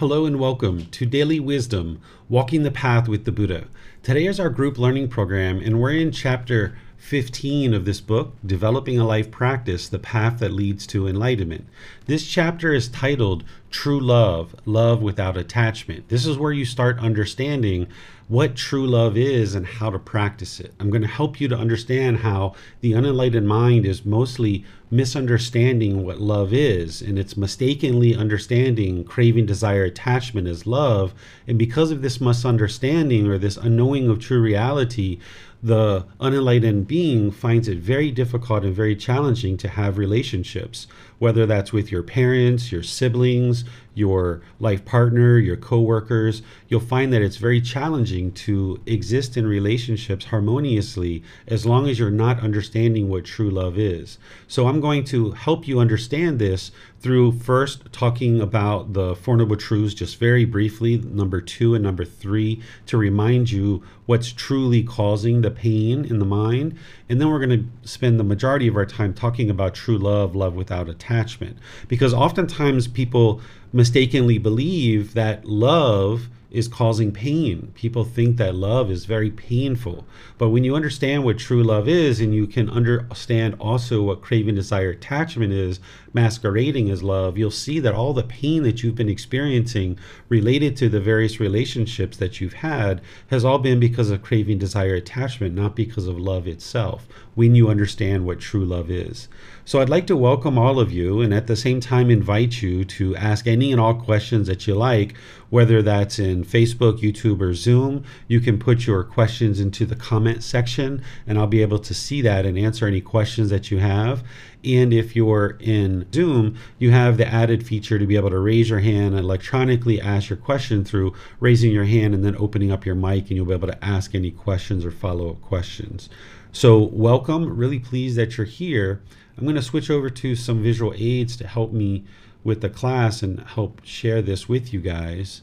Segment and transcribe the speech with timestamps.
[0.00, 2.00] Hello and welcome to Daily Wisdom
[2.30, 3.66] Walking the Path with the Buddha.
[4.02, 8.98] Today is our group learning program, and we're in chapter 15 of this book, Developing
[8.98, 11.66] a Life Practice The Path That Leads to Enlightenment.
[12.06, 16.08] This chapter is titled True Love Love Without Attachment.
[16.08, 17.86] This is where you start understanding
[18.26, 20.72] what true love is and how to practice it.
[20.80, 26.20] I'm going to help you to understand how the unenlightened mind is mostly misunderstanding what
[26.20, 31.14] love is, and it's mistakenly understanding craving, desire, attachment as love.
[31.46, 35.18] And because of this misunderstanding or this unknowing of true reality,
[35.62, 40.86] the unenlightened being finds it very difficult and very challenging to have relationships,
[41.18, 46.42] whether that's with your parents, your siblings, your life partner, your coworkers.
[46.68, 52.10] You'll find that it's very challenging to exist in relationships harmoniously as long as you're
[52.10, 54.18] not understanding what true love is.
[54.46, 59.56] So I'm going to help you understand this through first talking about the Four Noble
[59.56, 65.40] Truths just very briefly, number two and number three, to remind you what's truly causing
[65.40, 66.76] the pain in the mind.
[67.08, 70.36] And then we're going to spend the majority of our time talking about true love,
[70.36, 71.56] love without attachment.
[71.88, 73.40] Because oftentimes people
[73.72, 77.70] mistakenly believe that love is causing pain.
[77.74, 80.04] People think that love is very painful.
[80.36, 84.56] But when you understand what true love is and you can understand also what craving,
[84.56, 85.78] desire, attachment is,
[86.12, 89.98] masquerading as love, you'll see that all the pain that you've been experiencing
[90.28, 94.94] related to the various relationships that you've had has all been because of craving, desire,
[94.94, 99.28] attachment, not because of love itself, when you understand what true love is.
[99.64, 102.84] So I'd like to welcome all of you and at the same time invite you
[102.86, 105.14] to ask any and all questions that you like,
[105.48, 108.04] whether that's in Facebook, YouTube, or Zoom.
[108.26, 112.20] You can put your questions into the comment section and I'll be able to see
[112.22, 114.24] that and answer any questions that you have.
[114.64, 118.68] And if you're in Zoom, you have the added feature to be able to raise
[118.68, 122.84] your hand and electronically ask your question through raising your hand and then opening up
[122.84, 126.10] your mic, and you'll be able to ask any questions or follow up questions.
[126.52, 127.56] So, welcome.
[127.56, 129.00] Really pleased that you're here.
[129.38, 132.04] I'm going to switch over to some visual aids to help me
[132.44, 135.42] with the class and help share this with you guys.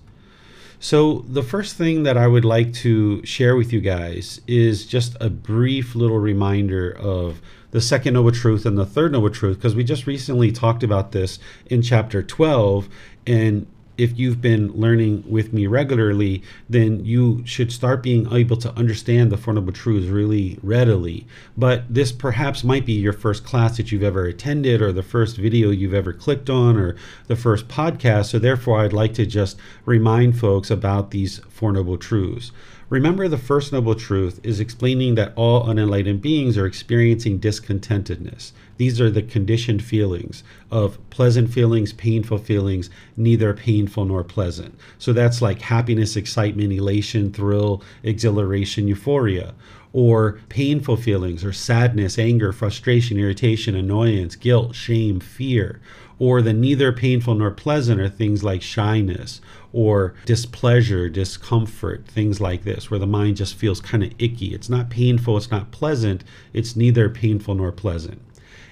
[0.79, 5.17] So, the first thing that I would like to share with you guys is just
[5.19, 7.41] a brief little reminder of
[7.71, 11.11] the second noble truth and the third noble truth, because we just recently talked about
[11.11, 12.87] this in chapter 12.
[13.25, 13.67] And
[13.97, 19.31] if you've been learning with me regularly, then you should start being able to understand
[19.31, 21.25] the Four Noble Truths really readily.
[21.57, 25.37] But this perhaps might be your first class that you've ever attended, or the first
[25.37, 26.95] video you've ever clicked on, or
[27.25, 28.27] the first podcast.
[28.27, 32.51] So, therefore, I'd like to just remind folks about these Four Noble Truths.
[32.89, 38.53] Remember, the first noble truth is explaining that all unenlightened beings are experiencing discontentedness.
[38.77, 44.79] These are the conditioned feelings of pleasant feelings, painful feelings, neither painful nor pleasant.
[44.99, 49.53] So that's like happiness, excitement, elation, thrill, exhilaration, euphoria.
[49.91, 55.81] Or painful feelings, or sadness, anger, frustration, irritation, annoyance, guilt, shame, fear
[56.19, 59.39] or the neither painful nor pleasant are things like shyness
[59.73, 64.53] or displeasure, discomfort, things like this, where the mind just feels kind of icky.
[64.53, 68.21] It's not painful, it's not pleasant, it's neither painful nor pleasant.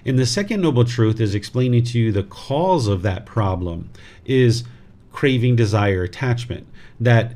[0.06, 3.90] And the second noble truth is explaining to you the cause of that problem
[4.24, 4.64] is
[5.12, 6.68] craving, desire, attachment.
[7.00, 7.36] That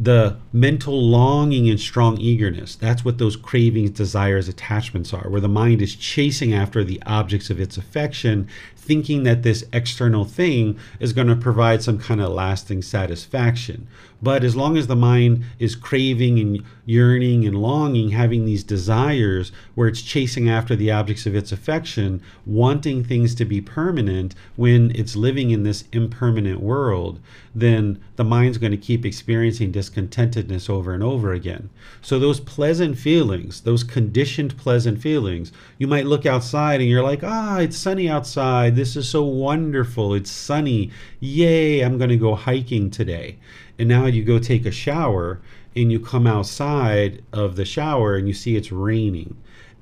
[0.00, 2.76] the mental longing and strong eagerness.
[2.76, 7.50] That's what those cravings, desires, attachments are, where the mind is chasing after the objects
[7.50, 8.46] of its affection,
[8.88, 13.86] thinking that this external thing is going to provide some kind of lasting satisfaction.
[14.20, 19.52] But as long as the mind is craving and yearning and longing, having these desires
[19.76, 24.90] where it's chasing after the objects of its affection, wanting things to be permanent when
[24.96, 27.20] it's living in this impermanent world,
[27.54, 31.70] then the mind's going to keep experiencing discontentedness over and over again.
[32.02, 37.22] So, those pleasant feelings, those conditioned pleasant feelings, you might look outside and you're like,
[37.22, 38.74] ah, it's sunny outside.
[38.74, 40.14] This is so wonderful.
[40.14, 40.90] It's sunny.
[41.20, 43.38] Yay, I'm going to go hiking today
[43.78, 45.40] and now you go take a shower
[45.76, 49.36] and you come outside of the shower and you see it's raining.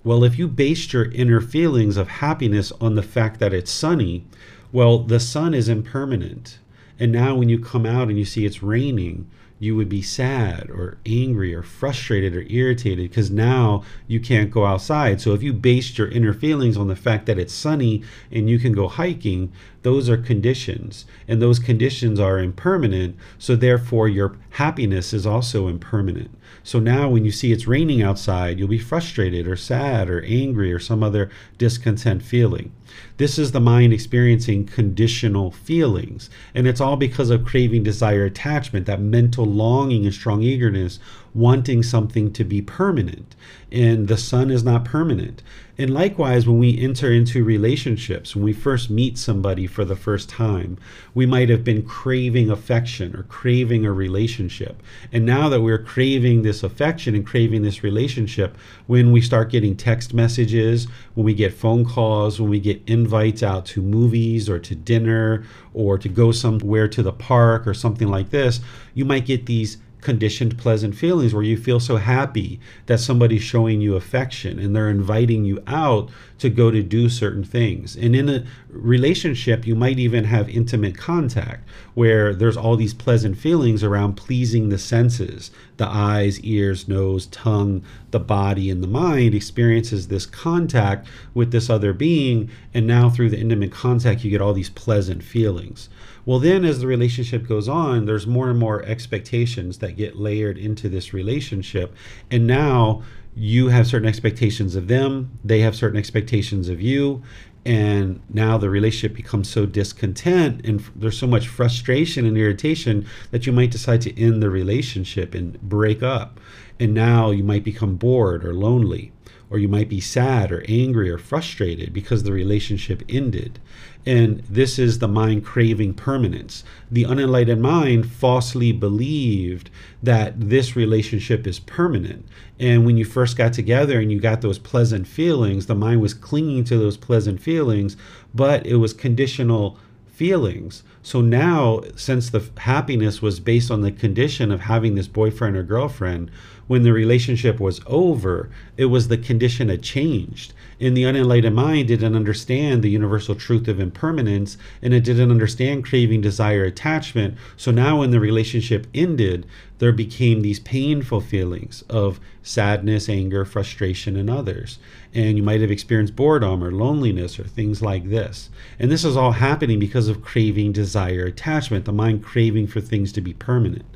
[0.05, 4.25] Well, if you based your inner feelings of happiness on the fact that it's sunny,
[4.71, 6.59] well, the sun is impermanent.
[6.99, 10.69] And now when you come out and you see it's raining, you would be sad
[10.71, 15.21] or angry or frustrated or irritated because now you can't go outside.
[15.21, 18.59] So if you based your inner feelings on the fact that it's sunny and you
[18.59, 21.07] can go hiking, those are conditions.
[21.27, 23.17] And those conditions are impermanent.
[23.39, 26.31] So therefore, your happiness is also impermanent.
[26.63, 30.73] So now when you see it's raining outside, you'll be frustrated or sad or angry
[30.73, 32.73] or some other discontent feeling.
[33.17, 36.31] This is the mind experiencing conditional feelings.
[36.55, 40.99] And it's all because of craving, desire, attachment, that mental longing and strong eagerness,
[41.37, 43.37] wanting something to be permanent.
[43.71, 45.43] And the sun is not permanent.
[45.79, 50.31] And likewise, when we enter into relationships, when we first meet somebody for the first
[50.31, 50.79] time,
[51.15, 54.83] we might have been craving affection or craving a relationship.
[55.13, 58.57] And now that we're craving this affection and craving this relationship,
[58.87, 63.43] when we start getting text messages, when we get phone calls, when we get invites
[63.43, 65.45] out to movies or to dinner
[65.75, 68.61] or to go somewhere to the park or something like this,
[68.95, 73.81] you might get these conditioned pleasant feelings where you feel so happy that somebody's showing
[73.81, 76.09] you affection and they're inviting you out
[76.39, 77.97] to go to do certain things.
[77.97, 83.37] And in a relationship, you might even have intimate contact where there's all these pleasant
[83.37, 87.83] feelings around pleasing the senses the eyes, ears, nose, tongue,
[88.13, 92.49] the body, and the mind experiences this contact with this other being.
[92.73, 95.89] And now through the intimate contact, you get all these pleasant feelings.
[96.27, 100.59] Well, then as the relationship goes on, there's more and more expectations that get layered
[100.59, 101.95] into this relationship.
[102.33, 103.03] And now
[103.37, 107.23] you have certain expectations of them, they have certain expectations of you.
[107.65, 113.47] And now the relationship becomes so discontent and there's so much frustration and irritation that
[113.47, 116.41] you might decide to end the relationship and break up.
[116.81, 119.13] And now you might become bored or lonely
[119.51, 123.59] or you might be sad or angry or frustrated because the relationship ended.
[124.05, 126.63] And this is the mind craving permanence.
[126.91, 129.69] The unenlightened mind falsely believed
[130.03, 132.27] that this relationship is permanent.
[132.59, 136.15] And when you first got together and you got those pleasant feelings, the mind was
[136.15, 137.97] clinging to those pleasant feelings,
[138.35, 140.83] but it was conditional feelings.
[141.03, 145.63] So now, since the happiness was based on the condition of having this boyfriend or
[145.63, 146.31] girlfriend,
[146.67, 150.53] when the relationship was over, it was the condition had changed.
[150.81, 155.85] And the unenlightened mind didn't understand the universal truth of impermanence and it didn't understand
[155.85, 157.37] craving, desire, attachment.
[157.57, 159.47] So now, when the relationship ended,
[159.79, 164.79] there became these painful feelings of sadness, anger, frustration, and others.
[165.15, 168.51] And you might have experienced boredom or loneliness or things like this.
[168.79, 173.13] And this is all happening because of craving, desire, attachment, the mind craving for things
[173.13, 173.87] to be permanent.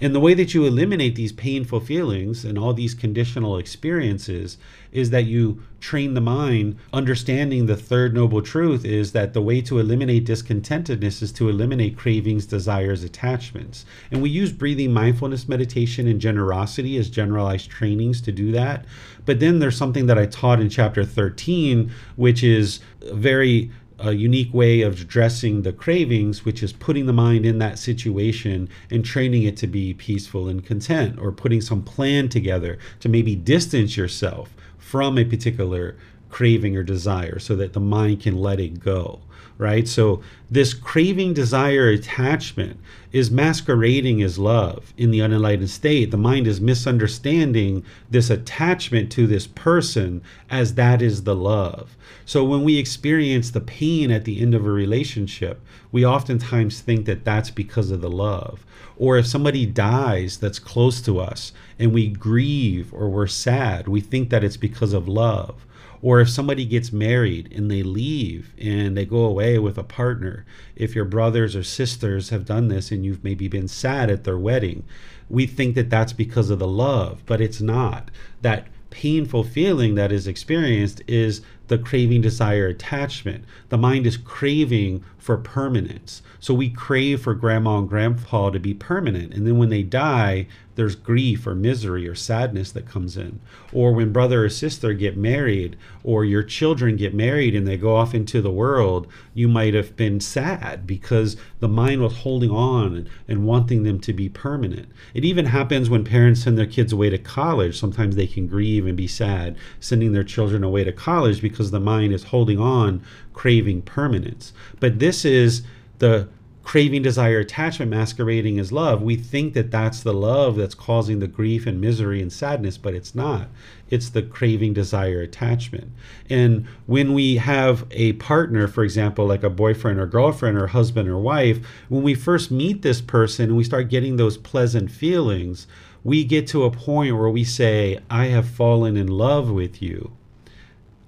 [0.00, 4.58] And the way that you eliminate these painful feelings and all these conditional experiences
[4.92, 9.60] is that you train the mind understanding the third noble truth is that the way
[9.60, 13.84] to eliminate discontentedness is to eliminate cravings, desires, attachments.
[14.10, 18.86] And we use breathing mindfulness meditation and generosity as generalized trainings to do that.
[19.26, 22.80] But then there's something that I taught in chapter 13, which is
[23.12, 27.78] very a unique way of addressing the cravings, which is putting the mind in that
[27.78, 33.08] situation and training it to be peaceful and content, or putting some plan together to
[33.08, 35.96] maybe distance yourself from a particular
[36.28, 39.20] craving or desire so that the mind can let it go
[39.64, 39.88] right?
[39.88, 42.78] So this craving, desire, attachment
[43.12, 46.10] is masquerading as love in the unenlightened state.
[46.10, 51.96] The mind is misunderstanding this attachment to this person as that is the love.
[52.26, 57.06] So when we experience the pain at the end of a relationship, we oftentimes think
[57.06, 58.66] that that's because of the love.
[58.98, 64.02] Or if somebody dies that's close to us and we grieve or we're sad, we
[64.02, 65.64] think that it's because of love
[66.04, 70.44] or if somebody gets married and they leave and they go away with a partner,
[70.76, 74.36] if your brothers or sisters have done this and you've maybe been sad at their
[74.36, 74.84] wedding,
[75.30, 78.10] we think that that's because of the love, but it's not.
[78.42, 83.42] That painful feeling that is experienced is the craving, desire, attachment.
[83.70, 86.20] The mind is craving for permanence.
[86.38, 89.32] So we crave for grandma and grandpa to be permanent.
[89.32, 93.40] And then when they die, there's grief or misery or sadness that comes in.
[93.72, 97.96] Or when brother or sister get married, or your children get married and they go
[97.96, 103.08] off into the world, you might have been sad because the mind was holding on
[103.28, 104.88] and, wanting them to be permanent.
[105.12, 107.78] It even happens when parents send their kids away to college.
[107.78, 111.80] Sometimes they can grieve and be sad sending their children away to college because the
[111.80, 113.02] mind is holding on,
[113.34, 114.52] craving permanence.
[114.80, 115.62] But this is
[115.98, 116.28] the
[116.64, 119.02] craving, desire, attachment masquerading as love.
[119.02, 122.94] We think that that's the love that's causing the grief and misery and sadness, but
[122.94, 123.48] it's not.
[123.90, 125.92] It's the craving, desire, attachment.
[126.30, 131.06] And when we have a partner, for example, like a boyfriend or girlfriend or husband
[131.06, 131.58] or wife,
[131.90, 135.66] when we first meet this person and we start getting those pleasant feelings,
[136.02, 140.12] we get to a point where we say, I have fallen in love with you.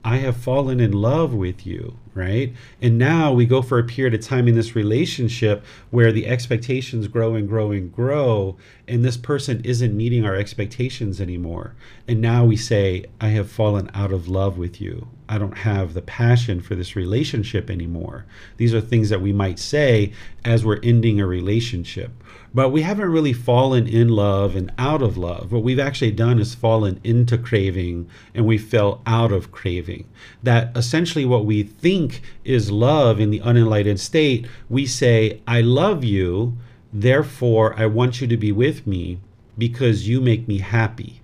[0.04, 2.52] I have fallen in love with you, right?
[2.80, 7.06] And now we go for a period of time in this relationship where the expectations
[7.08, 8.56] grow and grow and grow,
[8.88, 11.74] and this person isn't meeting our expectations anymore.
[12.08, 15.08] And now we say, I have fallen out of love with you.
[15.28, 18.26] I don't have the passion for this relationship anymore.
[18.58, 20.12] These are things that we might say
[20.44, 22.12] as we're ending a relationship.
[22.54, 25.52] But we haven't really fallen in love and out of love.
[25.52, 30.08] What we've actually done is fallen into craving and we fell out of craving.
[30.42, 32.05] That essentially what we think
[32.44, 36.56] is love in the unenlightened state, we say, I love you,
[36.92, 39.18] therefore I want you to be with me
[39.58, 41.22] because you make me happy.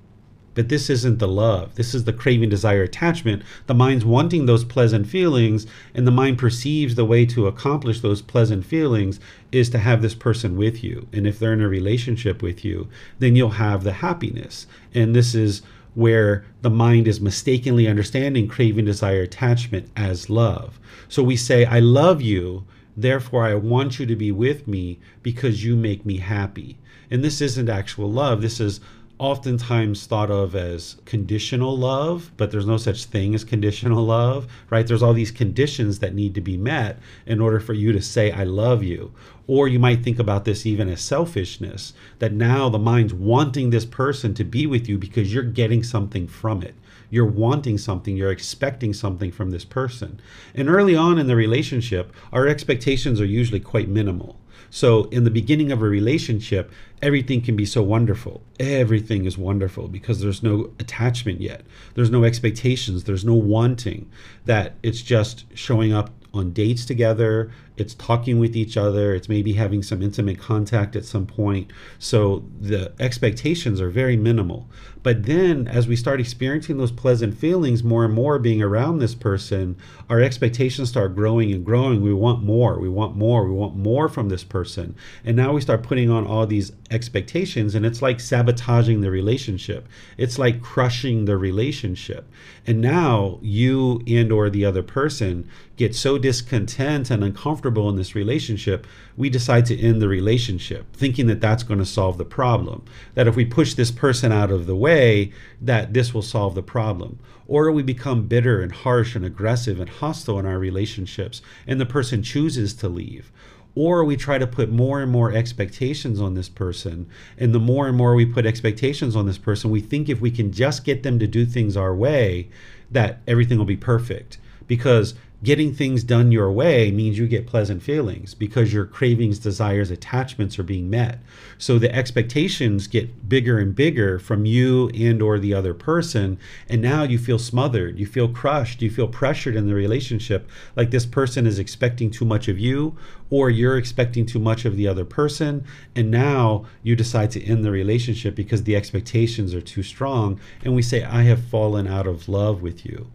[0.54, 1.76] But this isn't the love.
[1.76, 3.42] This is the craving, desire, attachment.
[3.66, 8.20] The mind's wanting those pleasant feelings, and the mind perceives the way to accomplish those
[8.20, 9.18] pleasant feelings
[9.50, 11.08] is to have this person with you.
[11.12, 14.66] And if they're in a relationship with you, then you'll have the happiness.
[14.92, 15.62] And this is
[15.94, 20.80] where the mind is mistakenly understanding craving, desire, attachment as love.
[21.08, 22.64] So we say, I love you,
[22.96, 26.78] therefore I want you to be with me because you make me happy.
[27.10, 28.40] And this isn't actual love.
[28.40, 28.80] This is
[29.22, 34.84] oftentimes thought of as conditional love, but there's no such thing as conditional love, right?
[34.84, 38.32] There's all these conditions that need to be met in order for you to say,
[38.32, 39.12] I love you.
[39.46, 43.84] Or you might think about this even as selfishness, that now the mind's wanting this
[43.84, 46.74] person to be with you because you're getting something from it.
[47.08, 50.20] You're wanting something, you're expecting something from this person.
[50.52, 54.36] And early on in the relationship, our expectations are usually quite minimal.
[54.74, 58.40] So, in the beginning of a relationship, everything can be so wonderful.
[58.58, 61.60] Everything is wonderful because there's no attachment yet.
[61.92, 63.04] There's no expectations.
[63.04, 64.10] There's no wanting.
[64.46, 69.54] That it's just showing up on dates together, it's talking with each other, it's maybe
[69.54, 71.72] having some intimate contact at some point.
[71.98, 74.68] So the expectations are very minimal.
[75.02, 79.14] But then as we start experiencing those pleasant feelings more and more being around this
[79.14, 79.76] person,
[80.08, 82.02] our expectations start growing and growing.
[82.02, 84.94] We want more, we want more, we want more from this person.
[85.24, 89.88] And now we start putting on all these expectations and it's like sabotaging the relationship.
[90.16, 92.30] It's like crushing the relationship.
[92.64, 98.14] And now you and or the other person get so discontent and uncomfortable in this
[98.14, 102.84] relationship, we decide to end the relationship, thinking that that's going to solve the problem.
[103.14, 106.62] That if we push this person out of the way, that this will solve the
[106.62, 107.18] problem.
[107.46, 111.86] Or we become bitter and harsh and aggressive and hostile in our relationships, and the
[111.86, 113.32] person chooses to leave
[113.74, 117.06] or we try to put more and more expectations on this person.
[117.38, 120.30] And the more and more we put expectations on this person, we think if we
[120.30, 122.48] can just get them to do things our way,
[122.90, 124.38] that everything will be perfect.
[124.66, 129.90] Because getting things done your way means you get pleasant feelings because your cravings, desires,
[129.90, 131.18] attachments are being met.
[131.58, 136.80] So the expectations get bigger and bigger from you and or the other person and
[136.80, 141.06] now you feel smothered, you feel crushed, you feel pressured in the relationship like this
[141.06, 142.96] person is expecting too much of you
[143.30, 145.64] or you're expecting too much of the other person
[145.96, 150.74] and now you decide to end the relationship because the expectations are too strong and
[150.74, 153.10] we say I have fallen out of love with you.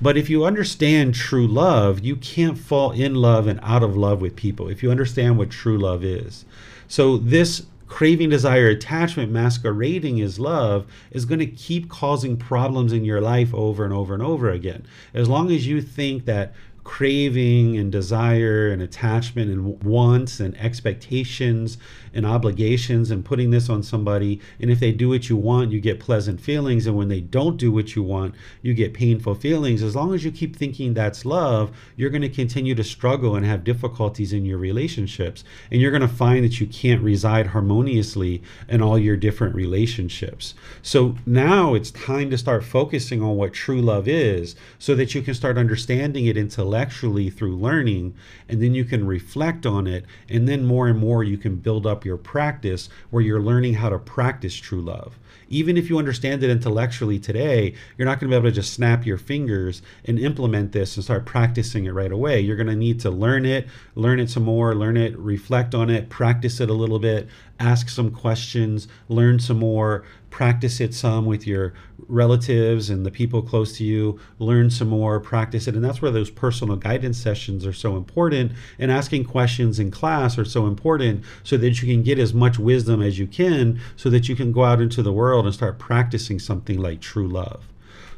[0.00, 4.20] But if you understand true love, you can't fall in love and out of love
[4.20, 6.44] with people if you understand what true love is.
[6.88, 13.04] So, this craving, desire, attachment masquerading as love is going to keep causing problems in
[13.04, 14.84] your life over and over and over again.
[15.12, 21.78] As long as you think that craving and desire and attachment and wants and expectations
[22.12, 24.40] and obligations and putting this on somebody.
[24.60, 26.86] And if they do what you want, you get pleasant feelings.
[26.86, 29.82] And when they don't do what you want, you get painful feelings.
[29.82, 33.46] As long as you keep thinking that's love, you're going to continue to struggle and
[33.46, 35.42] have difficulties in your relationships.
[35.70, 40.54] And you're going to find that you can't reside harmoniously in all your different relationships.
[40.82, 45.22] So now it's time to start focusing on what true love is so that you
[45.22, 46.73] can start understanding it intellectually
[47.30, 48.14] through learning
[48.48, 51.86] and then you can reflect on it and then more and more you can build
[51.86, 56.42] up your practice where you're learning how to practice true love even if you understand
[56.42, 60.18] it intellectually today, you're not going to be able to just snap your fingers and
[60.18, 62.40] implement this and start practicing it right away.
[62.40, 65.90] You're going to need to learn it, learn it some more, learn it, reflect on
[65.90, 67.28] it, practice it a little bit,
[67.64, 71.72] ask some questions, learn some more, practice it some with your
[72.08, 75.74] relatives and the people close to you, learn some more, practice it.
[75.74, 78.52] And that's where those personal guidance sessions are so important.
[78.78, 82.58] And asking questions in class are so important so that you can get as much
[82.58, 85.78] wisdom as you can so that you can go out into the world and start
[85.78, 87.68] practicing something like true love.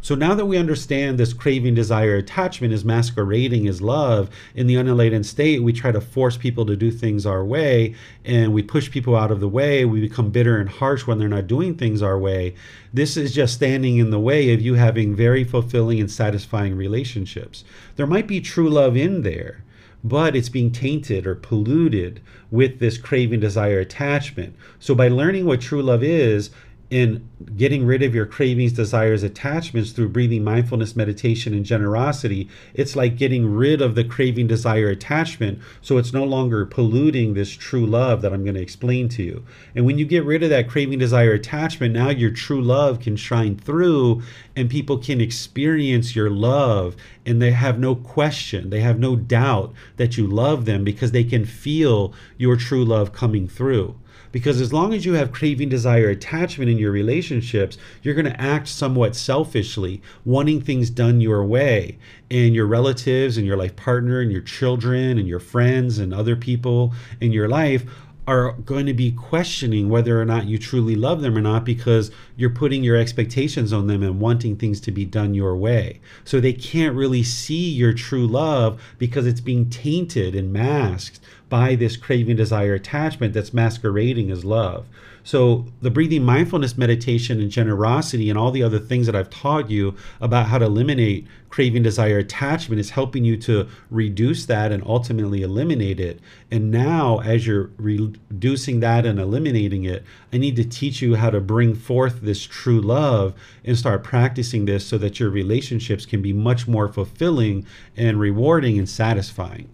[0.07, 4.77] So now that we understand this craving, desire, attachment is masquerading as love in the
[4.77, 8.89] unenlightened state, we try to force people to do things our way and we push
[8.89, 9.85] people out of the way.
[9.85, 12.55] We become bitter and harsh when they're not doing things our way.
[12.95, 17.65] This is just standing in the way of you having very fulfilling and satisfying relationships.
[17.97, 19.65] There might be true love in there
[20.05, 24.55] but it's being tainted or polluted with this craving, desire, attachment.
[24.79, 26.51] So, by learning what true love is,
[26.89, 32.95] in getting rid of your cravings, desires, attachments through breathing, mindfulness, meditation, and generosity, it's
[32.95, 35.59] like getting rid of the craving, desire, attachment.
[35.83, 39.45] So it's no longer polluting this true love that I'm going to explain to you.
[39.75, 43.17] And when you get rid of that craving, desire, attachment, now your true love can
[43.17, 44.23] shine through
[44.55, 49.75] and people can experience your love and they have no question, they have no doubt
[49.97, 53.97] that you love them because they can feel your true love coming through.
[54.37, 58.39] Because as long as you have craving, desire, attachment in your relationships, you're going to
[58.39, 61.97] act somewhat selfishly, wanting things done your way.
[62.31, 66.37] And your relatives and your life partner and your children and your friends and other
[66.37, 67.87] people in your life
[68.27, 72.11] are going to be questioning whether or not you truly love them or not because
[72.37, 75.99] you're putting your expectations on them and wanting things to be done your way.
[76.25, 81.75] So they can't really see your true love because it's being tainted and masked by
[81.75, 84.87] this craving, desire, attachment that's masquerading as love.
[85.23, 89.69] So, the breathing mindfulness meditation and generosity and all the other things that I've taught
[89.69, 94.85] you about how to eliminate craving, desire, attachment is helping you to reduce that and
[94.87, 96.21] ultimately eliminate it.
[96.51, 101.31] And now, as you're reducing that and eliminating it, I need to teach you how
[101.31, 103.35] to bring forth this true love
[103.65, 108.79] and start practicing this so that your relationships can be much more fulfilling and rewarding
[108.79, 109.69] and satisfying.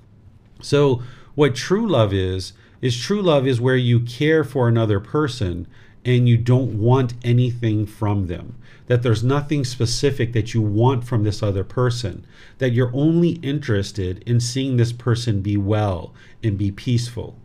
[0.62, 1.02] So,
[1.34, 5.66] what true love is, is true love is where you care for another person
[6.04, 8.56] and you don't want anything from them.
[8.88, 12.26] That there's nothing specific that you want from this other person.
[12.58, 17.38] That you're only interested in seeing this person be well and be peaceful.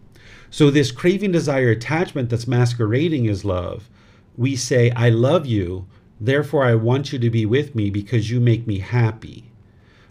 [0.50, 3.90] So, this craving, desire, attachment that's masquerading as love,
[4.36, 5.86] we say, I love you,
[6.20, 9.52] therefore I want you to be with me because you make me happy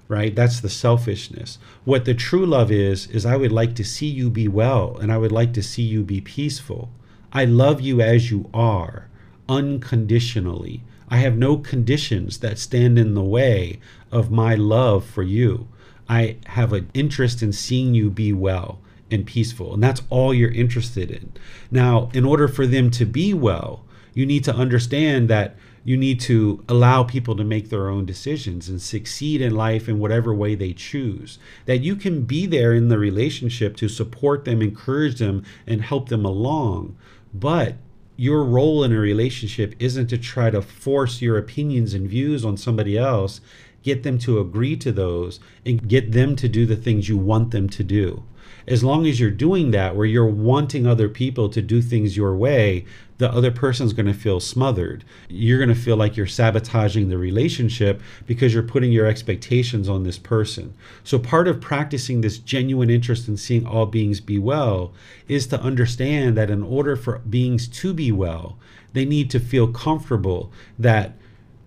[0.08, 0.34] right?
[0.34, 1.58] That's the selfishness.
[1.84, 5.12] What the true love is, is I would like to see you be well and
[5.12, 6.90] I would like to see you be peaceful.
[7.32, 9.08] I love you as you are,
[9.48, 10.82] unconditionally.
[11.08, 15.68] I have no conditions that stand in the way of my love for you.
[16.08, 18.78] I have an interest in seeing you be well
[19.10, 21.32] and peaceful, and that's all you're interested in.
[21.70, 26.18] Now, in order for them to be well, you need to understand that you need
[26.18, 30.56] to allow people to make their own decisions and succeed in life in whatever way
[30.56, 31.38] they choose.
[31.66, 36.08] That you can be there in the relationship to support them, encourage them, and help
[36.08, 36.96] them along.
[37.32, 37.76] But
[38.16, 42.56] your role in a relationship isn't to try to force your opinions and views on
[42.56, 43.40] somebody else,
[43.84, 47.52] get them to agree to those, and get them to do the things you want
[47.52, 48.24] them to do
[48.66, 52.34] as long as you're doing that, where you're wanting other people to do things your
[52.34, 52.84] way,
[53.18, 55.04] the other person's going to feel smothered.
[55.28, 60.02] You're going to feel like you're sabotaging the relationship because you're putting your expectations on
[60.02, 60.74] this person.
[61.02, 64.92] So, part of practicing this genuine interest in seeing all beings be well
[65.28, 68.58] is to understand that in order for beings to be well,
[68.92, 71.12] they need to feel comfortable that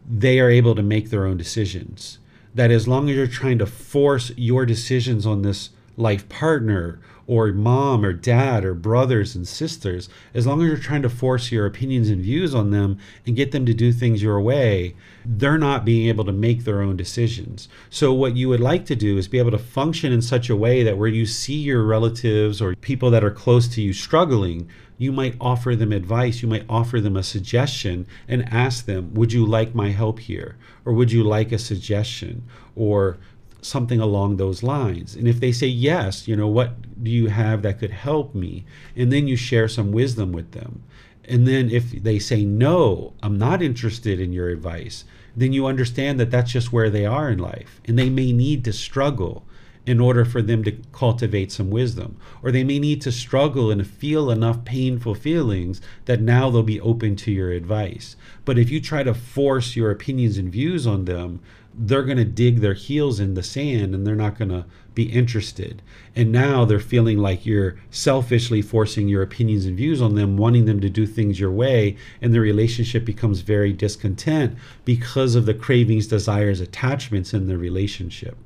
[0.08, 2.20] they are able to make their own decisions.
[2.54, 7.54] That as long as you're trying to force your decisions on this life partner or
[7.54, 11.68] mom or dad or brothers and sisters, as long as you're trying to force your
[11.68, 15.86] opinions and views on them and get them to do things your way, they're not
[15.86, 17.70] being able to make their own decisions.
[17.92, 20.56] So, what you would like to do is be able to function in such a
[20.56, 24.68] way that where you see your relatives or people that are close to you struggling,
[24.98, 29.34] you might offer them advice, you might offer them a suggestion and ask them, Would
[29.34, 30.58] you like my help here?
[30.84, 32.44] Or would you like a suggestion?
[32.76, 33.20] Or
[33.62, 35.16] something along those lines.
[35.16, 38.66] And if they say yes, you know, what do you have that could help me?
[38.96, 40.84] And then you share some wisdom with them.
[41.26, 46.20] And then if they say no, I'm not interested in your advice, then you understand
[46.20, 47.82] that that's just where they are in life.
[47.86, 49.46] And they may need to struggle
[49.86, 52.18] in order for them to cultivate some wisdom.
[52.44, 56.82] Or they may need to struggle and feel enough painful feelings that now they'll be
[56.82, 58.16] open to your advice.
[58.46, 61.40] But if you try to force your opinions and views on them,
[61.74, 65.04] they're going to dig their heels in the sand and they're not going to be
[65.04, 65.82] interested.
[66.16, 70.66] And now they're feeling like you're selfishly forcing your opinions and views on them, wanting
[70.66, 71.96] them to do things your way.
[72.22, 78.38] And the relationship becomes very discontent because of the cravings, desires, attachments in the relationship.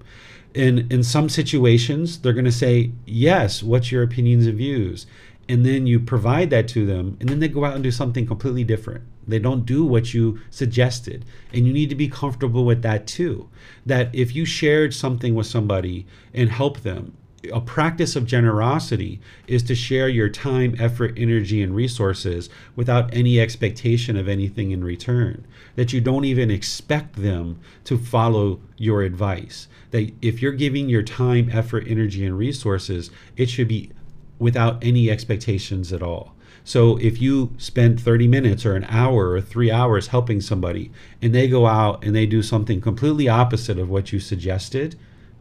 [0.54, 5.08] In, in some situations, they're going to say, Yes, what's your opinions and views?
[5.50, 8.28] And then you provide that to them, and then they go out and do something
[8.28, 11.26] completely different they don't do what you suggested.
[11.54, 13.50] And you need to be comfortable with that too.
[13.86, 17.18] That if you shared something with somebody and help them,
[17.52, 23.40] a practice of generosity is to share your time, effort, energy, and resources without any
[23.40, 25.46] expectation of anything in return.
[25.76, 29.68] That you don't even expect them to follow your advice.
[29.92, 33.92] That if you're giving your time, effort, energy, and resources, it should be
[34.40, 36.33] without any expectations at all.
[36.64, 41.36] So if you spend 30 minutes or an hour or three hours helping somebody and
[41.36, 44.96] they go out and they do something completely opposite of what you suggested,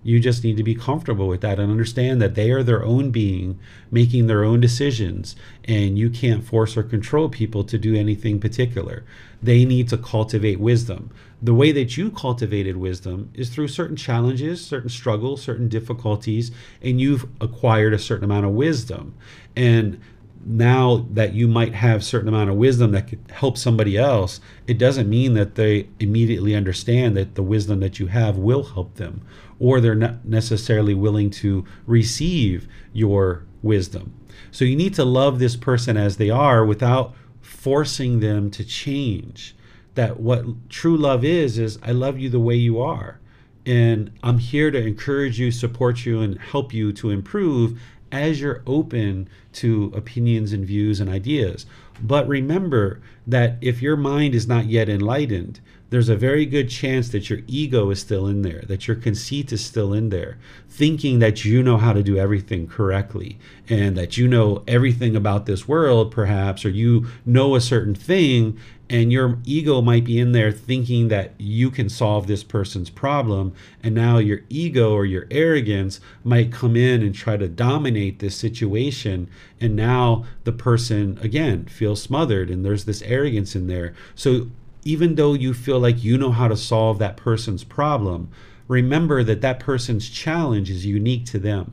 [0.05, 3.11] you just need to be comfortable with that and understand that they are their own
[3.11, 3.59] being
[3.91, 9.05] making their own decisions and you can't force or control people to do anything particular.
[9.41, 11.11] They need to cultivate wisdom.
[11.41, 17.01] The way that you cultivated wisdom is through certain challenges, certain struggles, certain difficulties, and
[17.01, 19.15] you've acquired a certain amount of wisdom.
[19.57, 20.01] And
[20.45, 24.79] now that you might have certain amount of wisdom that could help somebody else it
[24.79, 29.23] doesn't mean that they immediately understand that the wisdom that you have will help them
[29.63, 34.13] or they're not necessarily willing to receive your wisdom.
[34.51, 39.55] So you need to love this person as they are without forcing them to change.
[39.95, 43.21] That what true love is is i love you the way you are.
[43.65, 47.81] And i'm here to encourage you support you and help you to improve
[48.13, 51.67] as you're open to opinions and views and ideas.
[52.01, 57.11] But remember that if your mind is not yet enlightened, there's a very good chance
[57.11, 61.19] that your ego is still in there, that your conceit is still in there, thinking
[61.19, 65.69] that you know how to do everything correctly and that you know everything about this
[65.69, 68.59] world, perhaps, or you know a certain thing,
[68.93, 73.55] and your ego might be in there thinking that you can solve this person's problem
[73.83, 78.37] and now your ego or your arrogance might come in and try to dominate this
[78.37, 79.29] situation
[79.59, 83.95] and now the person again feels smothered and there's this arrogance in there.
[84.15, 84.49] So
[84.85, 88.29] even though you feel like you know how to solve that person's problem
[88.69, 91.73] remember that that person's challenge is unique to them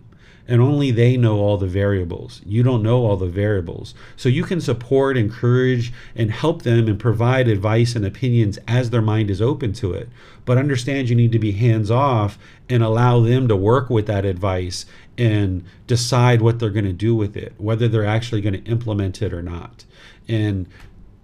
[0.49, 2.41] and only they know all the variables.
[2.43, 3.93] You don't know all the variables.
[4.15, 9.01] So you can support, encourage, and help them and provide advice and opinions as their
[9.01, 10.09] mind is open to it.
[10.45, 14.25] But understand you need to be hands off and allow them to work with that
[14.25, 14.88] advice
[15.19, 19.21] and decide what they're going to do with it, whether they're actually going to implement
[19.21, 19.85] it or not.
[20.27, 20.65] And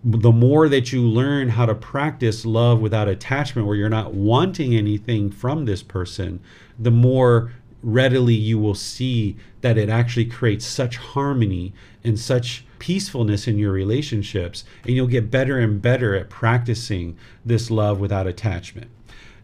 [0.03, 4.75] the more that you learn how to practice love without attachment, where you're not wanting
[4.75, 6.41] anything from this person,
[6.77, 7.53] the more
[7.85, 11.71] readily you will see that it actually creates such harmony
[12.03, 17.69] and such peacefulness in your relationships, and you'll get better and better at practicing this
[17.69, 18.89] love without attachment.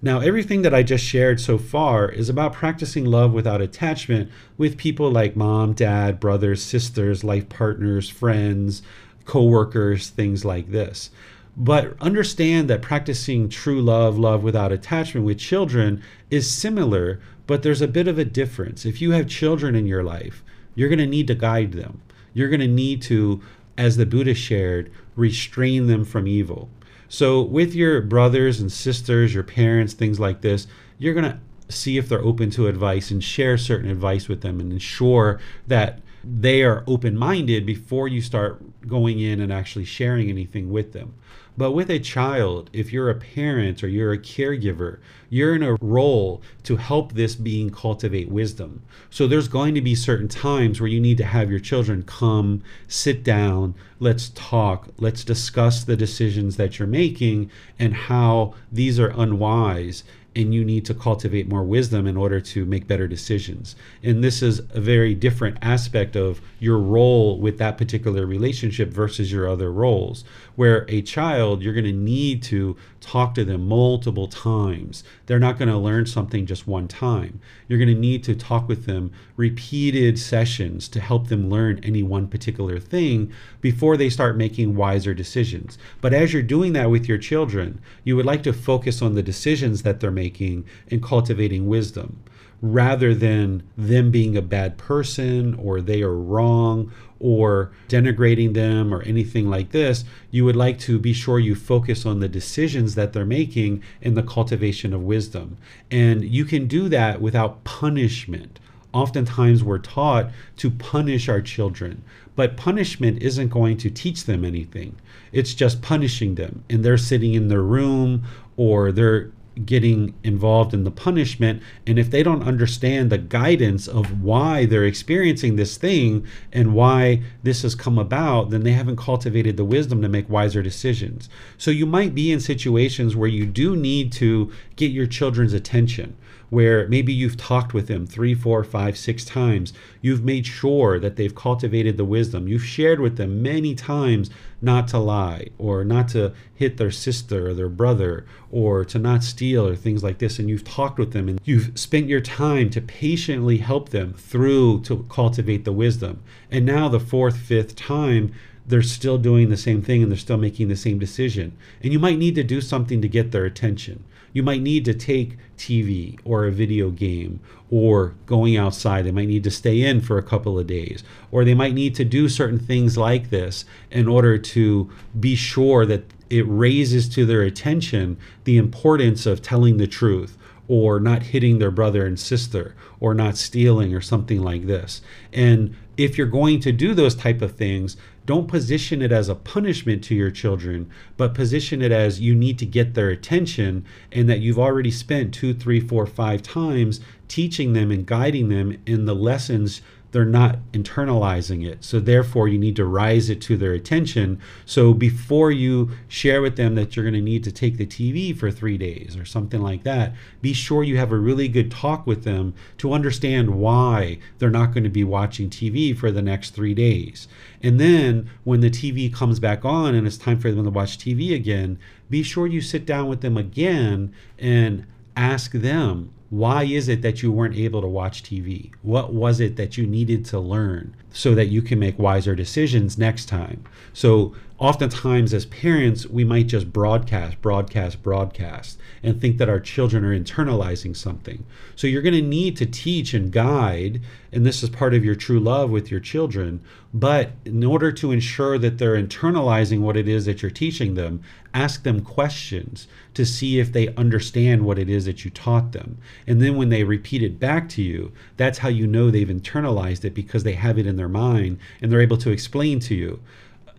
[0.01, 4.75] Now, everything that I just shared so far is about practicing love without attachment with
[4.75, 8.81] people like mom, dad, brothers, sisters, life partners, friends,
[9.25, 11.11] coworkers, things like this.
[11.55, 16.01] But understand that practicing true love, love without attachment with children
[16.31, 18.85] is similar, but there's a bit of a difference.
[18.85, 20.43] If you have children in your life,
[20.75, 22.01] you're going to need to guide them.
[22.33, 23.41] You're going to need to,
[23.77, 26.69] as the Buddha shared, restrain them from evil.
[27.09, 30.65] So, with your brothers and sisters, your parents, things like this,
[30.97, 34.59] you're going to see if they're open to advice and share certain advice with them
[34.59, 40.29] and ensure that they are open minded before you start going in and actually sharing
[40.29, 41.13] anything with them.
[41.57, 45.75] But with a child, if you're a parent or you're a caregiver, you're in a
[45.81, 48.81] role to help this being cultivate wisdom.
[49.09, 52.63] So there's going to be certain times where you need to have your children come,
[52.87, 59.09] sit down, let's talk, let's discuss the decisions that you're making and how these are
[59.09, 60.03] unwise
[60.35, 63.75] and you need to cultivate more wisdom in order to make better decisions.
[64.01, 69.31] And this is a very different aspect of your role with that particular relationship versus
[69.31, 70.23] your other roles.
[70.55, 75.03] Where a child, you're going to need to talk to them multiple times.
[75.25, 77.41] They're not going to learn something just one time.
[77.67, 82.03] You're going to need to talk with them repeated sessions to help them learn any
[82.03, 85.77] one particular thing before they start making wiser decisions.
[85.99, 89.23] But as you're doing that with your children, you would like to focus on the
[89.23, 92.23] decisions that they're making and cultivating wisdom
[92.61, 99.03] rather than them being a bad person or they are wrong or denigrating them or
[99.03, 103.13] anything like this, you would like to be sure you focus on the decisions that
[103.13, 105.57] they're making and the cultivation of wisdom.
[105.89, 108.59] And you can do that without punishment.
[108.93, 112.03] Oftentimes, we're taught to punish our children,
[112.35, 114.97] but punishment isn't going to teach them anything.
[115.31, 118.23] It's just punishing them, and they're sitting in their room
[118.57, 119.31] or they're
[119.65, 124.85] getting involved in the punishment and if they don't understand the guidance of why they're
[124.85, 130.01] experiencing this thing and why this has come about then they haven't cultivated the wisdom
[130.01, 131.27] to make wiser decisions.
[131.57, 136.15] So you might be in situations where you do need to get your children's attention
[136.51, 139.71] where maybe you've talked with them three, four, five, six times.
[140.01, 142.45] You've made sure that they've cultivated the wisdom.
[142.45, 144.29] You've shared with them many times
[144.61, 149.23] not to lie or not to hit their sister or their brother or to not
[149.23, 150.39] steal or things like this.
[150.39, 154.81] And you've talked with them and you've spent your time to patiently help them through
[154.81, 156.21] to cultivate the wisdom.
[156.51, 158.33] And now, the fourth, fifth time,
[158.67, 161.55] they're still doing the same thing and they're still making the same decision.
[161.81, 164.93] And you might need to do something to get their attention you might need to
[164.93, 169.05] take TV or a video game or going outside.
[169.05, 171.93] They might need to stay in for a couple of days, or they might need
[171.95, 177.25] to do certain things like this in order to be sure that it raises to
[177.25, 182.75] their attention the importance of telling the truth or not hitting their brother and sister
[182.99, 185.01] or not stealing or something like this.
[185.33, 189.35] And if you're going to do those type of things, don't position it as a
[189.35, 194.29] punishment to your children, but position it as you need to get their attention and
[194.29, 199.05] that you've already spent two, three, four, five times teaching them and guiding them in
[199.05, 199.81] the lessons
[200.11, 201.83] they're not internalizing it.
[201.83, 204.39] So therefore, you need to rise it to their attention.
[204.65, 208.37] So before you share with them that you're going to need to take the TV
[208.37, 212.05] for three days or something like that, be sure you have a really good talk
[212.05, 216.51] with them to understand why they're not going to be watching TV for the next
[216.51, 217.27] three days.
[217.63, 220.97] And then when the TV comes back on and it's time for them to watch
[220.97, 226.87] TV again, be sure you sit down with them again and ask them why is
[226.87, 228.71] it that you weren't able to watch TV?
[228.83, 232.97] What was it that you needed to learn so that you can make wiser decisions
[232.97, 233.65] next time?
[233.91, 240.05] So, oftentimes as parents, we might just broadcast, broadcast, broadcast, and think that our children
[240.05, 241.43] are internalizing something.
[241.75, 243.99] So, you're going to need to teach and guide,
[244.31, 246.61] and this is part of your true love with your children.
[246.93, 251.23] But in order to ensure that they're internalizing what it is that you're teaching them,
[251.53, 255.99] ask them questions to see if they understand what it is that you taught them.
[256.27, 260.03] And then when they repeat it back to you, that's how you know they've internalized
[260.03, 263.21] it because they have it in their mind and they're able to explain to you,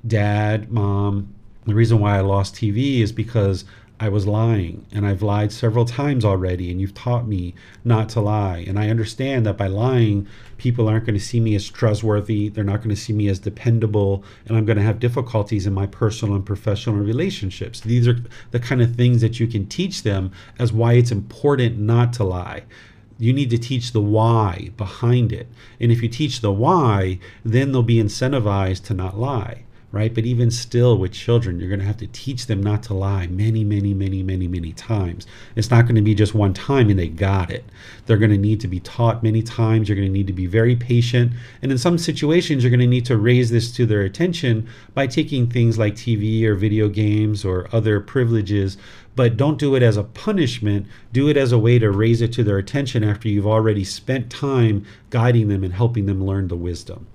[0.06, 1.34] Dad, Mom,
[1.66, 3.64] the reason why I lost TV is because
[4.02, 8.20] I was lying, and I've lied several times already, and you've taught me not to
[8.20, 8.64] lie.
[8.66, 10.26] And I understand that by lying,
[10.58, 13.38] people aren't going to see me as trustworthy, they're not going to see me as
[13.38, 17.78] dependable, and I'm going to have difficulties in my personal and professional relationships.
[17.78, 18.18] These are
[18.50, 22.24] the kind of things that you can teach them as why it's important not to
[22.24, 22.64] lie
[23.18, 25.46] you need to teach the why behind it.
[25.78, 29.62] And if you teach the why, then they'll be incentivized to not lie
[29.92, 30.14] right?
[30.14, 33.26] But even still, with children, you're going to have to teach them not to lie
[33.26, 35.26] many, many, many, many, many times.
[35.54, 37.64] It's not going to be just one time and they got it.
[38.06, 39.88] They're going to need to be taught many times.
[39.88, 41.32] You're going to need to be very patient.
[41.60, 45.06] And in some situations, you're going to need to raise this to their attention by
[45.06, 48.78] taking things like TV or video games or other privileges.
[49.14, 50.86] But don't do it as a punishment.
[51.12, 54.30] Do it as a way to raise it to their attention after you've already spent
[54.30, 57.08] time guiding them and helping them learn the wisdom.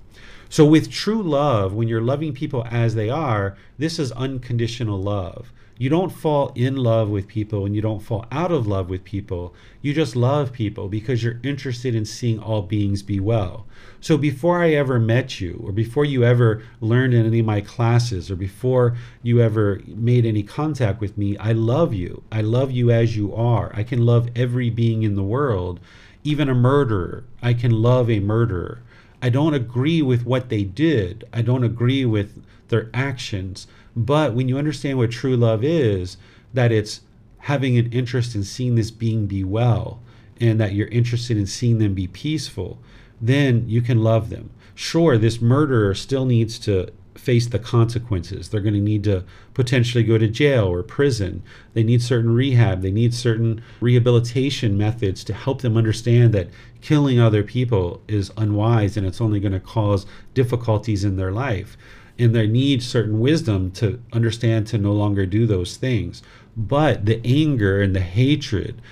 [0.50, 5.52] So, with true love, when you're loving people as they are, this is unconditional love.
[5.80, 9.04] You don't fall in love with people and you don't fall out of love with
[9.04, 9.54] people.
[9.80, 13.64] You just love people because you're interested in seeing all beings be well.
[14.00, 17.60] So before I ever met you, or before you ever learned in any of my
[17.60, 22.24] classes, or before you ever made any contact with me, I love you.
[22.32, 23.70] I love you as you are.
[23.72, 25.78] I can love every being in the world,
[26.24, 27.22] even a murderer.
[27.40, 28.80] I can love a murderer.
[29.20, 31.24] I don't agree with what they did.
[31.32, 33.66] I don't agree with their actions.
[33.96, 36.16] But when you understand what true love is,
[36.54, 37.00] that it's
[37.38, 40.00] having an interest in seeing this being be well,
[40.40, 42.78] and that you're interested in seeing them be peaceful,
[43.20, 44.50] then you can love them.
[44.74, 48.48] Sure, this murderer still needs to face the consequences.
[48.48, 51.42] They're going to need to potentially go to jail or prison.
[51.74, 52.80] They need certain rehab.
[52.80, 56.48] They need certain rehabilitation methods to help them understand that
[56.80, 61.76] killing other people is unwise and it's only going to cause difficulties in their life.
[62.18, 66.22] And they need certain wisdom to understand to no longer do those things.
[66.56, 68.82] But the anger and the hatred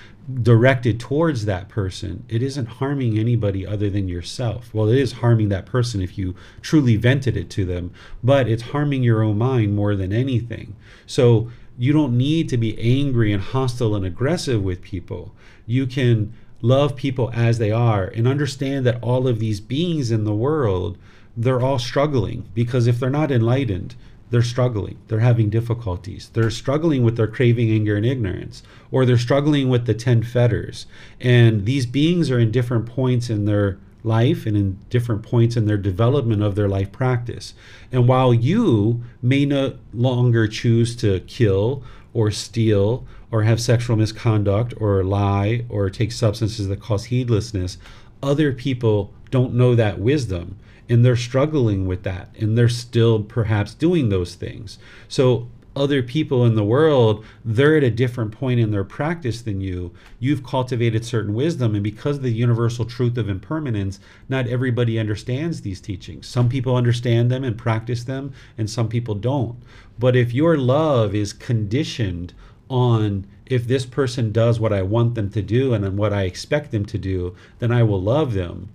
[0.41, 4.73] directed towards that person, it isn't harming anybody other than yourself.
[4.73, 7.91] Well, it is harming that person if you truly vented it to them,
[8.23, 10.75] but it's harming your own mind more than anything.
[11.05, 15.33] So you don't need to be angry and hostile and aggressive with people.
[15.65, 20.23] You can love people as they are and understand that all of these beings in
[20.23, 20.97] the world,
[21.35, 23.95] they're all struggling because if they're not enlightened,
[24.29, 24.97] they're struggling.
[25.07, 26.29] They're having difficulties.
[26.33, 30.85] They're struggling with their craving, anger, and ignorance, or they're struggling with the 10 fetters.
[31.21, 35.65] And these beings are in different points in their life and in different points in
[35.65, 37.53] their development of their life practice.
[37.91, 44.73] And while you may no longer choose to kill or steal or have sexual misconduct
[44.77, 47.77] or lie or take substances that cause heedlessness,
[48.23, 50.57] other people don't know that wisdom
[50.89, 54.79] and they're struggling with that and they're still perhaps doing those things.
[55.07, 59.61] So other people in the world they're at a different point in their practice than
[59.61, 59.93] you.
[60.19, 65.61] You've cultivated certain wisdom and because of the universal truth of impermanence not everybody understands
[65.61, 66.25] these teachings.
[66.25, 69.61] Some people understand them and practice them and some people don't.
[69.99, 72.33] But if your love is conditioned
[72.69, 76.71] on if this person does what I want them to do and what I expect
[76.71, 78.69] them to do, then I will love them.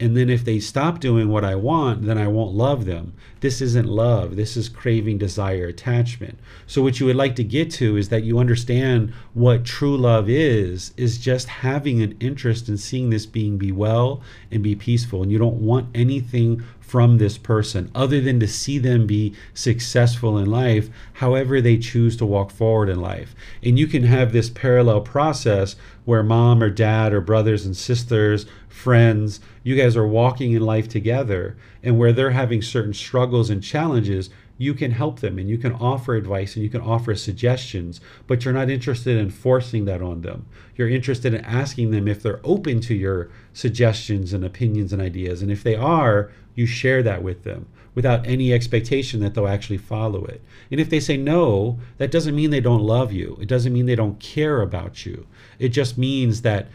[0.00, 3.14] And then if they stop doing what I want, then I won't love them.
[3.40, 4.36] This isn't love.
[4.36, 6.38] This is craving, desire, attachment.
[6.68, 10.28] So what you would like to get to is that you understand what true love
[10.28, 15.22] is, is just having an interest in seeing this being be well and be peaceful.
[15.22, 20.38] And you don't want anything from this person other than to see them be successful
[20.38, 23.34] in life, however they choose to walk forward in life.
[23.62, 28.46] And you can have this parallel process where mom or dad or brothers and sisters,
[28.70, 33.62] friends, you guys are walking in life together, and where they're having certain struggles and
[33.62, 38.00] challenges, you can help them and you can offer advice and you can offer suggestions,
[38.26, 40.46] but you're not interested in forcing that on them.
[40.76, 45.40] You're interested in asking them if they're open to your suggestions and opinions and ideas.
[45.40, 49.78] And if they are, you share that with them without any expectation that they'll actually
[49.78, 50.42] follow it.
[50.70, 53.38] And if they say no, that doesn't mean they don't love you.
[53.40, 55.26] It doesn't mean they don't care about you.
[55.58, 56.68] It just means that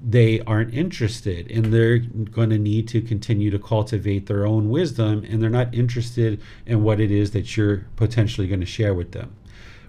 [0.00, 5.24] they aren't interested and they're going to need to continue to cultivate their own wisdom
[5.28, 9.12] and they're not interested in what it is that you're potentially going to share with
[9.12, 9.34] them.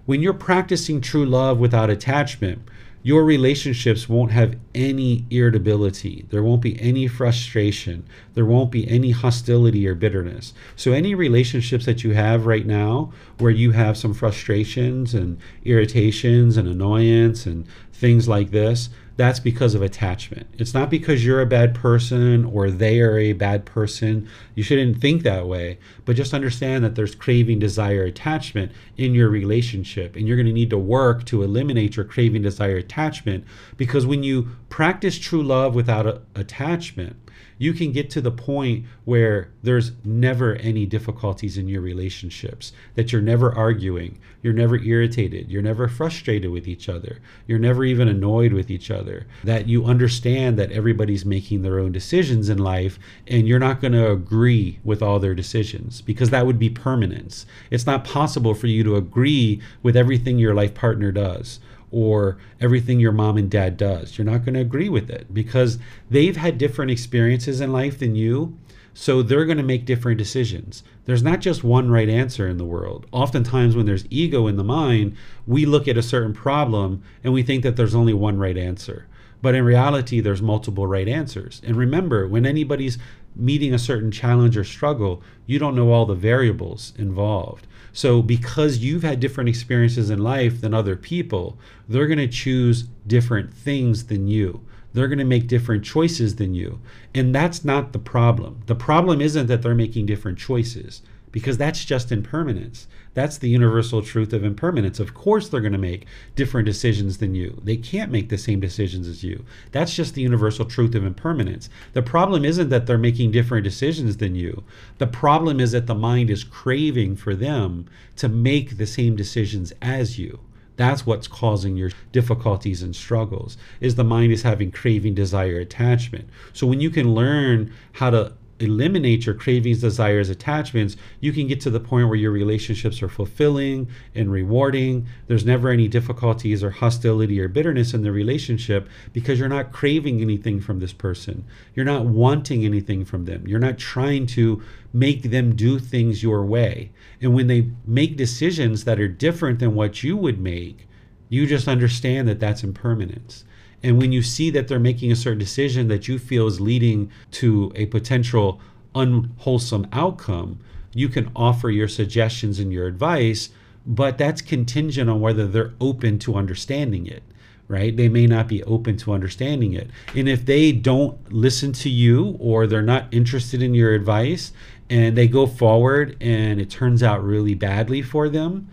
[0.06, 2.62] When you're practicing true love without attachment,
[3.02, 6.26] your relationships won't have any irritability.
[6.28, 8.04] There won't be any frustration.
[8.34, 10.52] There won't be any hostility or bitterness.
[10.76, 16.58] So, any relationships that you have right now where you have some frustrations and irritations
[16.58, 20.46] and annoyance and things like this, that's because of attachment.
[20.56, 24.26] It's not because you're a bad person or they are a bad person.
[24.54, 29.28] You shouldn't think that way, but just understand that there's craving, desire, attachment in your
[29.28, 30.16] relationship.
[30.16, 33.44] And you're going to need to work to eliminate your craving, desire, attachment
[33.76, 37.16] because when you practice true love without a, attachment,
[37.60, 43.12] you can get to the point where there's never any difficulties in your relationships, that
[43.12, 48.08] you're never arguing, you're never irritated, you're never frustrated with each other, you're never even
[48.08, 52.98] annoyed with each other, that you understand that everybody's making their own decisions in life
[53.26, 57.44] and you're not going to agree with all their decisions because that would be permanence.
[57.70, 63.00] It's not possible for you to agree with everything your life partner does or everything
[63.00, 64.16] your mom and dad does.
[64.16, 68.14] You're not going to agree with it because they've had different experiences in life than
[68.14, 68.56] you.
[68.92, 70.82] So they're going to make different decisions.
[71.04, 73.06] There's not just one right answer in the world.
[73.12, 77.42] Oftentimes, when there's ego in the mind, we look at a certain problem and we
[77.42, 79.06] think that there's only one right answer.
[79.42, 81.62] But in reality, there's multiple right answers.
[81.64, 82.98] And remember, when anybody's
[83.34, 87.66] meeting a certain challenge or struggle, you don't know all the variables involved.
[87.92, 92.84] So, because you've had different experiences in life than other people, they're going to choose
[93.06, 94.60] different things than you.
[94.92, 96.80] They're going to make different choices than you.
[97.14, 98.62] And that's not the problem.
[98.66, 102.88] The problem isn't that they're making different choices because that's just impermanence.
[103.12, 105.00] That's the universal truth of impermanence.
[105.00, 107.60] Of course, they're going to make different decisions than you.
[107.64, 109.44] They can't make the same decisions as you.
[109.72, 111.68] That's just the universal truth of impermanence.
[111.92, 114.62] The problem isn't that they're making different decisions than you.
[114.98, 119.72] The problem is that the mind is craving for them to make the same decisions
[119.82, 120.38] as you.
[120.76, 123.58] That's what's causing your difficulties and struggles.
[123.80, 126.30] Is the mind is having craving, desire, attachment.
[126.52, 131.60] So when you can learn how to eliminate your cravings, desires, attachments, you can get
[131.62, 135.06] to the point where your relationships are fulfilling and rewarding.
[135.26, 140.20] There's never any difficulties or hostility or bitterness in the relationship because you're not craving
[140.20, 141.44] anything from this person.
[141.74, 143.46] You're not wanting anything from them.
[143.46, 146.90] You're not trying to make them do things your way.
[147.20, 150.86] And when they make decisions that are different than what you would make,
[151.28, 153.44] you just understand that that's impermanence.
[153.82, 157.10] And when you see that they're making a certain decision that you feel is leading
[157.32, 158.60] to a potential
[158.94, 160.58] unwholesome outcome,
[160.92, 163.50] you can offer your suggestions and your advice,
[163.86, 167.22] but that's contingent on whether they're open to understanding it,
[167.68, 167.96] right?
[167.96, 169.88] They may not be open to understanding it.
[170.14, 174.52] And if they don't listen to you or they're not interested in your advice
[174.90, 178.68] and they go forward and it turns out really badly for them,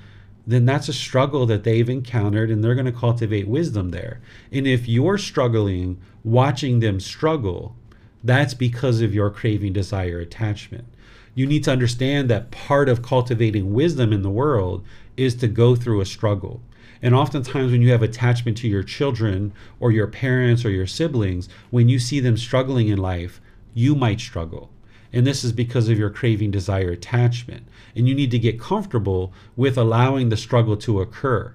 [0.48, 4.22] then that's a struggle that they've encountered and they're going to cultivate wisdom there.
[4.52, 7.76] And if you're struggling watching them struggle,
[8.24, 10.86] that's because of your craving, desire, attachment.
[11.36, 14.86] You need to understand that part of cultivating wisdom in the world
[15.18, 16.62] is to go through a struggle.
[17.02, 21.48] And oftentimes, when you have attachment to your children or your parents or your siblings,
[21.70, 23.40] when you see them struggling in life,
[23.74, 24.72] you might struggle.
[25.14, 27.68] And this is because of your craving, desire, attachment.
[27.98, 31.54] And you need to get comfortable with allowing the struggle to occur.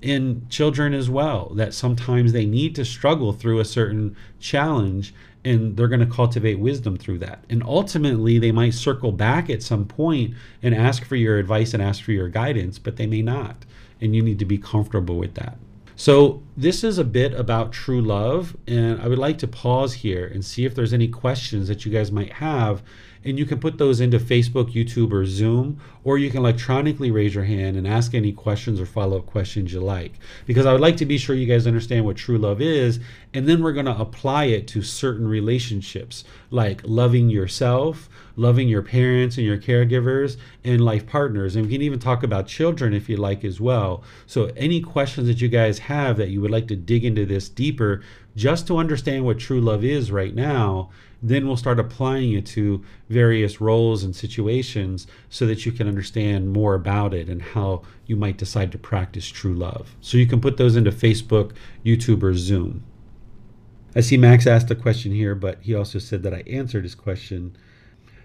[0.00, 5.14] In children as well, that sometimes they need to struggle through a certain challenge
[5.44, 7.44] and they're going to cultivate wisdom through that.
[7.48, 11.82] And ultimately, they might circle back at some point and ask for your advice and
[11.82, 13.64] ask for your guidance, but they may not.
[14.00, 15.56] And you need to be comfortable with that.
[15.96, 20.26] So, this is a bit about true love, and I would like to pause here
[20.26, 22.82] and see if there's any questions that you guys might have
[23.24, 27.34] and you can put those into Facebook, YouTube, or Zoom, or you can electronically raise
[27.34, 30.12] your hand and ask any questions or follow up questions you like.
[30.46, 33.00] Because I would like to be sure you guys understand what true love is,
[33.34, 38.82] and then we're going to apply it to certain relationships like loving yourself, loving your
[38.82, 41.56] parents and your caregivers, and life partners.
[41.56, 44.02] And we can even talk about children if you like as well.
[44.26, 47.48] So, any questions that you guys have that you would like to dig into this
[47.48, 48.02] deeper,
[48.36, 50.90] just to understand what true love is right now
[51.22, 56.52] then we'll start applying it to various roles and situations so that you can understand
[56.52, 59.96] more about it and how you might decide to practice true love.
[60.00, 61.52] So you can put those into Facebook,
[61.84, 62.84] YouTube, or Zoom.
[63.96, 66.94] I see Max asked a question here, but he also said that I answered his
[66.94, 67.56] question.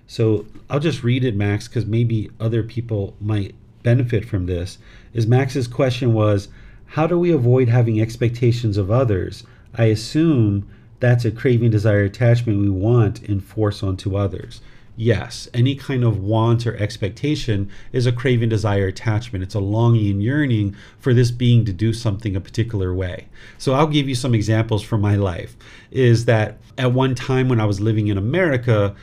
[0.05, 4.77] So I'll just read it, Max, because maybe other people might benefit from this.
[5.13, 6.49] Is Max's question was,
[6.85, 9.43] how do we avoid having expectations of others?
[9.73, 10.69] I assume
[11.03, 14.61] that's a craving, desire, attachment we want and force onto others.
[14.95, 19.43] Yes, any kind of want or expectation is a craving, desire, attachment.
[19.43, 23.27] It's a longing and yearning for this being to do something a particular way.
[23.57, 25.57] So I'll give you some examples from my life.
[25.91, 28.95] Is that at one time when I was living in America,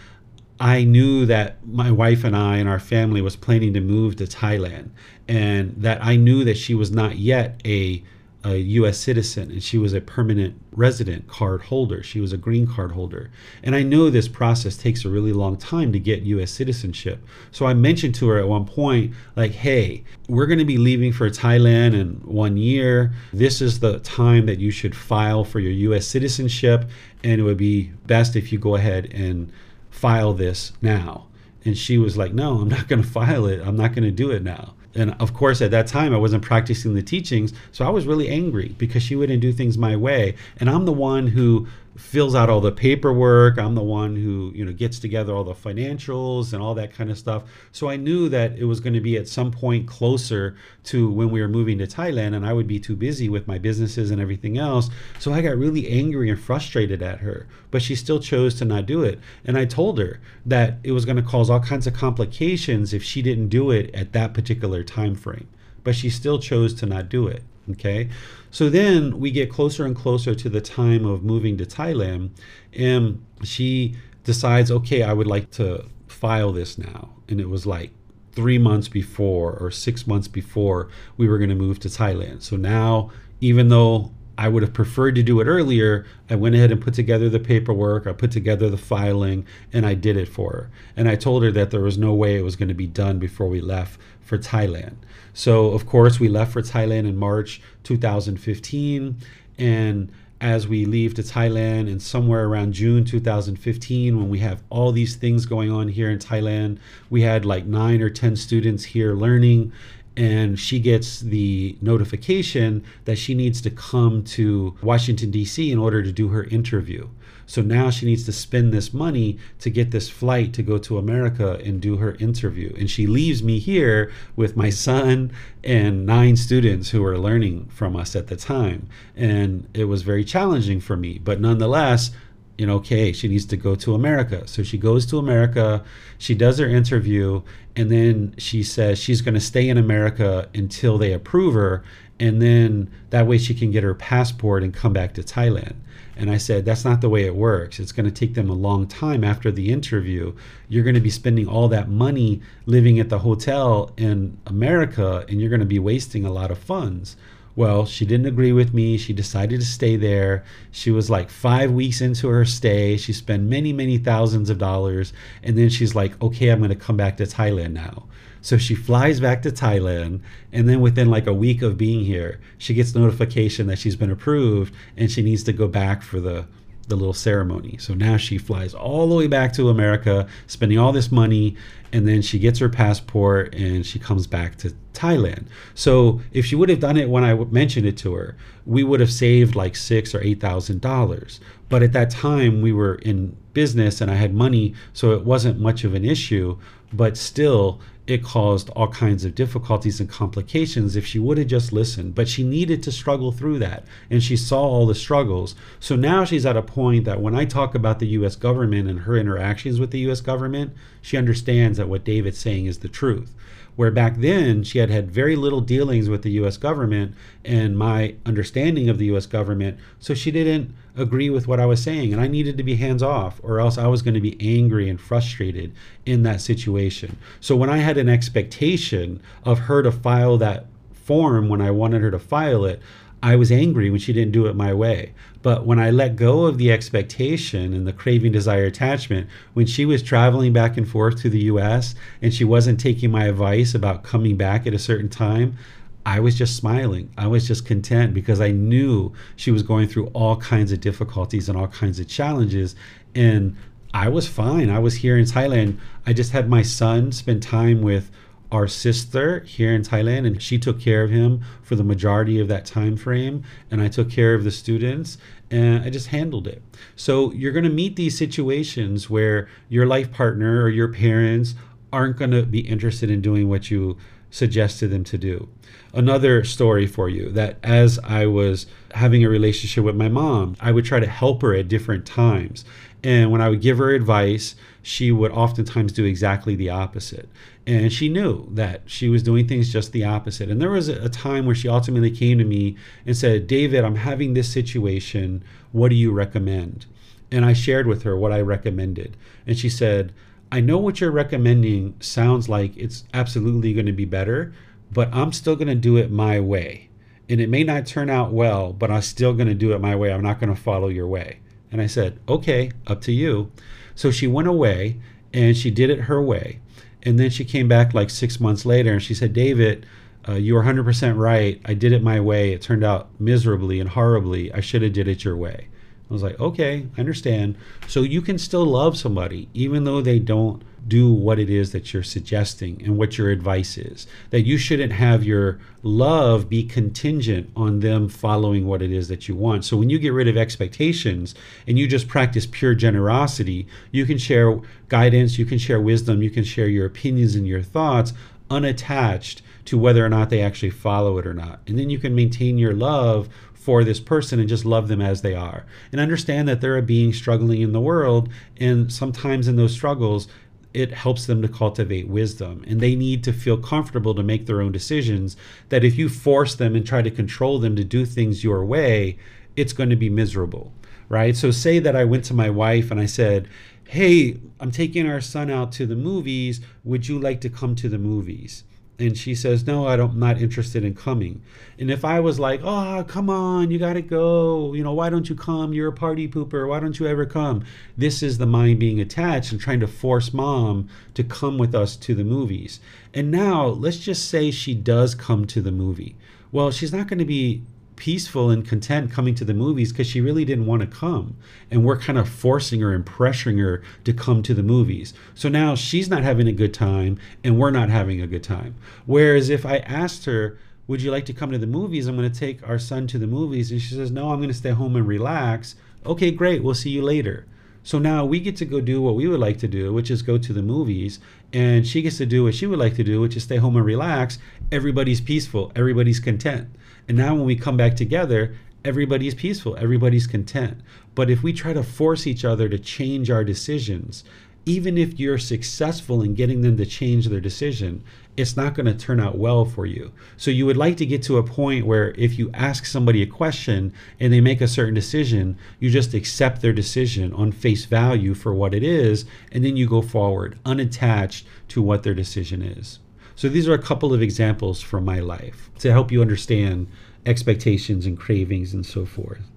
[0.59, 4.25] I knew that my wife and I and our family was planning to move to
[4.25, 4.91] Thailand,
[5.29, 8.03] and that I knew that she was not yet a
[8.43, 8.99] a U.S.
[8.99, 12.03] citizen and she was a permanent resident card holder.
[12.03, 13.31] She was a green card holder.
[13.63, 16.51] And I know this process takes a really long time to get U.S.
[16.51, 17.23] citizenship.
[17.51, 21.13] So I mentioned to her at one point, like, hey, we're going to be leaving
[21.13, 23.13] for Thailand in one year.
[23.33, 26.07] This is the time that you should file for your U.S.
[26.07, 26.89] citizenship.
[27.23, 29.53] And it would be best if you go ahead and
[29.91, 31.27] file this now.
[31.67, 33.61] And she was like, no, I'm not going to file it.
[33.61, 36.43] I'm not going to do it now and of course at that time i wasn't
[36.43, 40.35] practicing the teachings so i was really angry because she wouldn't do things my way.
[40.59, 41.67] And i'm the one who
[41.97, 43.59] fills out all the paperwork.
[43.59, 47.11] I'm the one who, you know, gets together all the financials and all that kind
[47.11, 47.45] of stuff.
[47.73, 51.31] So I knew that it was going to be at some point closer to when
[51.31, 54.21] we were moving to Thailand and I would be too busy with my businesses and
[54.21, 54.89] everything else.
[55.19, 58.87] So I got really angry and frustrated at her, but she still chose to not
[58.87, 59.19] do it.
[59.45, 63.03] And I told her that it was going to cause all kinds of complications if
[63.03, 65.49] she didn't do it at that particular time frame.
[65.83, 67.43] But she still chose to not do it.
[67.71, 68.09] Okay.
[68.51, 72.31] So then we get closer and closer to the time of moving to Thailand,
[72.73, 77.11] and she decides, okay, I would like to file this now.
[77.29, 77.93] And it was like
[78.33, 82.43] three months before or six months before we were going to move to Thailand.
[82.43, 83.11] So now,
[83.41, 86.95] even though I would have preferred to do it earlier, I went ahead and put
[86.95, 90.71] together the paperwork, I put together the filing, and I did it for her.
[90.97, 93.19] And I told her that there was no way it was going to be done
[93.19, 94.95] before we left for Thailand.
[95.35, 99.17] So, of course, we left for Thailand in March 2015.
[99.59, 104.91] And as we leave to Thailand and somewhere around June 2015 when we have all
[104.91, 106.79] these things going on here in Thailand
[107.11, 109.71] we had like 9 or 10 students here learning
[110.17, 115.71] and she gets the notification that she needs to come to Washington D.C.
[115.71, 117.09] in order to do her interview
[117.51, 120.99] so now she needs to spend this money to get this flight to go to
[120.99, 122.73] America and do her interview.
[122.79, 125.33] And she leaves me here with my son
[125.65, 128.89] and nine students who were learning from us at the time.
[129.17, 131.19] And it was very challenging for me.
[131.19, 132.13] But nonetheless,
[132.61, 134.47] you know, okay, she needs to go to America.
[134.47, 135.83] So she goes to America,
[136.19, 137.41] she does her interview,
[137.75, 141.83] and then she says she's going to stay in America until they approve her.
[142.19, 145.75] And then that way she can get her passport and come back to Thailand.
[146.19, 147.81] And I said, that's not the way it works.
[147.81, 150.35] It's going to take them a long time after the interview.
[150.69, 155.41] You're going to be spending all that money living at the hotel in America, and
[155.41, 157.17] you're going to be wasting a lot of funds.
[157.57, 158.97] Well, she didn't agree with me.
[158.97, 160.45] She decided to stay there.
[160.71, 162.97] She was like five weeks into her stay.
[162.97, 165.13] She spent many, many thousands of dollars.
[165.43, 168.05] And then she's like, okay, I'm going to come back to Thailand now.
[168.43, 170.21] So she flies back to Thailand,
[170.53, 174.11] and then within like a week of being here, she gets notification that she's been
[174.11, 176.47] approved and she needs to go back for the
[176.91, 177.79] the little ceremony.
[177.79, 181.57] So now she flies all the way back to America, spending all this money,
[181.93, 185.47] and then she gets her passport and she comes back to Thailand.
[185.75, 188.37] So if she would have done it when I mentioned it to her,
[188.67, 191.41] we would have saved like six or eight thousand dollars.
[191.69, 195.61] But at that time, we were in business and I had money, so it wasn't
[195.61, 196.59] much of an issue.
[196.93, 201.73] But still, it caused all kinds of difficulties and complications if she would have just
[201.73, 202.15] listened.
[202.15, 205.55] But she needed to struggle through that, and she saw all the struggles.
[205.79, 209.01] So now she's at a point that when I talk about the US government and
[209.01, 210.73] her interactions with the US government,
[211.03, 213.35] she understands that what David's saying is the truth
[213.81, 217.15] where back then she had had very little dealings with the US government
[217.47, 219.79] and my understanding of the US government.
[219.99, 222.13] So she didn't agree with what I was saying.
[222.13, 224.91] And I needed to be hands off, or else I was going to be angry
[224.91, 225.73] and frustrated
[226.05, 227.17] in that situation.
[227.41, 232.03] So when I had an expectation of her to file that form when I wanted
[232.03, 232.83] her to file it,
[233.23, 235.13] I was angry when she didn't do it my way.
[235.43, 239.85] But when I let go of the expectation and the craving, desire, attachment, when she
[239.85, 244.03] was traveling back and forth to the US and she wasn't taking my advice about
[244.03, 245.57] coming back at a certain time,
[246.05, 247.11] I was just smiling.
[247.19, 251.49] I was just content because I knew she was going through all kinds of difficulties
[251.49, 252.75] and all kinds of challenges.
[253.15, 253.57] And
[253.93, 254.71] I was fine.
[254.71, 255.79] I was here in Thailand.
[256.07, 258.11] I just had my son spend time with
[258.53, 262.49] our sister here in Thailand and she took care of him for the majority of
[262.49, 265.19] that time frame and I took care of the students
[265.51, 266.63] and I just handled it.
[266.97, 271.55] So you're going to meet these situations where your life partner or your parents
[271.93, 273.97] aren't going to be interested in doing what you
[274.31, 275.49] suggested them to do.
[275.93, 280.71] Another story for you that as I was having a relationship with my mom, I
[280.71, 282.65] would try to help her at different times.
[283.03, 287.29] And when I would give her advice, she would oftentimes do exactly the opposite.
[287.67, 290.49] And she knew that she was doing things just the opposite.
[290.49, 292.77] And there was a time where she ultimately came to me
[293.07, 295.43] and said, David, I'm having this situation.
[295.73, 296.87] What do you recommend?
[297.33, 299.17] And I shared with her what I recommended.
[299.47, 300.13] And she said,
[300.53, 304.53] I know what you're recommending sounds like it's absolutely going to be better,
[304.91, 306.89] but I'm still going to do it my way.
[307.29, 309.95] And it may not turn out well, but I'm still going to do it my
[309.95, 310.13] way.
[310.13, 311.39] I'm not going to follow your way.
[311.71, 313.53] And I said, okay, up to you.
[313.95, 315.01] So she went away
[315.33, 316.59] and she did it her way.
[317.05, 319.87] And then she came back like six months later and she said, David,
[320.29, 321.61] uh, you were 100% right.
[321.65, 322.53] I did it my way.
[322.53, 324.53] It turned out miserably and horribly.
[324.53, 325.69] I should have did it your way.
[326.11, 327.57] I was like, okay, I understand.
[327.87, 331.93] So you can still love somebody even though they don't do what it is that
[331.93, 334.09] you're suggesting and what your advice is.
[334.31, 339.29] That you shouldn't have your love be contingent on them following what it is that
[339.29, 339.65] you want.
[339.65, 341.35] So when you get rid of expectations
[341.69, 346.31] and you just practice pure generosity, you can share guidance, you can share wisdom, you
[346.31, 348.13] can share your opinions and your thoughts
[348.51, 351.61] unattached to whether or not they actually follow it or not.
[351.69, 353.29] And then you can maintain your love
[353.61, 355.67] for this person and just love them as they are.
[355.93, 358.31] And understand that they're a being struggling in the world.
[358.59, 360.29] And sometimes in those struggles,
[360.73, 362.65] it helps them to cultivate wisdom.
[362.67, 365.37] And they need to feel comfortable to make their own decisions.
[365.69, 369.19] That if you force them and try to control them to do things your way,
[369.57, 370.73] it's going to be miserable.
[371.11, 371.37] Right.
[371.37, 373.49] So, say that I went to my wife and I said,
[373.89, 376.61] hey, I'm taking our son out to the movies.
[376.85, 378.63] Would you like to come to the movies?
[379.01, 381.41] And she says, no, I don't, I'm not interested in coming.
[381.79, 384.75] And if I was like, oh, come on, you got to go.
[384.75, 385.73] You know, why don't you come?
[385.73, 386.69] You're a party pooper.
[386.69, 387.65] Why don't you ever come?
[387.97, 391.97] This is the mind being attached and trying to force mom to come with us
[391.97, 392.81] to the movies.
[393.15, 396.17] And now let's just say she does come to the movie.
[396.53, 397.63] Well, she's not going to be
[398.01, 401.37] peaceful and content coming to the movies because she really didn't want to come.
[401.71, 405.13] And we're kind of forcing her and pressuring her to come to the movies.
[405.35, 408.75] So now she's not having a good time and we're not having a good time.
[409.05, 412.07] Whereas if I asked her, would you like to come to the movies?
[412.07, 413.71] I'm going to take our son to the movies.
[413.71, 415.77] And she says, no, I'm going to stay home and relax.
[416.07, 416.65] Okay, great.
[416.65, 417.45] We'll see you later.
[417.83, 420.23] So now we get to go do what we would like to do, which is
[420.23, 421.19] go to the movies,
[421.53, 423.77] and she gets to do what she would like to do, which is stay home
[423.77, 424.39] and relax.
[424.71, 426.69] Everybody's peaceful, everybody's content.
[427.11, 428.55] And now when we come back together,
[428.85, 430.81] everybody's peaceful, everybody's content.
[431.17, 434.23] But if we try to force each other to change our decisions,
[434.65, 438.05] even if you're successful in getting them to change their decision,
[438.37, 440.13] it's not going to turn out well for you.
[440.37, 443.27] So you would like to get to a point where if you ask somebody a
[443.27, 448.35] question and they make a certain decision, you just accept their decision on face value
[448.35, 453.00] for what it is, and then you go forward unattached to what their decision is.
[453.41, 456.89] So these are a couple of examples from my life to help you understand
[457.25, 459.51] expectations and cravings and so forth.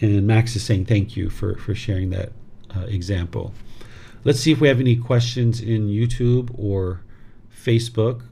[0.00, 2.32] And Max is saying thank you for, for sharing that
[2.76, 3.54] uh, example.
[4.24, 7.02] Let's see if we have any questions in YouTube or
[7.56, 8.22] Facebook.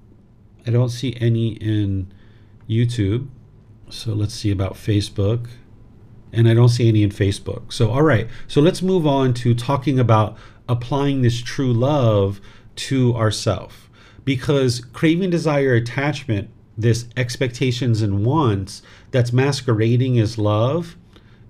[0.67, 2.13] I don't see any in
[2.69, 3.29] YouTube.
[3.89, 5.47] So let's see about Facebook.
[6.33, 7.73] And I don't see any in Facebook.
[7.73, 8.27] So, all right.
[8.49, 10.37] So let's move on to talking about
[10.69, 12.41] applying this true love
[12.75, 13.89] to ourself.
[14.25, 20.97] Because craving, desire, attachment, this expectations and wants that's masquerading as love,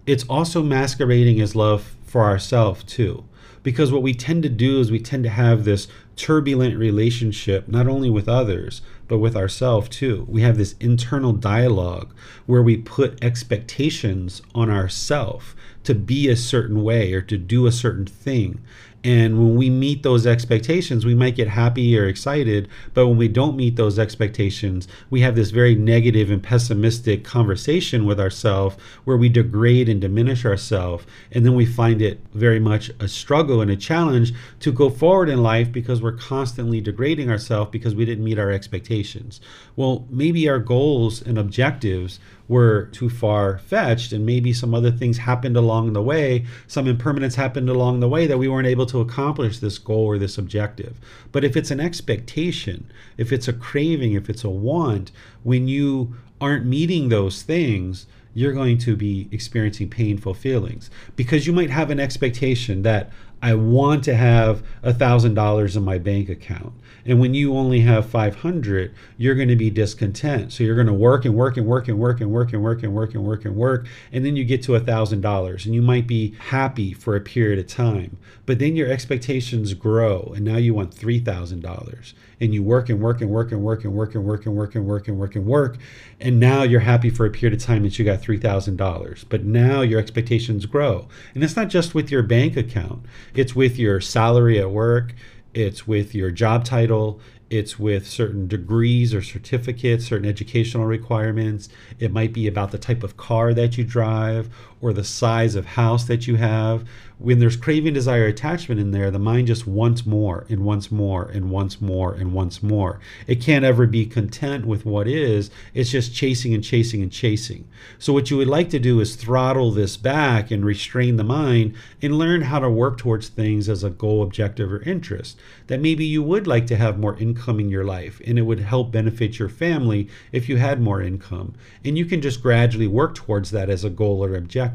[0.06, 3.24] it's also masquerading as love for ourselves too.
[3.62, 7.86] Because what we tend to do is we tend to have this turbulent relationship not
[7.86, 10.26] only with others but with ourselves too.
[10.28, 12.12] We have this internal dialogue
[12.46, 15.54] where we put expectations on ourselves
[15.84, 18.60] to be a certain way or to do a certain thing
[19.04, 22.68] and when we meet those expectations, we might get happy or excited.
[22.94, 28.04] But when we don't meet those expectations, we have this very negative and pessimistic conversation
[28.04, 31.04] with ourselves where we degrade and diminish ourselves.
[31.32, 35.28] And then we find it very much a struggle and a challenge to go forward
[35.28, 39.40] in life because we're constantly degrading ourselves because we didn't meet our expectations.
[39.74, 45.18] Well, maybe our goals and objectives were too far fetched and maybe some other things
[45.18, 49.00] happened along the way some impermanence happened along the way that we weren't able to
[49.00, 50.98] accomplish this goal or this objective
[51.30, 55.10] but if it's an expectation if it's a craving if it's a want
[55.42, 61.52] when you aren't meeting those things you're going to be experiencing painful feelings because you
[61.52, 63.10] might have an expectation that
[63.42, 66.72] I want to have a thousand dollars in my bank account.
[67.04, 70.52] And when you only have 500, you're going to be discontent.
[70.52, 72.82] So you're going to work and work and work and work and work and work
[72.82, 73.86] and work and work and work.
[74.12, 77.20] And then you get to a thousand dollars and you might be happy for a
[77.20, 78.18] period of time.
[78.46, 83.20] But then your expectations grow and now you want $3,000 and you work and work
[83.20, 85.46] and work and work and work and work and work and work and work and
[85.46, 85.78] work.
[86.20, 89.24] And now you're happy for a period of time that you got $3,000.
[89.28, 91.08] But now your expectations grow.
[91.34, 93.02] And it's not just with your bank account
[93.34, 95.14] it's with your salary at work,
[95.54, 101.68] it's with your job title, it's with certain degrees or certificates, certain educational requirements.
[101.98, 104.48] It might be about the type of car that you drive
[104.82, 106.84] or the size of house that you have
[107.22, 111.24] when there's craving, desire, attachment in there, the mind just wants more and wants more
[111.26, 112.98] and wants more and wants more.
[113.28, 115.48] It can't ever be content with what is.
[115.72, 117.68] It's just chasing and chasing and chasing.
[118.00, 121.76] So, what you would like to do is throttle this back and restrain the mind
[122.00, 125.38] and learn how to work towards things as a goal, objective, or interest.
[125.68, 128.60] That maybe you would like to have more income in your life and it would
[128.60, 131.54] help benefit your family if you had more income.
[131.84, 134.71] And you can just gradually work towards that as a goal or objective.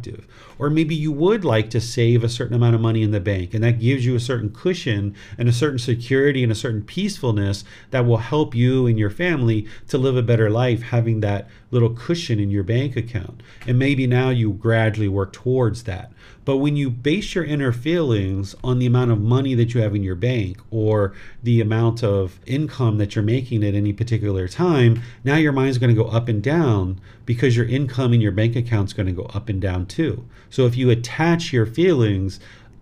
[0.59, 3.53] Or maybe you would like to save a certain amount of money in the bank,
[3.53, 7.63] and that gives you a certain cushion and a certain security and a certain peacefulness
[7.91, 11.91] that will help you and your family to live a better life, having that little
[11.91, 13.41] cushion in your bank account.
[13.65, 16.11] And maybe now you gradually work towards that.
[16.47, 19.93] But when you base your inner feelings on the amount of money that you have
[19.93, 25.01] in your bank or the amount of income that you're making at any particular time,
[25.25, 28.55] now your mind's going to go up and down because your income in your bank
[28.55, 30.23] account is going to go up and down too.
[30.49, 32.39] So if you attach your feelings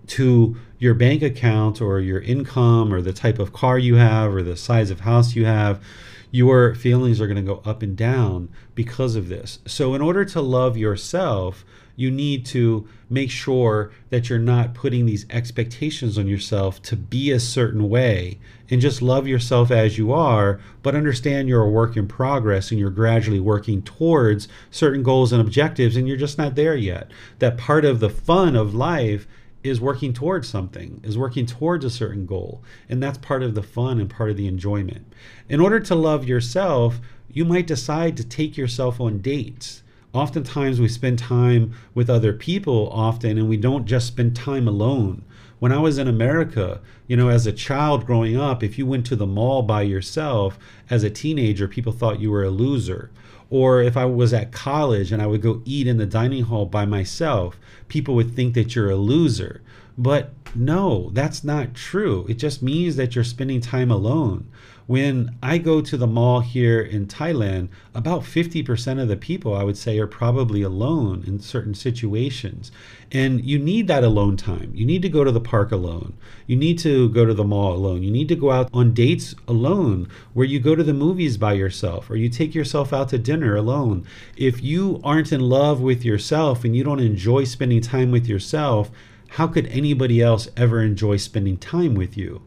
[0.09, 4.43] to your bank account or your income or the type of car you have or
[4.43, 5.83] the size of house you have,
[6.29, 9.57] your feelings are going to go up and down because of this.
[9.65, 11.65] So, in order to love yourself,
[11.95, 17.31] you need to make sure that you're not putting these expectations on yourself to be
[17.31, 18.39] a certain way
[18.69, 22.79] and just love yourself as you are, but understand you're a work in progress and
[22.79, 27.11] you're gradually working towards certain goals and objectives and you're just not there yet.
[27.39, 29.27] That part of the fun of life
[29.63, 32.63] is working towards something, is working towards a certain goal.
[32.87, 35.11] And that's part of the fun and part of the enjoyment.
[35.49, 39.81] In order to love yourself, you might decide to take yourself on dates
[40.15, 45.21] oftentimes we spend time with other people often and we don't just spend time alone.
[45.59, 49.05] When i was in america you know as a child growing up if you went
[49.07, 50.57] to the mall by yourself
[50.89, 53.11] as a teenager people thought you were a loser.
[53.49, 56.65] Or if i was at college and i would go eat in the dining hall
[56.65, 57.59] by myself
[57.89, 59.61] people would think that you're a loser.
[59.97, 62.25] But no that's not true.
[62.29, 64.47] It just means that you're spending time alone
[64.87, 69.63] when I go to the mall here in Thailand, about 50% of the people I
[69.63, 72.71] would say are probably alone in certain situations.
[73.11, 74.71] And you need that alone time.
[74.75, 76.13] You need to go to the park alone.
[76.45, 78.03] You need to go to the mall alone.
[78.03, 81.53] You need to go out on dates alone, where you go to the movies by
[81.53, 84.05] yourself or you take yourself out to dinner alone.
[84.37, 88.91] If you aren't in love with yourself and you don't enjoy spending time with yourself,
[89.29, 92.43] how could anybody else ever enjoy spending time with you?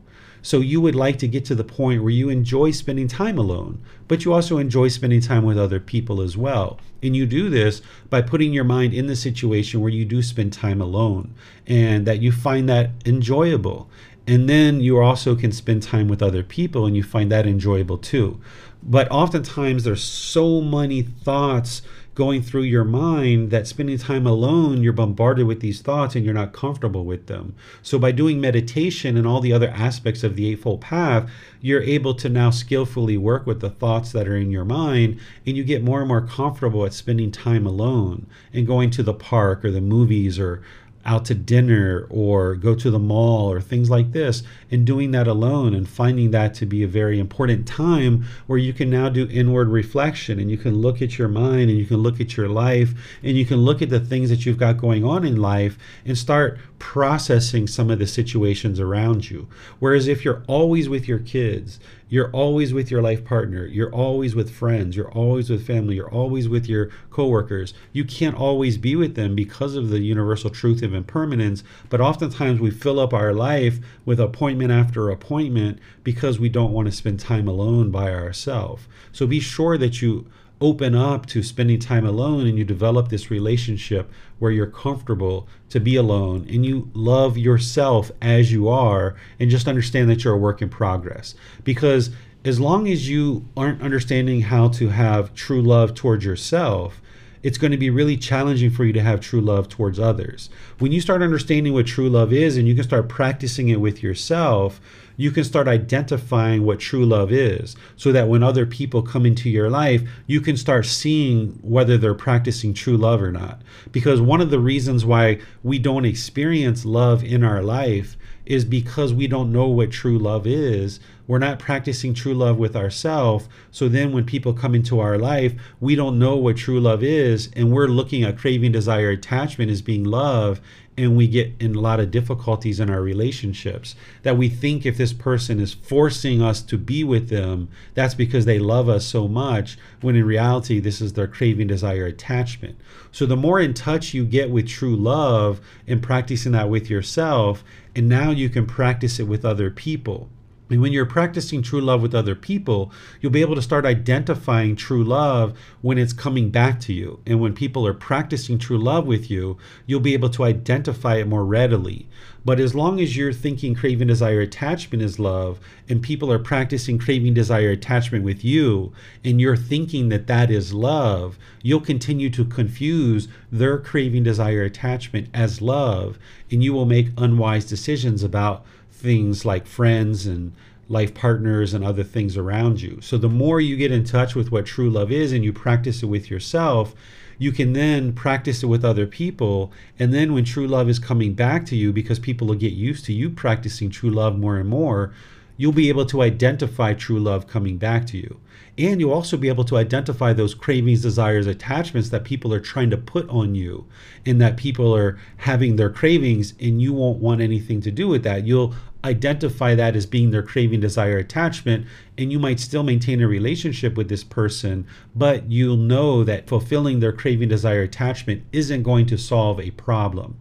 [0.48, 3.82] So you would like to get to the point where you enjoy spending time alone,
[4.08, 6.78] but you also enjoy spending time with other people as well.
[7.02, 10.54] And you do this by putting your mind in the situation where you do spend
[10.54, 11.34] time alone
[11.66, 13.90] and that you find that enjoyable.
[14.26, 17.98] And then you also can spend time with other people and you find that enjoyable
[17.98, 18.40] too.
[18.82, 21.82] But oftentimes there's so many thoughts
[22.18, 26.34] going through your mind that spending time alone, you're bombarded with these thoughts and you're
[26.34, 27.54] not comfortable with them.
[27.80, 32.14] So, by doing meditation and all the other aspects of the Eightfold Path, you're able
[32.14, 35.84] to now skillfully work with the thoughts that are in your mind and you get
[35.84, 39.80] more and more comfortable at spending time alone and going to the park or the
[39.80, 40.60] movies or
[41.08, 45.26] out to dinner or go to the mall or things like this and doing that
[45.26, 49.26] alone and finding that to be a very important time where you can now do
[49.30, 52.48] inward reflection and you can look at your mind and you can look at your
[52.48, 52.92] life
[53.22, 56.18] and you can look at the things that you've got going on in life and
[56.18, 59.48] start processing some of the situations around you.
[59.78, 64.34] Whereas if you're always with your kids, you're always with your life partner, you're always
[64.34, 68.96] with friends, you're always with family, you're always with your coworkers, you can't always be
[68.96, 71.62] with them because of the universal truth of impermanence.
[71.88, 76.86] But oftentimes we fill up our life with appointment after appointment because we don't want
[76.86, 78.86] to spend time alone by ourselves.
[79.12, 80.26] So be sure that you
[80.60, 85.78] open up to spending time alone and you develop this relationship where you're comfortable to
[85.78, 90.38] be alone and you love yourself as you are and just understand that you're a
[90.38, 92.10] work in progress because
[92.44, 97.00] as long as you aren't understanding how to have true love towards yourself
[97.42, 100.50] it's going to be really challenging for you to have true love towards others.
[100.78, 104.02] When you start understanding what true love is and you can start practicing it with
[104.02, 104.80] yourself,
[105.18, 109.50] you can start identifying what true love is so that when other people come into
[109.50, 113.60] your life, you can start seeing whether they're practicing true love or not.
[113.90, 118.16] Because one of the reasons why we don't experience love in our life
[118.46, 121.00] is because we don't know what true love is.
[121.28, 123.48] We're not practicing true love with ourselves.
[123.70, 127.50] So then when people come into our life, we don't know what true love is.
[127.54, 130.60] And we're looking at craving, desire, attachment as being love
[130.98, 134.96] and we get in a lot of difficulties in our relationships that we think if
[134.96, 139.28] this person is forcing us to be with them that's because they love us so
[139.28, 142.76] much when in reality this is their craving desire attachment
[143.12, 147.62] so the more in touch you get with true love and practicing that with yourself
[147.94, 150.28] and now you can practice it with other people
[150.76, 155.02] when you're practicing true love with other people, you'll be able to start identifying true
[155.02, 157.20] love when it's coming back to you.
[157.26, 159.56] And when people are practicing true love with you,
[159.86, 162.06] you'll be able to identify it more readily.
[162.44, 165.58] But as long as you're thinking craving, desire, attachment is love,
[165.88, 168.92] and people are practicing craving, desire, attachment with you,
[169.24, 175.28] and you're thinking that that is love, you'll continue to confuse their craving, desire, attachment
[175.34, 176.18] as love,
[176.50, 178.64] and you will make unwise decisions about
[178.98, 180.52] things like friends and
[180.88, 182.98] life partners and other things around you.
[183.00, 186.02] So the more you get in touch with what true love is and you practice
[186.02, 186.94] it with yourself,
[187.38, 189.70] you can then practice it with other people.
[189.98, 193.04] And then when true love is coming back to you, because people will get used
[193.04, 195.12] to you practicing true love more and more,
[195.56, 198.40] you'll be able to identify true love coming back to you.
[198.78, 202.90] And you'll also be able to identify those cravings, desires, attachments that people are trying
[202.90, 203.86] to put on you,
[204.24, 208.22] and that people are having their cravings, and you won't want anything to do with
[208.22, 208.46] that.
[208.46, 208.74] You'll
[209.04, 211.86] identify that as being their craving, desire, attachment,
[212.16, 217.00] and you might still maintain a relationship with this person, but you'll know that fulfilling
[217.00, 220.36] their craving, desire, attachment isn't going to solve a problem.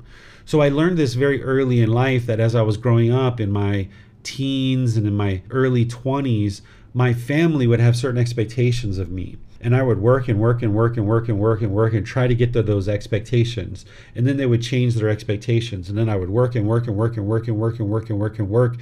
[0.46, 3.52] So I learned this very early in life that as I was growing up in
[3.52, 3.90] my
[4.24, 6.62] teens and in my early 20s,
[6.94, 9.38] my family would have certain expectations of me.
[9.62, 12.06] And I would work and work and work and work and work and work and
[12.06, 13.86] try to get to those expectations.
[14.16, 15.90] And then they would change their expectations.
[15.90, 18.10] And then I would work and work and work and work and work and work
[18.10, 18.78] and work and work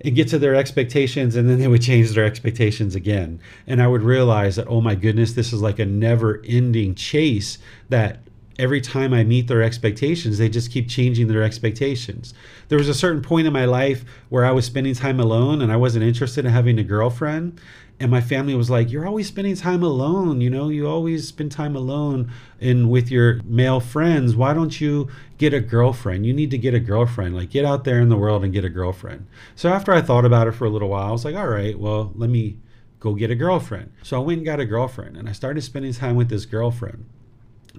[0.00, 3.86] and get to their expectations and then they would change their expectations again and i
[3.88, 8.20] would realize that oh my goodness this is like a never ending chase that
[8.58, 12.34] every time I meet their expectations, they just keep changing their expectations.
[12.68, 15.70] There was a certain point in my life where I was spending time alone and
[15.70, 17.60] I wasn't interested in having a girlfriend.
[18.00, 20.40] And my family was like, You're always spending time alone.
[20.40, 22.30] You know, you always spend time alone
[22.60, 24.36] and with your male friends.
[24.36, 26.24] Why don't you get a girlfriend?
[26.24, 27.34] You need to get a girlfriend.
[27.34, 29.26] Like, get out there in the world and get a girlfriend.
[29.56, 31.78] So after I thought about it for a little while, I was like, All right,
[31.78, 32.58] well, let me
[33.00, 33.92] go get a girlfriend.
[34.02, 37.04] So I went and got a girlfriend and I started spending time with this girlfriend.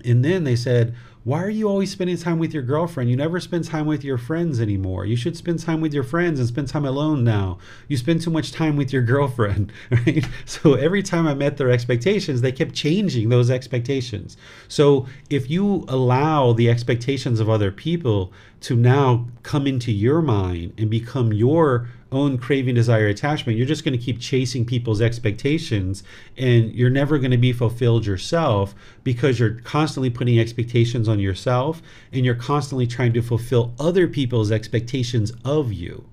[0.06, 0.96] And then they said,
[1.30, 3.08] Why are you always spending time with your girlfriend?
[3.08, 5.06] You never spend time with your friends anymore.
[5.06, 7.60] You should spend time with your friends and spend time alone now.
[7.88, 10.26] You spend too much time with your girlfriend, right?
[10.46, 14.38] So every time I met their expectations, they kept changing those expectations.
[14.68, 20.74] So if you allow the expectations of other people to now come into your mind
[20.80, 26.04] and become your own craving, desire, attachment, you're just going to keep chasing people's expectations
[26.38, 31.82] and you're never going to be fulfilled yourself because you're constantly putting expectations on yourself
[32.12, 36.06] and you're constantly trying to fulfill other people's expectations of you.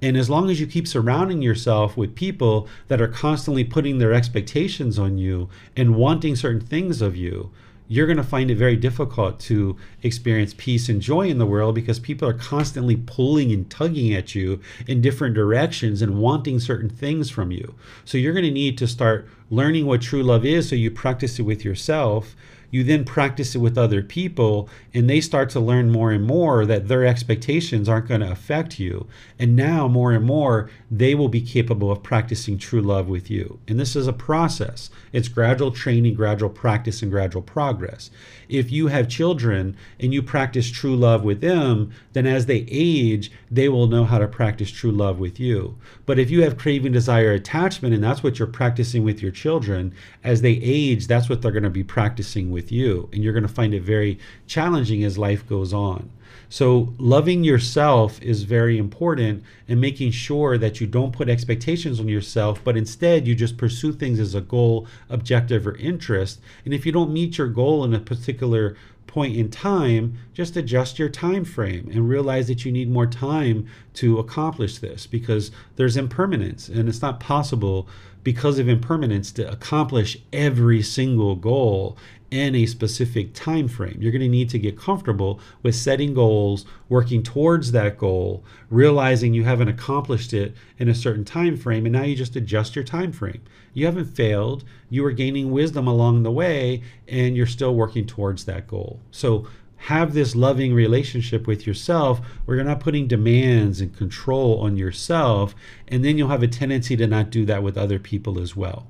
[0.00, 4.12] And as long as you keep surrounding yourself with people that are constantly putting their
[4.12, 7.50] expectations on you and wanting certain things of you,
[7.92, 11.74] you're going to find it very difficult to experience peace and joy in the world
[11.74, 16.88] because people are constantly pulling and tugging at you in different directions and wanting certain
[16.88, 17.74] things from you.
[18.06, 21.38] So you're going to need to start learning what true love is so you practice
[21.38, 22.34] it with yourself
[22.72, 26.66] you then practice it with other people and they start to learn more and more
[26.66, 29.06] that their expectations aren't going to affect you.
[29.38, 33.60] And now more and more they will be capable of practicing true love with you.
[33.68, 34.90] And this is a process.
[35.12, 38.10] It's gradual training gradual practice and gradual progress.
[38.48, 43.30] If you have children and you practice true love with them, then as they age,
[43.50, 45.76] they will know how to practice true love with you.
[46.06, 49.94] But if you have craving, desire, attachment, and that's what you're practicing with your children,
[50.24, 53.08] as they age, that's what they're going to be practicing with you.
[53.12, 56.10] And you're going to find it very challenging as life goes on.
[56.48, 62.08] So, loving yourself is very important and making sure that you don't put expectations on
[62.08, 66.40] yourself, but instead you just pursue things as a goal, objective, or interest.
[66.64, 70.98] And if you don't meet your goal in a particular point in time, just adjust
[70.98, 75.96] your time frame and realize that you need more time to accomplish this because there's
[75.96, 77.88] impermanence and it's not possible
[78.24, 81.96] because of impermanence to accomplish every single goal
[82.32, 83.98] in a specific time frame.
[84.00, 89.34] You're going to need to get comfortable with setting goals, working towards that goal, realizing
[89.34, 92.84] you haven't accomplished it in a certain time frame and now you just adjust your
[92.84, 93.42] time frame.
[93.74, 98.46] You haven't failed, you are gaining wisdom along the way and you're still working towards
[98.46, 98.98] that goal.
[99.10, 104.78] So have this loving relationship with yourself where you're not putting demands and control on
[104.78, 105.54] yourself
[105.86, 108.86] and then you'll have a tendency to not do that with other people as well.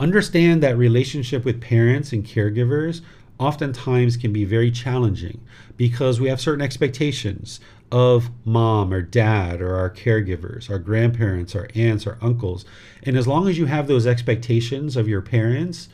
[0.00, 3.02] Understand that relationship with parents and caregivers
[3.38, 5.42] oftentimes can be very challenging
[5.76, 7.60] because we have certain expectations
[7.92, 12.64] of mom or dad or our caregivers, our grandparents, our aunts, our uncles.
[13.02, 15.90] And as long as you have those expectations of your parents,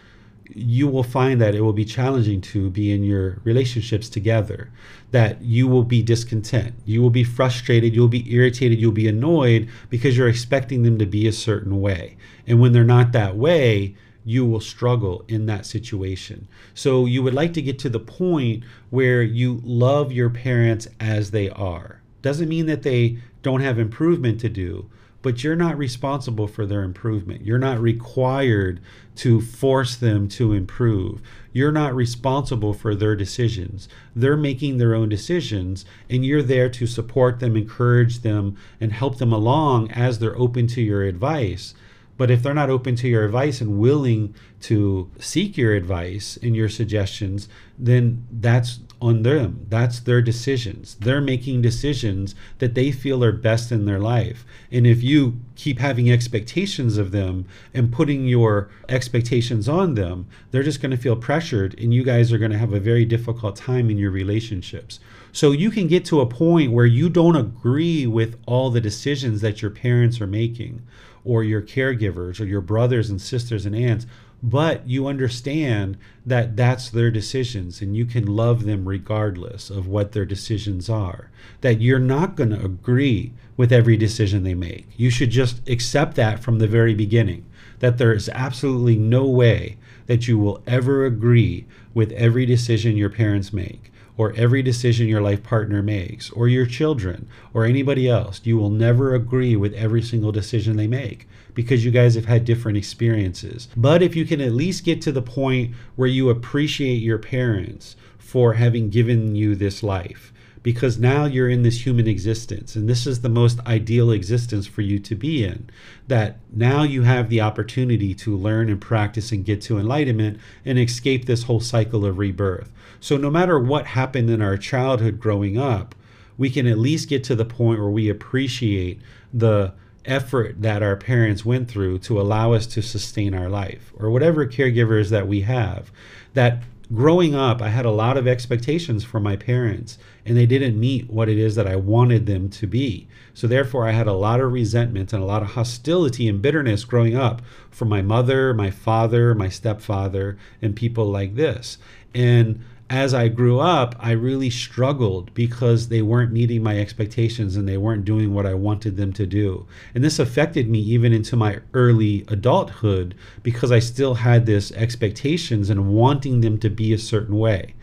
[0.55, 4.71] you will find that it will be challenging to be in your relationships together,
[5.11, 9.69] that you will be discontent, you will be frustrated, you'll be irritated, you'll be annoyed
[9.91, 12.17] because you're expecting them to be a certain way.
[12.47, 16.49] And when they're not that way, you will struggle in that situation.
[16.75, 21.31] So you would like to get to the point where you love your parents as
[21.31, 22.03] they are.
[22.23, 24.91] Doesn't mean that they don't have improvement to do,
[25.27, 27.45] but you're not responsible for their improvement.
[27.45, 28.79] You're not required
[29.17, 31.21] to force them to improve.
[31.53, 33.89] You're not responsible for their decisions.
[34.15, 39.19] They're making their own decisions, and you're there to support them, encourage them, and help
[39.19, 41.75] them along as they're open to your advice.
[42.17, 46.55] But if they're not open to your advice and willing to seek your advice and
[46.55, 49.67] your suggestions, then that's on them.
[49.69, 50.97] That's their decisions.
[50.97, 54.45] They're making decisions that they feel are best in their life.
[54.71, 60.63] And if you keep having expectations of them and putting your expectations on them, they're
[60.63, 63.57] just going to feel pressured and you guys are going to have a very difficult
[63.57, 64.99] time in your relationships.
[65.33, 69.41] So you can get to a point where you don't agree with all the decisions
[69.43, 70.83] that your parents are making
[71.25, 74.07] or your caregivers or your brothers and sisters and aunts
[74.47, 80.13] but you understand that that's their decisions and you can love them regardless of what
[80.13, 81.31] their decisions are.
[81.63, 84.87] That you're not going to agree with every decision they make.
[84.97, 87.45] You should just accept that from the very beginning,
[87.81, 93.11] that there is absolutely no way that you will ever agree with every decision your
[93.11, 98.41] parents make or every decision your life partner makes, or your children, or anybody else.
[98.45, 102.45] You will never agree with every single decision they make because you guys have had
[102.45, 103.67] different experiences.
[103.77, 107.97] But if you can at least get to the point where you appreciate your parents
[108.19, 110.33] for having given you this life,
[110.63, 114.83] because now you're in this human existence and this is the most ideal existence for
[114.83, 115.71] you to be in
[116.09, 120.77] that now you have the opportunity to learn and practice and get to enlightenment and
[120.77, 125.57] escape this whole cycle of rebirth so no matter what happened in our childhood growing
[125.57, 125.95] up
[126.37, 129.01] we can at least get to the point where we appreciate
[129.33, 129.73] the
[130.07, 134.47] effort that our parents went through to allow us to sustain our life or whatever
[134.47, 135.91] caregivers that we have
[136.35, 136.63] that
[136.95, 141.09] growing up i had a lot of expectations from my parents and they didn't meet
[141.09, 143.07] what it is that i wanted them to be.
[143.33, 146.85] So therefore i had a lot of resentment and a lot of hostility and bitterness
[146.85, 151.79] growing up from my mother my father my stepfather and people like this.
[152.15, 157.67] And as I grew up, I really struggled because they weren't meeting my expectations and
[157.69, 159.67] they weren't doing what I wanted them to do.
[159.95, 165.69] And this affected me even into my early adulthood because I still had this expectations
[165.69, 167.75] and wanting them to be a certain way.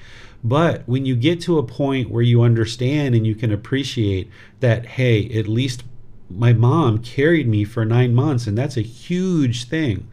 [0.41, 4.29] But when you get to a point where you understand and you can appreciate
[4.61, 5.83] that, hey, at least
[6.29, 10.07] my mom carried me for nine months, and that's a huge thing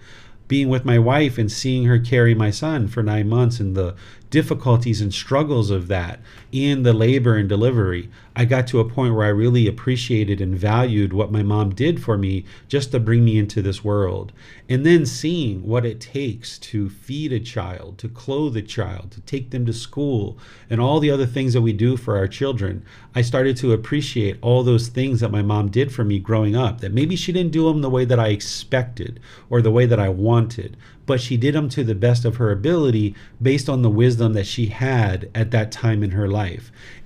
[0.51, 3.95] being with my wife and seeing her carry my son for nine months and the
[4.31, 6.21] difficulties and struggles of that
[6.53, 10.59] in the labor and delivery, I got to a point where I really appreciated and
[10.59, 14.33] valued what my mom did for me just to bring me into this world.
[14.69, 19.21] And then seeing what it takes to feed a child, to clothe a child, to
[19.21, 20.39] take them to school,
[20.69, 22.85] and all the other things that we do for our children,
[23.15, 26.81] I started to appreciate all those things that my mom did for me growing up.
[26.81, 29.21] That maybe she didn't do them the way that I expected
[29.51, 32.53] or the way that I wanted, but she did them to the best of her
[32.53, 36.40] ability based on the wisdom that she had at that time in her life.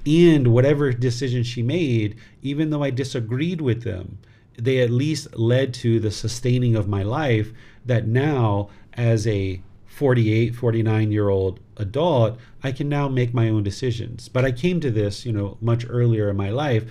[0.07, 4.19] And whatever decisions she made, even though I disagreed with them,
[4.57, 7.53] they at least led to the sustaining of my life
[7.85, 13.63] that now, as a 48, 49 year old adult, I can now make my own
[13.63, 14.29] decisions.
[14.29, 16.85] But I came to this, you know, much earlier in my life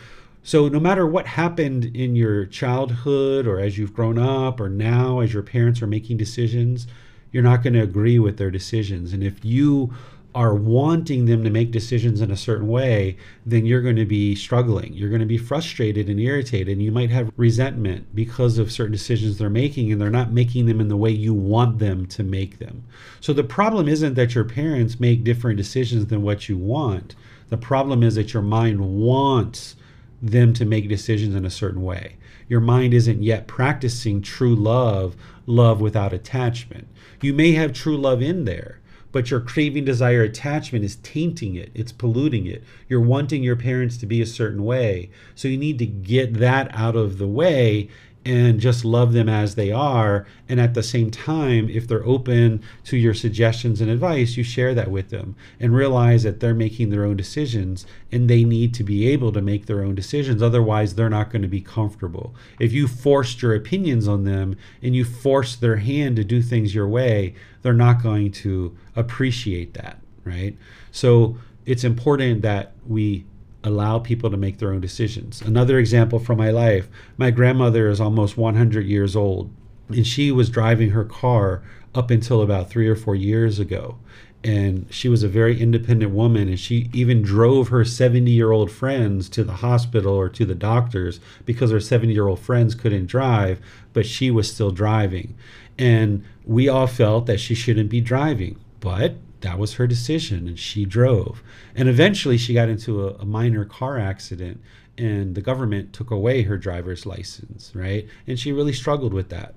[0.46, 5.22] so, no matter what happened in your childhood or as you've grown up or now
[5.22, 6.86] as your parents are making decisions,
[7.32, 9.14] you're not going to agree with their decisions.
[9.14, 9.94] And if you
[10.36, 14.36] are wanting them to make decisions in a certain way, then you're going to be
[14.36, 14.94] struggling.
[14.94, 16.70] You're going to be frustrated and irritated.
[16.70, 20.66] And you might have resentment because of certain decisions they're making and they're not making
[20.66, 22.84] them in the way you want them to make them.
[23.22, 27.16] So the problem isn't that your parents make different decisions than what you want.
[27.50, 29.76] The problem is that your mind wants
[30.22, 32.16] them to make decisions in a certain way.
[32.48, 35.16] Your mind isn't yet practicing true love,
[35.46, 36.88] love without attachment.
[37.22, 38.80] You may have true love in there,
[39.14, 42.64] but your craving, desire, attachment is tainting it, it's polluting it.
[42.90, 45.10] You're wanting your parents to be a certain way.
[45.36, 47.90] So you need to get that out of the way
[48.26, 50.26] and just love them as they are.
[50.48, 54.74] And at the same time, if they're open to your suggestions and advice, you share
[54.74, 58.84] that with them and realize that they're making their own decisions and they need to
[58.84, 60.42] be able to make their own decisions.
[60.42, 62.34] Otherwise, they're not going to be comfortable.
[62.60, 66.74] If you forced your opinions on them and you force their hand to do things
[66.74, 70.58] your way, they're not going to appreciate that, right?
[70.92, 73.26] So it's important that we
[73.64, 75.42] allow people to make their own decisions.
[75.42, 79.52] Another example from my life my grandmother is almost 100 years old,
[79.90, 81.64] and she was driving her car
[81.96, 83.98] up until about three or four years ago.
[84.44, 88.70] And she was a very independent woman, and she even drove her 70 year old
[88.70, 93.06] friends to the hospital or to the doctors because her 70 year old friends couldn't
[93.06, 93.62] drive,
[93.94, 95.36] but she was still driving.
[95.78, 98.60] And we all felt that she shouldn't be driving.
[98.84, 101.42] But that was her decision and she drove.
[101.74, 104.60] And eventually she got into a, a, minor car accident
[104.98, 108.06] and the government took away her driver's license right?
[108.28, 109.56] And she really struggled with that.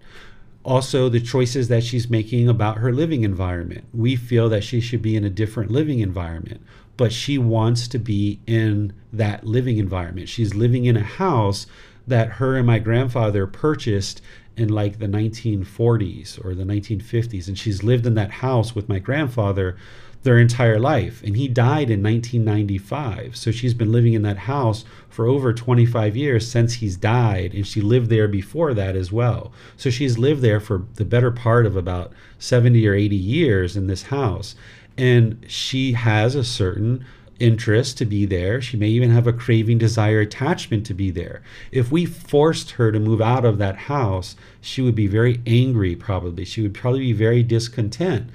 [0.62, 3.86] Also the choices that she's making about her living environment.
[3.92, 6.60] We feel that she should be in a different living environment
[6.96, 10.28] but she wants to be in that living environment.
[10.28, 11.66] She's living in a house
[12.06, 14.22] that her and my grandfather purchased
[14.56, 18.98] in like the 1940s or the 1950s and she's lived in that house with my
[18.98, 19.76] grandfather
[20.22, 24.84] their entire life and he died in 1995 so she's been living in that house
[25.16, 29.50] for over 25 years since he's died and she lived there before that as well.
[29.78, 33.86] So she's lived there for the better part of about 70 or 80 years in
[33.86, 34.54] this house
[34.98, 37.02] and she has a certain
[37.38, 38.60] interest to be there.
[38.60, 41.42] She may even have a craving, desire, attachment to be there.
[41.70, 45.94] If we forced her to move out of that house, she would be very angry,
[45.94, 46.44] probably.
[46.44, 48.30] She would probably be very discontent.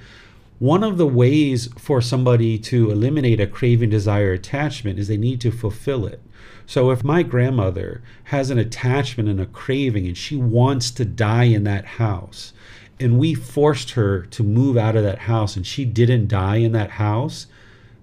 [0.58, 5.40] One of the ways for somebody to eliminate a craving, desire, attachment is they need
[5.40, 6.20] to fulfill it.
[6.66, 11.44] So if my grandmother has an attachment and a craving and she wants to die
[11.44, 12.52] in that house,
[13.00, 16.70] and we forced her to move out of that house and she didn't die in
[16.72, 17.46] that house,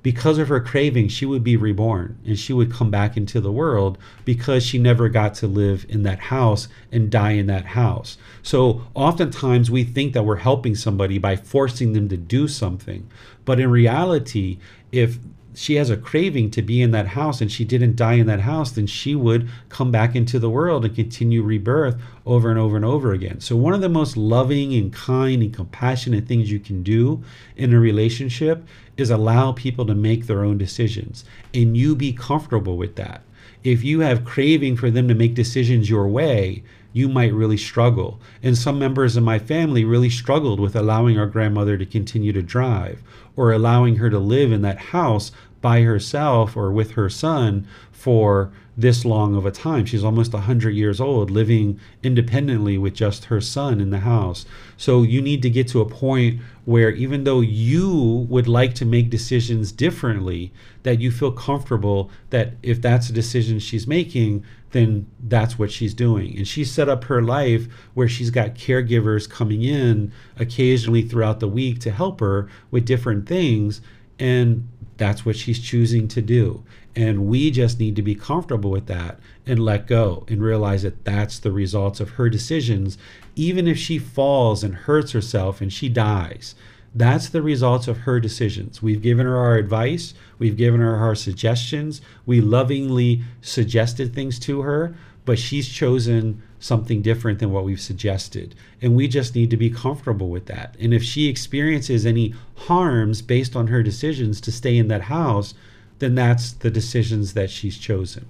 [0.01, 3.51] because of her craving, she would be reborn and she would come back into the
[3.51, 8.17] world because she never got to live in that house and die in that house.
[8.41, 13.09] So, oftentimes we think that we're helping somebody by forcing them to do something.
[13.43, 14.59] But in reality,
[14.91, 15.17] if
[15.59, 18.39] she has a craving to be in that house and she didn't die in that
[18.39, 22.77] house, then she would come back into the world and continue rebirth over and over
[22.77, 23.41] and over again.
[23.41, 27.21] So, one of the most loving and kind and compassionate things you can do
[27.57, 32.77] in a relationship is allow people to make their own decisions and you be comfortable
[32.77, 33.21] with that.
[33.61, 38.19] If you have craving for them to make decisions your way, you might really struggle.
[38.41, 42.41] And some members of my family really struggled with allowing our grandmother to continue to
[42.41, 43.03] drive
[43.35, 45.31] or allowing her to live in that house
[45.61, 49.85] by herself or with her son for this long of a time.
[49.85, 54.45] She's almost 100 years old, living independently with just her son in the house.
[54.77, 58.85] So you need to get to a point where, even though you would like to
[58.85, 60.53] make decisions differently,
[60.83, 65.93] that you feel comfortable that if that's a decision she's making, then that's what she's
[65.93, 66.37] doing.
[66.37, 71.49] And she set up her life where she's got caregivers coming in occasionally throughout the
[71.49, 73.81] week to help her with different things.
[74.19, 74.69] And
[74.99, 76.63] that's what she's choosing to do.
[76.95, 81.05] And we just need to be comfortable with that and let go and realize that
[81.05, 82.97] that's the results of her decisions.
[83.35, 86.53] Even if she falls and hurts herself and she dies,
[86.93, 88.81] that's the results of her decisions.
[88.81, 94.61] We've given her our advice, we've given her our suggestions, we lovingly suggested things to
[94.61, 94.95] her,
[95.25, 98.53] but she's chosen something different than what we've suggested.
[98.81, 100.75] And we just need to be comfortable with that.
[100.79, 105.53] And if she experiences any harms based on her decisions to stay in that house,
[105.99, 108.25] then that's the decisions that she's chosen.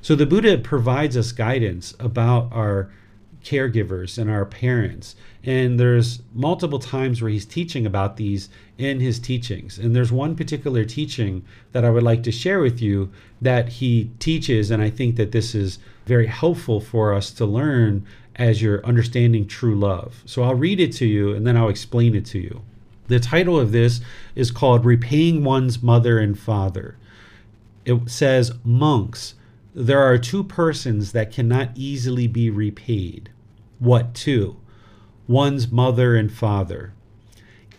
[0.00, 2.90] So the Buddha provides us guidance about our
[3.44, 5.14] caregivers and our parents.
[5.44, 8.48] And there's multiple times where he's teaching about these
[8.78, 9.76] in his teachings.
[9.76, 13.12] And there's one particular teaching that I would like to share with you
[13.42, 14.70] that he teaches.
[14.70, 18.06] And I think that this is very helpful for us to learn
[18.36, 20.22] as you're understanding true love.
[20.24, 22.62] So I'll read it to you and then I'll explain it to you.
[23.08, 24.00] The title of this
[24.36, 26.96] is called Repaying One's Mother and Father.
[27.84, 29.34] It says, Monks,
[29.74, 33.30] there are two persons that cannot easily be repaid.
[33.78, 34.56] What two?
[35.26, 36.92] One's mother and father.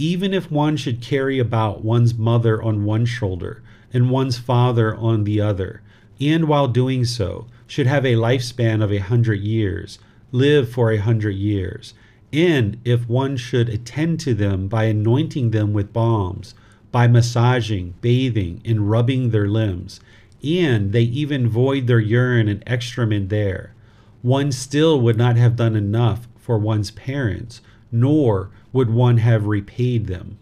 [0.02, 5.26] Even if one should carry about one's mother on one shoulder and one's father on
[5.26, 5.82] the other,
[6.22, 10.00] and while doing so, should have a lifespan of a hundred years,
[10.32, 11.94] live for a hundred years,
[12.32, 16.56] and if one should attend to them by anointing them with balms,
[16.94, 20.00] by massaging, bathing, and rubbing their limbs,
[20.42, 23.74] and they even void their urine and excrement there,
[24.22, 27.60] one still would not have done enough for one's parents,
[27.92, 30.38] nor would one have repaid them.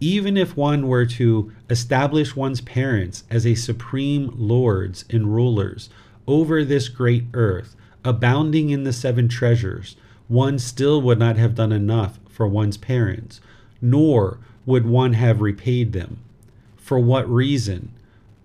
[0.00, 5.90] Even if one were to establish one's parents as a supreme lords and rulers
[6.26, 9.96] over this great earth, abounding in the seven treasures,
[10.28, 13.40] one still would not have done enough for one's parents,
[13.82, 16.18] nor would one have repaid them.
[16.76, 17.92] For what reason?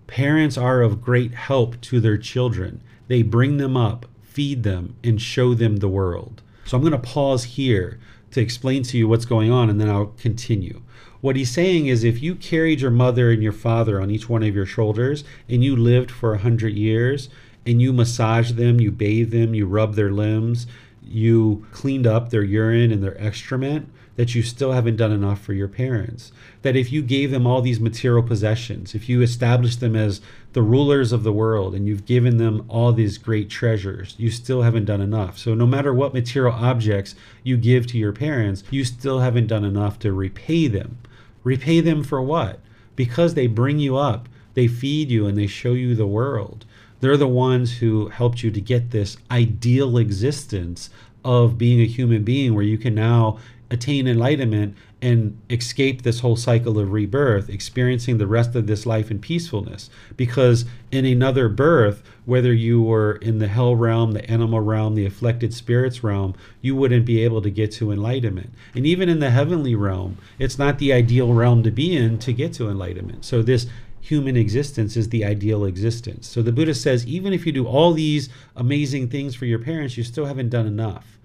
[0.06, 2.80] Parents are of great help to their children.
[3.08, 6.42] They bring them up, feed them, and show them the world.
[6.64, 7.98] So I'm going to pause here
[8.30, 10.82] to explain to you what's going on and then I'll continue.
[11.20, 14.42] What he's saying is if you carried your mother and your father on each one
[14.42, 17.28] of your shoulders and you lived for a hundred years
[17.64, 20.66] and you massaged them, you bathed them, you rubbed their limbs,
[21.02, 25.52] you cleaned up their urine and their excrement, that you still haven't done enough for
[25.52, 26.32] your parents.
[26.62, 30.20] That if you gave them all these material possessions, if you established them as
[30.52, 34.62] the rulers of the world and you've given them all these great treasures, you still
[34.62, 35.38] haven't done enough.
[35.38, 39.64] So, no matter what material objects you give to your parents, you still haven't done
[39.64, 40.98] enough to repay them.
[41.44, 42.60] Repay them for what?
[42.96, 46.64] because they bring you up, they feed you, and they show you the world.
[47.00, 50.88] They're the ones who helped you to get this ideal existence
[51.24, 53.38] of being a human being where you can now
[53.70, 59.10] attain enlightenment and escape this whole cycle of rebirth, experiencing the rest of this life
[59.10, 59.90] in peacefulness.
[60.16, 65.06] Because in another birth, whether you were in the hell realm, the animal realm, the
[65.06, 68.50] afflicted spirits realm, you wouldn't be able to get to enlightenment.
[68.74, 72.32] And even in the heavenly realm, it's not the ideal realm to be in to
[72.32, 73.24] get to enlightenment.
[73.24, 73.66] So this
[74.00, 76.28] human existence is the ideal existence.
[76.28, 79.96] So the Buddha says even if you do all these amazing things for your parents,
[79.96, 81.18] you still haven't done enough.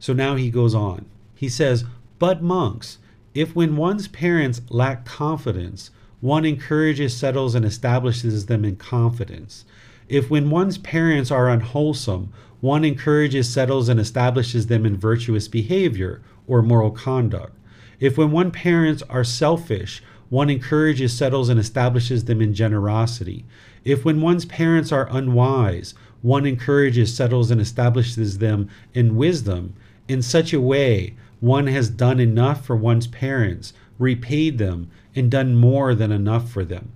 [0.00, 1.06] So now he goes on.
[1.44, 1.84] He says,
[2.18, 2.96] But monks,
[3.34, 5.90] if when one's parents lack confidence,
[6.22, 9.66] one encourages, settles, and establishes them in confidence,
[10.08, 16.22] if when one's parents are unwholesome, one encourages, settles, and establishes them in virtuous behavior
[16.46, 17.54] or moral conduct,
[18.00, 23.44] if when one's parents are selfish, one encourages, settles, and establishes them in generosity,
[23.84, 25.92] if when one's parents are unwise,
[26.22, 29.74] one encourages, settles, and establishes them in wisdom,
[30.08, 31.14] in such a way
[31.44, 36.64] one has done enough for one's parents, repaid them, and done more than enough for
[36.64, 36.90] them.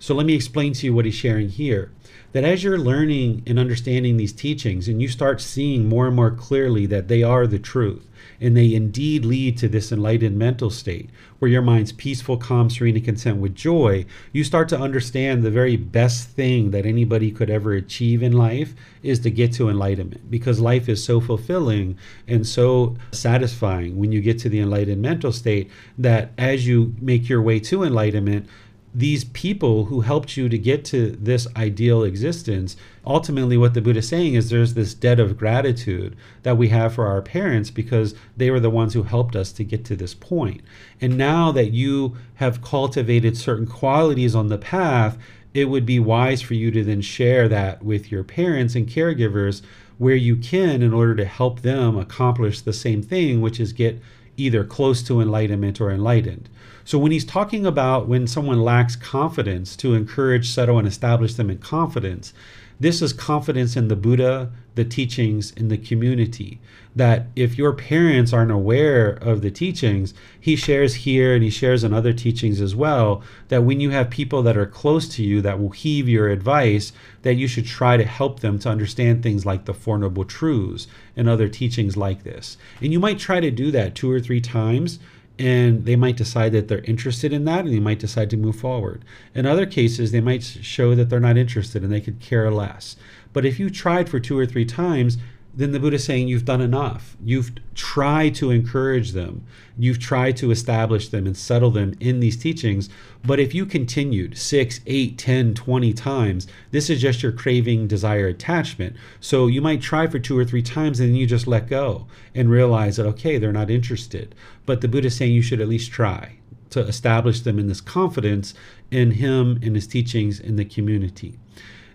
[0.00, 1.92] So let me explain to you what he's sharing here.
[2.32, 6.32] That as you're learning and understanding these teachings, and you start seeing more and more
[6.32, 8.08] clearly that they are the truth,
[8.40, 12.96] and they indeed lead to this enlightened mental state where your mind's peaceful, calm, serene,
[12.96, 17.50] and content with joy, you start to understand the very best thing that anybody could
[17.50, 21.96] ever achieve in life is to get to enlightenment because life is so fulfilling
[22.26, 27.28] and so satisfying when you get to the enlightened mental state that as you make
[27.28, 28.48] your way to enlightenment,
[28.96, 33.98] these people who helped you to get to this ideal existence ultimately what the buddha
[33.98, 38.14] is saying is there's this debt of gratitude that we have for our parents because
[38.38, 40.62] they were the ones who helped us to get to this point.
[40.98, 45.18] and now that you have cultivated certain qualities on the path
[45.52, 49.60] it would be wise for you to then share that with your parents and caregivers
[49.98, 54.00] where you can in order to help them accomplish the same thing which is get
[54.38, 56.48] either close to enlightenment or enlightened
[56.86, 61.50] so when he's talking about when someone lacks confidence to encourage, settle, and establish them
[61.50, 62.32] in confidence,
[62.78, 66.60] this is confidence in the Buddha, the teachings, in the community.
[66.94, 71.82] That if your parents aren't aware of the teachings, he shares here and he shares
[71.82, 73.20] in other teachings as well.
[73.48, 76.92] That when you have people that are close to you that will heed your advice,
[77.22, 80.86] that you should try to help them to understand things like the Four Noble Truths
[81.16, 82.56] and other teachings like this.
[82.80, 85.00] And you might try to do that two or three times
[85.38, 88.56] and they might decide that they're interested in that and they might decide to move
[88.56, 89.04] forward.
[89.34, 92.96] In other cases, they might show that they're not interested and they could care less.
[93.32, 95.18] But if you tried for two or three times,
[95.56, 97.16] then the Buddha is saying you've done enough.
[97.24, 99.46] You've tried to encourage them.
[99.78, 102.90] You've tried to establish them and settle them in these teachings.
[103.24, 108.28] But if you continued six, eight, ten, twenty times, this is just your craving, desire,
[108.28, 108.96] attachment.
[109.18, 112.06] So you might try for two or three times and then you just let go
[112.34, 114.34] and realize that, okay, they're not interested.
[114.66, 116.36] But the Buddha is saying you should at least try
[116.70, 118.52] to establish them in this confidence
[118.90, 121.38] in Him, in His teachings, in the community.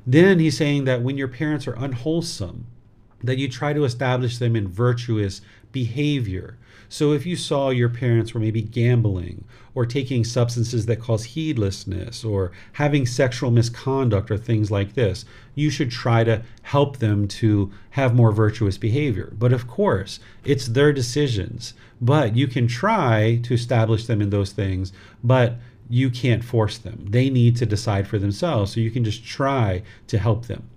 [0.05, 2.65] Then he's saying that when your parents are unwholesome,
[3.23, 5.41] that you try to establish them in virtuous
[5.71, 6.57] behavior.
[6.89, 12.25] So if you saw your parents were maybe gambling or taking substances that cause heedlessness
[12.25, 15.23] or having sexual misconduct or things like this,
[15.55, 19.31] you should try to help them to have more virtuous behavior.
[19.39, 21.73] But of course, it's their decisions.
[22.01, 24.91] But you can try to establish them in those things,
[25.23, 25.55] but
[25.89, 27.05] you can't force them.
[27.09, 28.73] They need to decide for themselves.
[28.73, 30.69] So you can just try to help them.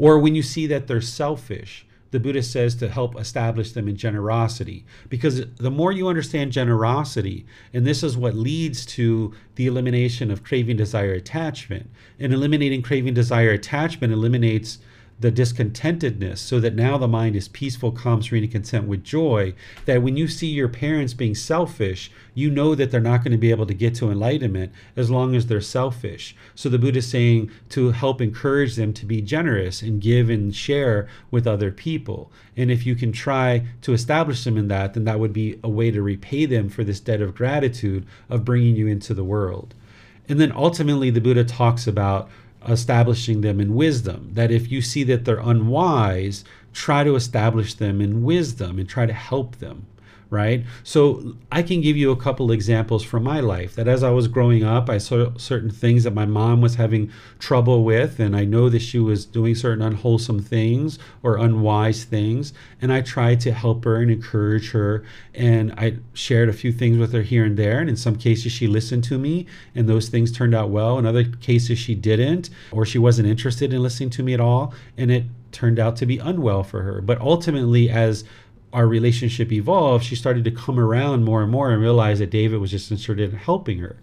[0.00, 3.96] Or when you see that they're selfish, the Buddha says to help establish them in
[3.96, 4.86] generosity.
[5.10, 7.44] Because the more you understand generosity,
[7.74, 13.12] and this is what leads to the elimination of craving, desire, attachment, and eliminating craving,
[13.12, 14.78] desire, attachment eliminates
[15.20, 19.54] the discontentedness so that now the mind is peaceful, calm, serene, and content with joy.
[19.84, 23.38] That when you see your parents being selfish, you know that they're not going to
[23.38, 26.34] be able to get to enlightenment as long as they're selfish.
[26.54, 30.54] So the Buddha is saying to help encourage them to be generous and give and
[30.54, 32.32] share with other people.
[32.56, 35.68] And if you can try to establish them in that, then that would be a
[35.68, 39.74] way to repay them for this debt of gratitude of bringing you into the world.
[40.28, 42.30] And then ultimately, the Buddha talks about
[42.68, 44.30] establishing them in wisdom.
[44.32, 49.06] That if you see that they're unwise, try to establish them in wisdom and try
[49.06, 49.86] to help them,
[50.30, 50.64] right?
[50.84, 54.28] So I can give you a couple examples from my life that as I was
[54.28, 58.44] growing up, I saw certain things that my mom was having trouble with, and I
[58.44, 63.52] know that she was doing certain unwholesome things or unwise things, and I tried to
[63.52, 65.04] help her and encourage her,
[65.34, 68.52] and I shared a few things with her here and there, and in some cases
[68.52, 70.96] she listened to me, and those things turned out well.
[70.96, 74.72] In other cases she didn't, or she wasn't interested in listening to me at all,
[74.96, 77.00] and it turned out to be unwell for her.
[77.00, 78.24] But ultimately, as
[78.72, 82.60] our relationship evolved, she started to come around more and more and realize that David
[82.60, 83.96] was just interested in helping her.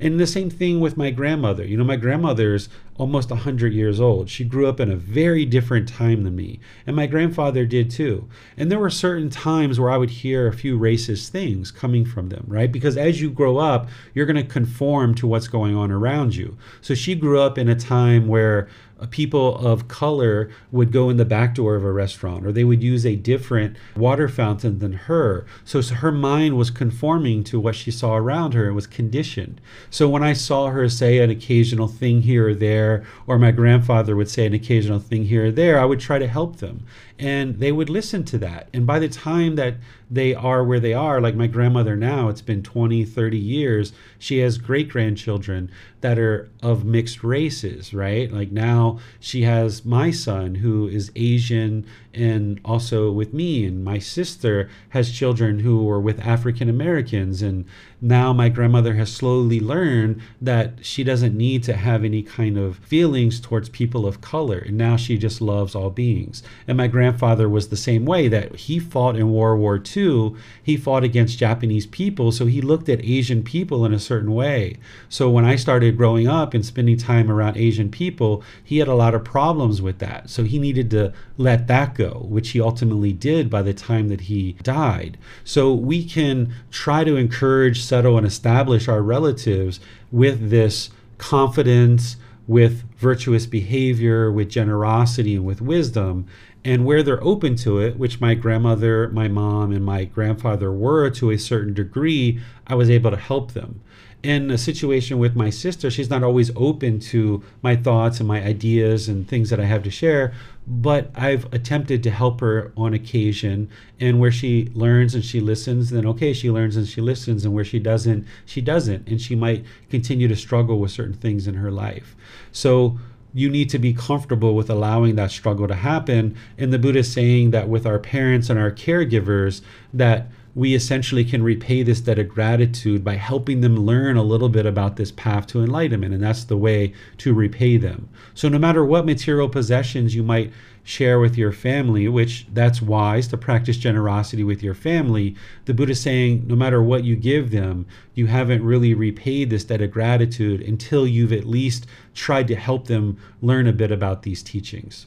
[0.00, 1.64] And the same thing with my grandmother.
[1.64, 4.28] You know, my grandmother's almost 100 years old.
[4.28, 6.58] She grew up in a very different time than me.
[6.86, 8.28] And my grandfather did too.
[8.56, 12.28] And there were certain times where I would hear a few racist things coming from
[12.28, 12.70] them, right?
[12.70, 16.56] Because as you grow up, you're going to conform to what's going on around you.
[16.80, 18.68] So she grew up in a time where
[19.10, 22.82] people of color would go in the back door of a restaurant or they would
[22.82, 25.46] use a different water fountain than her.
[25.64, 29.60] So, so, her mind was conforming to what she saw around her and was conditioned.
[29.90, 34.16] So when I saw her say an occasional thing here or there, or my grandfather
[34.16, 36.86] would say an occasional thing here or there, I would try to help them
[37.18, 38.68] and they would listen to that.
[38.72, 39.76] And by the time that
[40.10, 44.38] they are where they are like my grandmother now it's been 20 30 years she
[44.38, 45.70] has great grandchildren
[46.02, 48.30] that are of mixed races right?
[48.30, 53.98] Like now she has my son who is asian and also with me and my
[53.98, 57.64] sister has children who are with african americans and
[58.04, 62.76] now my grandmother has slowly learned that she doesn't need to have any kind of
[62.76, 66.42] feelings towards people of color and now she just loves all beings.
[66.68, 70.76] And my grandfather was the same way that he fought in world war ii he
[70.76, 74.76] fought against japanese people so he looked at asian people in a certain way.
[75.08, 78.94] So when i started growing up and spending time around asian people he had a
[78.94, 83.12] lot of problems with that so he needed to let that go which he ultimately
[83.12, 88.26] did by the time that he died so we can try to encourage settle and
[88.26, 92.16] establish our relatives with this confidence,
[92.46, 96.26] with virtuous behavior, with generosity, and with wisdom.
[96.66, 101.10] And where they're open to it, which my grandmother, my mom, and my grandfather were
[101.10, 103.82] to a certain degree, I was able to help them
[104.24, 108.42] in a situation with my sister, she's not always open to my thoughts and my
[108.42, 110.32] ideas and things that I have to share,
[110.66, 113.68] but I've attempted to help her on occasion.
[114.00, 117.44] And where she learns and she listens, then okay, she learns and she listens.
[117.44, 119.06] And where she doesn't, she doesn't.
[119.06, 122.16] And she might continue to struggle with certain things in her life.
[122.50, 122.98] So,
[123.36, 126.36] you need to be comfortable with allowing that struggle to happen.
[126.56, 129.60] And the Buddha is saying that with our parents and our caregivers,
[129.92, 134.48] that we essentially can repay this debt of gratitude by helping them learn a little
[134.48, 136.14] bit about this path to enlightenment.
[136.14, 138.08] And that's the way to repay them.
[138.34, 140.52] So, no matter what material possessions you might
[140.84, 145.92] share with your family, which that's wise to practice generosity with your family, the Buddha
[145.92, 149.90] is saying no matter what you give them, you haven't really repaid this debt of
[149.90, 155.06] gratitude until you've at least tried to help them learn a bit about these teachings.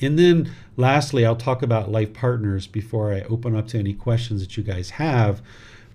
[0.00, 4.40] And then lastly, I'll talk about life partners before I open up to any questions
[4.40, 5.42] that you guys have.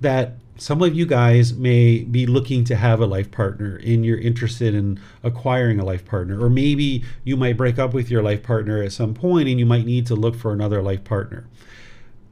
[0.02, 4.20] That some of you guys may be looking to have a life partner and you're
[4.20, 6.44] interested in acquiring a life partner.
[6.44, 9.66] Or maybe you might break up with your life partner at some point and you
[9.66, 11.48] might need to look for another life partner.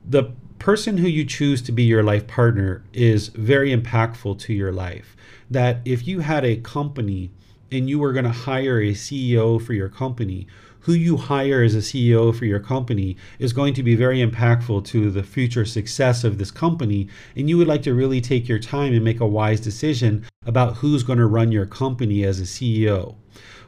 [0.07, 4.71] The person who you choose to be your life partner is very impactful to your
[4.71, 5.15] life.
[5.49, 7.31] That if you had a company
[7.71, 10.45] and you were going to hire a CEO for your company
[10.81, 14.85] who you hire as a CEO for your company is going to be very impactful
[14.85, 17.07] to the future success of this company.
[17.35, 20.77] And you would like to really take your time and make a wise decision about
[20.77, 23.15] who's going to run your company as a CEO.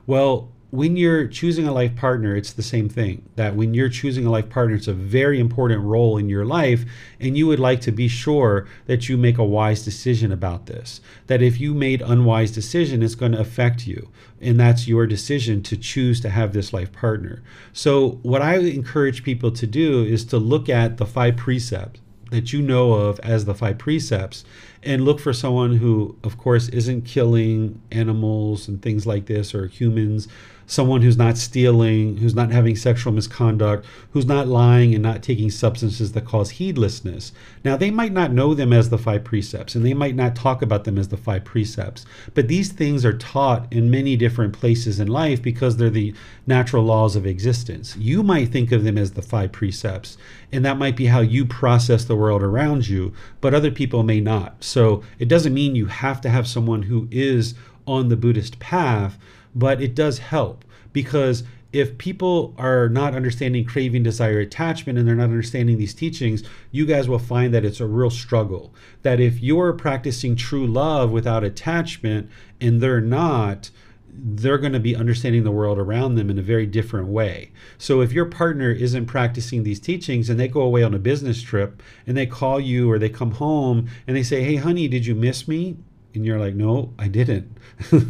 [0.05, 3.29] Well, when you're choosing a life partner, it's the same thing.
[3.35, 6.83] That when you're choosing a life partner, it's a very important role in your life,
[7.19, 10.99] and you would like to be sure that you make a wise decision about this.
[11.27, 14.09] That if you made unwise decision, it's going to affect you,
[14.41, 17.43] and that's your decision to choose to have this life partner.
[17.71, 21.99] So, what I encourage people to do is to look at the five precepts
[22.31, 24.43] that you know of as the five precepts
[24.85, 29.67] and look for someone who, of course, isn't killing animals and things like this or
[29.67, 30.27] humans
[30.65, 35.51] someone who's not stealing, who's not having sexual misconduct, who's not lying and not taking
[35.51, 37.31] substances that cause heedlessness.
[37.63, 40.61] Now, they might not know them as the five precepts, and they might not talk
[40.61, 44.99] about them as the five precepts, but these things are taught in many different places
[44.99, 46.13] in life because they're the
[46.47, 47.95] natural laws of existence.
[47.97, 50.17] You might think of them as the five precepts,
[50.51, 54.19] and that might be how you process the world around you, but other people may
[54.19, 54.63] not.
[54.73, 57.53] So it doesn't mean you have to have someone who is
[57.85, 59.17] on the Buddhist path
[59.55, 65.15] but it does help because if people are not understanding craving, desire, attachment, and they're
[65.15, 68.71] not understanding these teachings, you guys will find that it's a real struggle.
[69.01, 72.29] That if you're practicing true love without attachment
[72.61, 73.71] and they're not,
[74.15, 77.51] they're going to be understanding the world around them in a very different way.
[77.77, 81.41] So if your partner isn't practicing these teachings and they go away on a business
[81.41, 85.05] trip and they call you or they come home and they say, "Hey honey, did
[85.05, 85.77] you miss me?"
[86.13, 87.57] and you're like, "No, I didn't."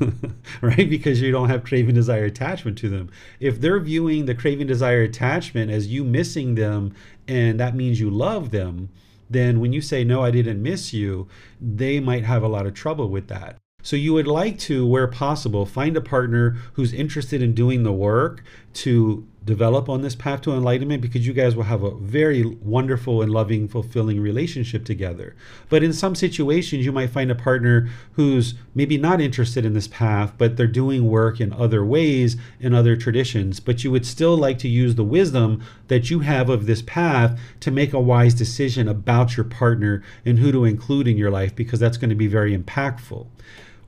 [0.62, 0.90] right?
[0.90, 3.10] Because you don't have craving, desire, attachment to them.
[3.40, 6.94] If they're viewing the craving, desire, attachment as you missing them
[7.28, 8.90] and that means you love them,
[9.30, 11.28] then when you say, No, I didn't miss you,
[11.62, 13.58] they might have a lot of trouble with that.
[13.86, 17.92] So you would like to, where possible, find a partner who's interested in doing the
[17.92, 18.42] work
[18.76, 23.22] to develop on this path to enlightenment because you guys will have a very wonderful
[23.22, 25.36] and loving, fulfilling relationship together.
[25.68, 29.90] But in some situations, you might find a partner who's maybe not interested in this
[29.90, 33.60] path, but they're doing work in other ways, in other traditions.
[33.60, 37.38] But you would still like to use the wisdom that you have of this path
[37.60, 41.54] to make a wise decision about your partner and who to include in your life
[41.54, 43.28] because that's going to be very impactful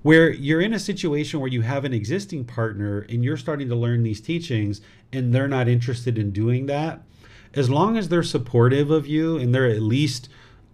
[0.06, 3.76] where you're in a situation where you have an existing partner and you're starting to
[3.76, 4.80] learn these teachings
[5.12, 7.02] and they're not interested in doing that,
[7.56, 10.30] as long as they're supportive of you and they're at least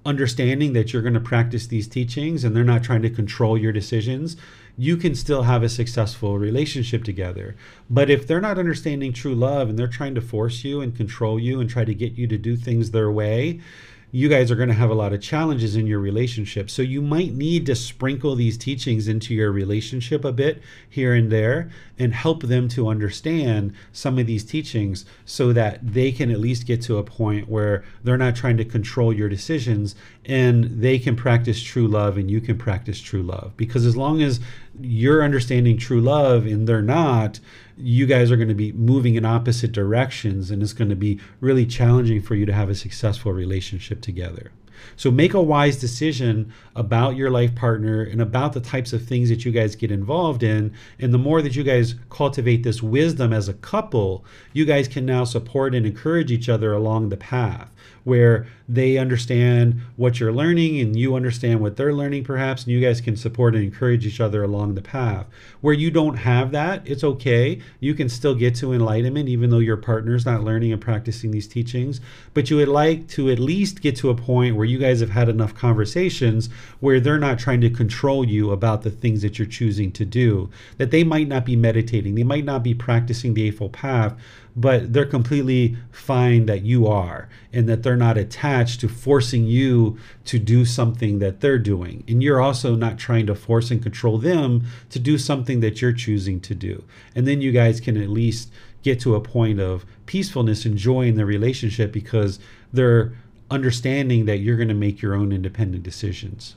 [0.06, 3.72] understanding that you're going to practice these teachings and they're not trying to control your
[3.72, 4.36] decisions,
[4.78, 7.56] you can still have a successful relationship together.
[7.90, 11.40] But if they're not understanding true love and they're trying to force you and control
[11.40, 13.62] you and try to get you to do things their way,
[14.12, 16.70] you guys are going to have a lot of challenges in your relationship.
[16.70, 21.32] So you might need to sprinkle these teachings into your relationship a bit here and
[21.32, 26.40] there and help them to understand some of these teachings so that they can at
[26.40, 31.00] least get to a point where they're not trying to control your decisions and they
[31.00, 33.54] can practice true love and you can practice true love.
[33.56, 34.42] Because as long as
[34.80, 37.40] you're understanding true love and they're not,
[37.82, 41.20] you guys are going to be moving in opposite directions and it's going to be
[41.40, 44.52] really challenging for you to have a successful relationship together.
[44.96, 49.30] So make a wise decision about your life partner and about the types of things
[49.30, 50.74] that you guys get involved in.
[51.00, 55.06] And the more that you guys cultivate this wisdom as a couple, you guys can
[55.06, 57.70] now support and encourage each other along the path
[58.04, 62.80] where they understand what you're learning and you understand what they're learning perhaps and you
[62.80, 65.26] guys can support and encourage each other along the path.
[65.60, 67.62] Where you don't have that it's okay.
[67.80, 71.48] You can still get to enlightenment even though your partner's not learning and practicing these
[71.48, 72.02] teachings
[72.34, 75.10] but you would like to at least get to a point where you guys have
[75.10, 76.50] had enough conversations
[76.80, 80.50] where they're not trying to control you about the things that you're choosing to do
[80.78, 84.16] that they might not be meditating they might not be practicing the eightfold path
[84.56, 89.98] but they're completely fine that you are and that they're not attached to forcing you
[90.26, 92.04] to do something that they're doing.
[92.08, 95.94] And you're also not trying to force and control them to do something that you're
[95.94, 96.84] choosing to do.
[97.16, 98.52] And then you guys can at least
[98.84, 102.40] get to a point of peacefulness and joy in the relationship because
[102.74, 103.14] they're
[103.50, 106.56] understanding that you're going to make your own independent decisions.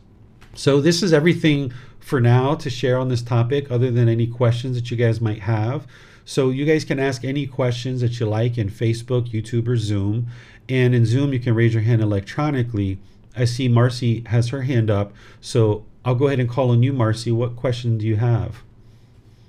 [0.54, 4.76] So, this is everything for now to share on this topic, other than any questions
[4.76, 5.86] that you guys might have.
[6.24, 10.28] So you guys can ask any questions that you like in Facebook, YouTube, or Zoom.
[10.68, 12.98] And in Zoom, you can raise your hand electronically.
[13.36, 15.12] I see Marcy has her hand up.
[15.40, 17.30] So I'll go ahead and call on you, Marcy.
[17.30, 18.62] What question do you have?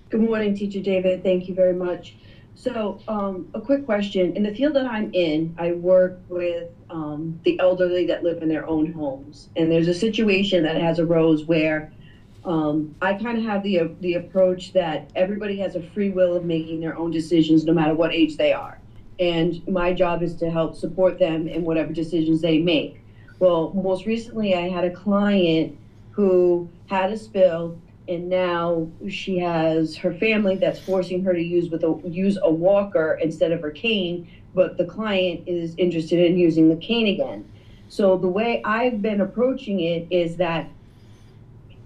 [0.10, 1.24] Good morning, Teacher David.
[1.24, 2.16] Thank you very much.
[2.56, 4.36] So, um, a quick question.
[4.36, 8.48] In the field that I'm in, I work with um, the elderly that live in
[8.48, 9.50] their own homes.
[9.56, 11.92] And there's a situation that has arose where
[12.46, 16.46] um, I kind of have the the approach that everybody has a free will of
[16.46, 18.80] making their own decisions, no matter what age they are,
[19.20, 23.02] and my job is to help support them in whatever decisions they make.
[23.40, 25.78] Well, most recently, I had a client
[26.12, 27.78] who had a spill,
[28.08, 32.52] and now she has her family that's forcing her to use with a use a
[32.52, 37.50] walker instead of her cane, but the client is interested in using the cane again.
[37.88, 40.70] So the way I've been approaching it is that uh,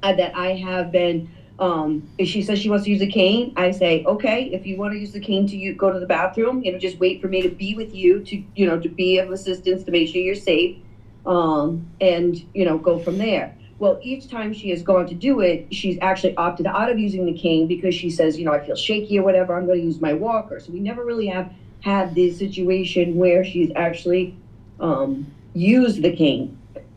[0.04, 1.24] that I have been.
[1.60, 4.78] Um, if she says she wants to use a cane, I say, okay, if you
[4.78, 7.20] want to use the cane to you, go to the bathroom, you know, just wait
[7.20, 10.08] for me to be with you to, you know, to be of assistance to make
[10.08, 10.72] sure you're safe,
[11.26, 13.50] um, and you know, go from there.
[13.78, 17.26] Well, each time she has gone to do it, she's actually opted out of using
[17.26, 19.56] the cane because she says, you know, I feel shaky or whatever.
[19.56, 20.60] I'm going to use my walker.
[20.60, 21.48] So we never really have
[21.82, 24.30] had this situation where she's actually
[24.80, 26.50] um, used the cane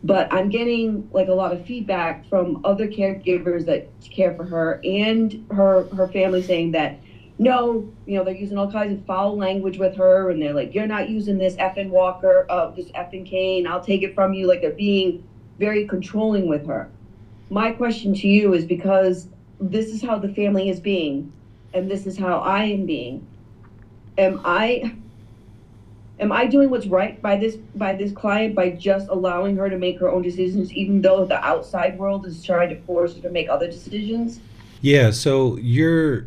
[0.04, 4.80] but I'm getting like a lot of feedback from other caregivers that care for her
[4.84, 6.98] and her her family saying that
[7.38, 10.74] no, you know, they're using all kinds of foul language with her and they're like,
[10.74, 14.46] You're not using this effing walker, uh, this effing cane, I'll take it from you.
[14.48, 15.24] Like they're being
[15.58, 16.90] very controlling with her.
[17.50, 19.28] My question to you is because
[19.60, 21.32] this is how the family is being.
[21.74, 23.26] and this is how I am being.
[24.18, 24.82] Am I
[26.20, 29.78] am I doing what's right by this by this client by just allowing her to
[29.78, 33.30] make her own decisions even though the outside world is trying to force her to
[33.30, 34.40] make other decisions?
[34.80, 36.26] Yeah, so you're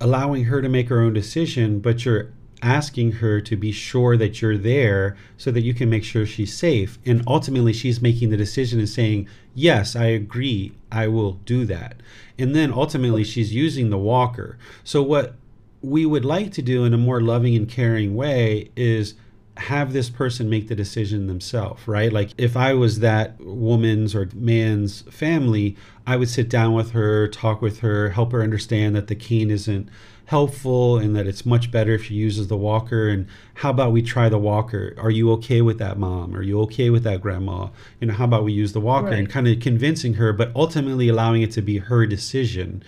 [0.00, 2.32] allowing her to make her own decision, but you're
[2.62, 6.56] asking her to be sure that you're there so that you can make sure she's
[6.56, 6.98] safe.
[7.04, 11.96] And ultimately, she's making the decision and saying, Yes, I agree, I will do that.
[12.38, 14.58] And then ultimately, she's using the walker.
[14.84, 15.34] So, what
[15.82, 19.14] we would like to do in a more loving and caring way is
[19.62, 22.12] have this person make the decision themselves, right?
[22.12, 25.76] Like if I was that woman's or man's family,
[26.06, 29.50] I would sit down with her, talk with her, help her understand that the cane
[29.50, 29.88] isn't
[30.26, 33.08] helpful and that it's much better if she uses the walker.
[33.08, 34.94] And how about we try the walker?
[34.98, 36.34] Are you okay with that mom?
[36.34, 37.68] Are you okay with that grandma?
[38.00, 39.08] You know how about we use the walker?
[39.08, 39.18] Right.
[39.18, 42.82] and kind of convincing her but ultimately allowing it to be her decision.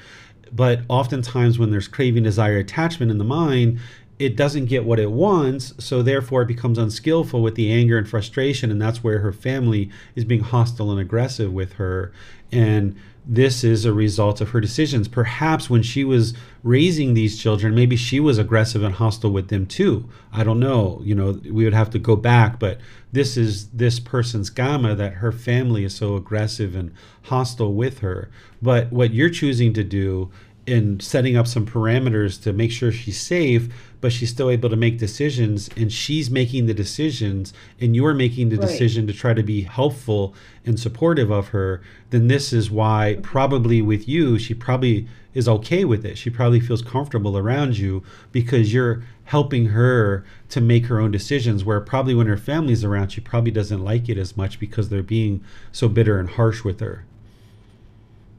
[0.53, 3.81] But oftentimes when there's craving desire attachment in the mind
[4.19, 8.09] it doesn't get what it wants, so therefore it becomes unskillful with the anger and
[8.09, 12.13] frustration, and that's where her family is being hostile and aggressive with her.
[12.53, 12.97] And
[13.27, 15.09] this is a result of her decisions.
[15.09, 19.67] Perhaps when she was raising these children, maybe she was aggressive and hostile with them
[19.67, 20.09] too.
[20.33, 21.01] I don't know.
[21.03, 22.79] You know, we would have to go back, but
[23.13, 26.93] this is this person's kamma that her family is so aggressive and
[27.23, 28.31] hostile with her.
[28.61, 30.31] But what you're choosing to do
[30.67, 33.69] in setting up some parameters to make sure she's safe,
[34.05, 38.51] but she's still able to make decisions and she's making the decisions and you're making
[38.51, 38.69] the right.
[38.69, 40.35] decision to try to be helpful
[40.67, 45.87] and supportive of her, then this is why probably with you, she probably is okay
[45.87, 46.19] with it.
[46.19, 51.65] She probably feels comfortable around you because you're helping her to make her own decisions
[51.65, 55.03] where probably when her family's around, she probably doesn't like it as much because they're
[55.03, 57.07] being so bitter and harsh with her.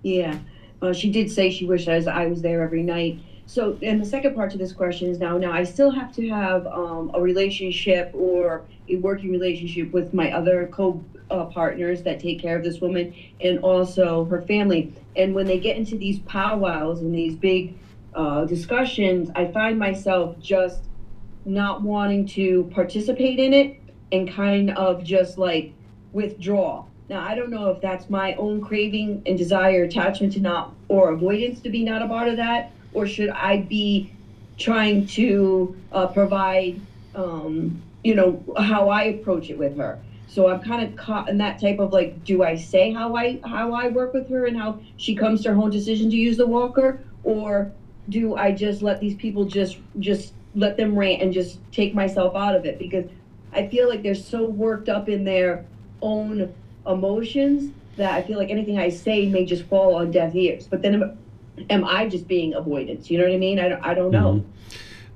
[0.03, 0.37] Yeah.
[0.79, 3.17] Well, she did say she wished I was, I was there every night.
[3.47, 6.27] So, and the second part to this question is now, now I still have to
[6.29, 12.19] have um, a relationship or a working relationship with my other co uh, partners that
[12.19, 14.93] take care of this woman and also her family.
[15.15, 17.75] And when they get into these powwows and these big
[18.13, 20.81] uh, discussions, I find myself just
[21.45, 23.79] not wanting to participate in it
[24.11, 25.71] and kind of just like
[26.13, 26.85] withdraw.
[27.09, 31.11] Now, I don't know if that's my own craving and desire, attachment to not, or
[31.11, 34.11] avoidance to be not a part of that, or should I be
[34.57, 36.79] trying to uh, provide,
[37.13, 39.99] um, you know, how I approach it with her?
[40.27, 43.39] So I'm kind of caught in that type of like, do I say how I
[43.45, 46.37] how I work with her and how she comes to her own decision to use
[46.37, 47.71] the walker, or
[48.09, 52.35] do I just let these people just just let them rant and just take myself
[52.35, 53.05] out of it because
[53.51, 55.65] I feel like they're so worked up in their
[56.01, 56.53] own
[56.85, 60.67] emotions that I feel like anything I say may just fall on deaf ears.
[60.67, 61.17] But then
[61.69, 63.09] am, I just being avoidance?
[63.09, 63.59] You know what I mean?
[63.59, 64.33] I don't, I don't know.
[64.33, 64.49] Mm-hmm.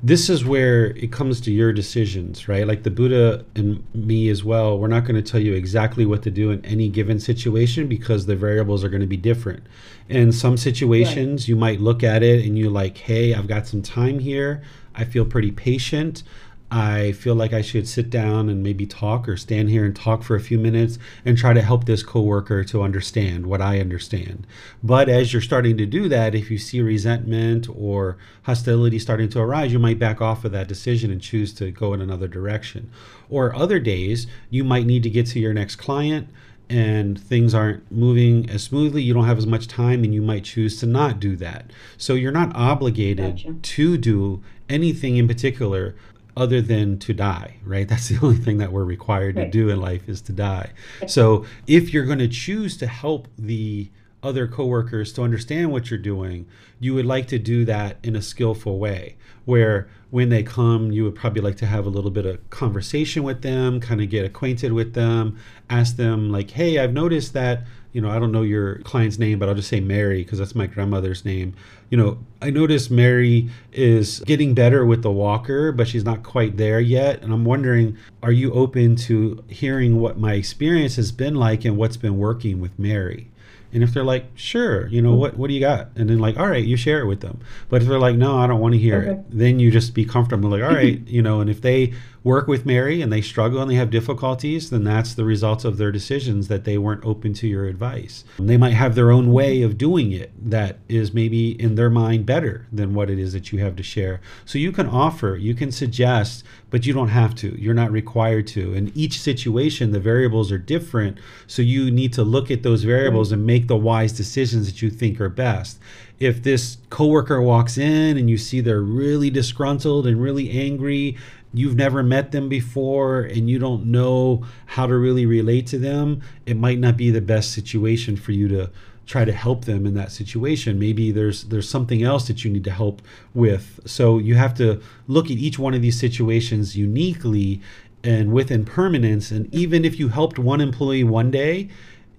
[0.02, 2.66] This is where it comes to your decisions, right?
[2.66, 6.24] Like the Buddha and me as well, we're not going to tell you exactly what
[6.24, 9.64] to do in any given situation because the variables are going to be different.
[10.08, 11.48] In some situations, right.
[11.50, 14.64] you might look at it and you're like, hey, I've got some time here.
[14.96, 16.24] I feel pretty patient.
[16.72, 20.22] I feel like I should sit down and maybe talk or stand here and talk
[20.22, 24.46] for a few minutes and try to help this coworker to understand what I understand.
[24.84, 29.40] But as you're starting to do that, if you see resentment or hostility starting to
[29.40, 32.92] arise, you might back off of that decision and choose to go in another direction.
[33.30, 36.30] Or other days, you might need to get to your next client
[36.70, 40.44] and things aren't moving as smoothly, you don't have as much time, and you might
[40.44, 41.72] choose to not do that.
[41.98, 43.54] So you're not obligated gotcha.
[43.54, 45.96] to do anything in particular
[46.40, 47.88] other than to die, right?
[47.88, 49.44] That's the only thing that we're required right.
[49.44, 50.72] to do in life is to die.
[51.06, 53.90] So if you're going to choose to help the
[54.24, 56.48] other coworkers to understand what you're doing,
[56.80, 61.04] you would like to do that in a skillful way where when they come, you
[61.04, 64.26] would probably like to have a little bit of conversation with them, kind of get
[64.26, 65.38] acquainted with them,
[65.70, 69.40] ask them like, "Hey, I've noticed that you know, I don't know your client's name,
[69.40, 71.56] but I'll just say Mary because that's my grandmother's name.
[71.90, 76.58] You know, I noticed Mary is getting better with the walker, but she's not quite
[76.58, 77.22] there yet.
[77.22, 81.78] And I'm wondering, are you open to hearing what my experience has been like and
[81.78, 83.30] what's been working with Mary?
[83.72, 85.90] And if they're like, sure, you know, what what do you got?
[85.96, 87.40] And then like, all right, you share it with them.
[87.70, 89.12] But if they're like, no, I don't want to hear okay.
[89.12, 91.94] it, then you just be comfortable, like, all right, you know, and if they
[92.24, 95.78] work with Mary and they struggle and they have difficulties, then that's the result of
[95.78, 98.26] their decisions that they weren't open to your advice.
[98.38, 102.26] They might have their own way of doing it that is maybe in their mind
[102.26, 104.22] better than what it is that you have to share.
[104.46, 107.60] So you can offer, you can suggest, but you don't have to.
[107.60, 108.74] You're not required to.
[108.74, 111.18] In each situation, the variables are different.
[111.48, 114.90] So you need to look at those variables and make the wise decisions that you
[114.90, 115.80] think are best.
[116.20, 121.18] If this coworker walks in and you see they're really disgruntled and really angry,
[121.54, 126.22] you've never met them before and you don't know how to really relate to them,
[126.46, 128.70] it might not be the best situation for you to
[129.10, 130.78] try to help them in that situation.
[130.78, 133.02] Maybe there's there's something else that you need to help
[133.34, 133.80] with.
[133.86, 137.60] So you have to look at each one of these situations uniquely
[138.04, 141.68] and with impermanence and even if you helped one employee one day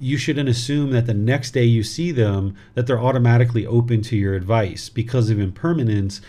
[0.00, 4.16] you shouldn't assume that the next day you see them that they're automatically open to
[4.16, 4.88] your advice.
[4.88, 6.20] Because of impermanence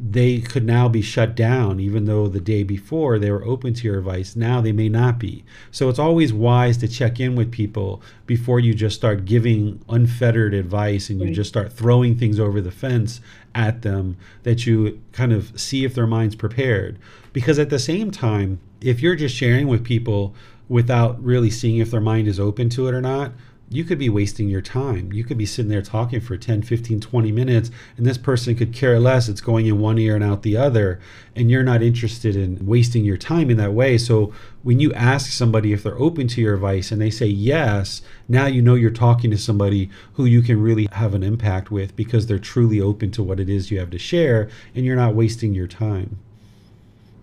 [0.00, 3.84] they could now be shut down, even though the day before they were open to
[3.86, 4.36] your advice.
[4.36, 5.44] Now they may not be.
[5.70, 10.54] So it's always wise to check in with people before you just start giving unfettered
[10.54, 11.34] advice and you right.
[11.34, 13.20] just start throwing things over the fence
[13.54, 16.98] at them that you kind of see if their mind's prepared.
[17.32, 20.34] Because at the same time, if you're just sharing with people
[20.68, 23.32] without really seeing if their mind is open to it or not,
[23.70, 25.12] you could be wasting your time.
[25.12, 28.72] You could be sitting there talking for 10, 15, 20 minutes, and this person could
[28.72, 29.28] care less.
[29.28, 31.00] It's going in one ear and out the other,
[31.36, 33.98] and you're not interested in wasting your time in that way.
[33.98, 34.32] So,
[34.62, 38.46] when you ask somebody if they're open to your advice and they say yes, now
[38.46, 42.26] you know you're talking to somebody who you can really have an impact with because
[42.26, 45.52] they're truly open to what it is you have to share, and you're not wasting
[45.52, 46.18] your time.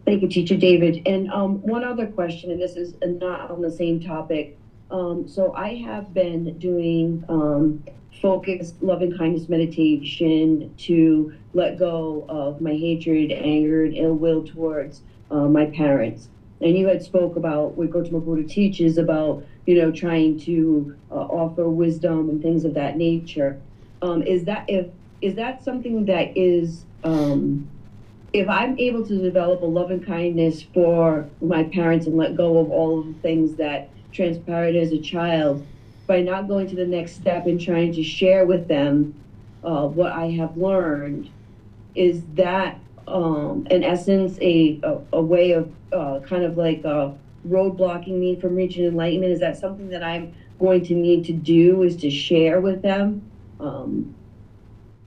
[0.06, 1.02] Thank you, Teacher David.
[1.08, 4.60] And um, one other question, and this is not on the same topic
[4.92, 7.84] um, so I have been doing um,
[8.22, 15.02] focused loving kindness meditation to let go of my hatred, anger, and ill will towards
[15.32, 16.30] uh, my parents.
[16.62, 21.16] And you had spoke about what Gotama Buddha teaches about, you know, trying to uh,
[21.16, 23.56] offer wisdom and things of that nature.
[24.02, 24.86] Um, is that if
[25.22, 27.68] is that something that is um,
[28.34, 32.70] if I'm able to develop a loving kindness for my parents and let go of
[32.70, 33.84] all of the things that
[34.16, 35.66] transpired as a child
[36.08, 39.14] by not going to the next step and trying to share with them
[39.64, 41.30] uh, what I have learned.
[41.96, 47.12] Is that, um, in essence, a, a, a way of uh, kind of like uh,
[47.48, 49.32] roadblocking me from reaching enlightenment?
[49.32, 51.84] Is that something that I'm going to need to do?
[51.84, 53.22] Is to share with them?
[53.60, 54.14] Um,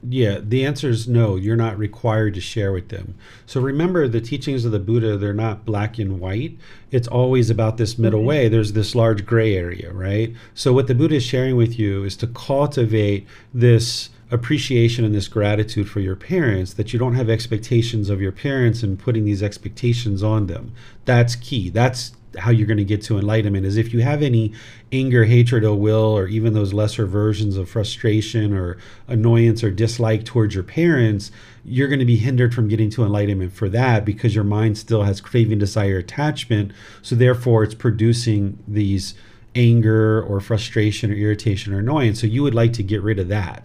[0.06, 1.34] yeah, the answer is no.
[1.36, 3.14] You're not required to share with them.
[3.46, 6.56] So remember, the teachings of the Buddha, they're not black and white.
[6.90, 8.28] It's always about this middle mm-hmm.
[8.28, 8.48] way.
[8.48, 10.32] There's this large gray area, right?
[10.54, 15.26] So what the Buddha is sharing with you is to cultivate this appreciation and this
[15.26, 19.42] gratitude for your parents that you don't have expectations of your parents and putting these
[19.42, 20.72] expectations on them.
[21.06, 21.70] That's key.
[21.70, 24.52] That's how you're going to get to enlightenment is if you have any
[24.92, 30.24] anger, hatred, ill will, or even those lesser versions of frustration or annoyance or dislike
[30.24, 31.30] towards your parents,
[31.64, 35.02] you're going to be hindered from getting to enlightenment for that because your mind still
[35.02, 36.72] has craving, desire, attachment.
[37.02, 39.14] So therefore, it's producing these
[39.54, 42.20] anger or frustration or irritation or annoyance.
[42.20, 43.64] So you would like to get rid of that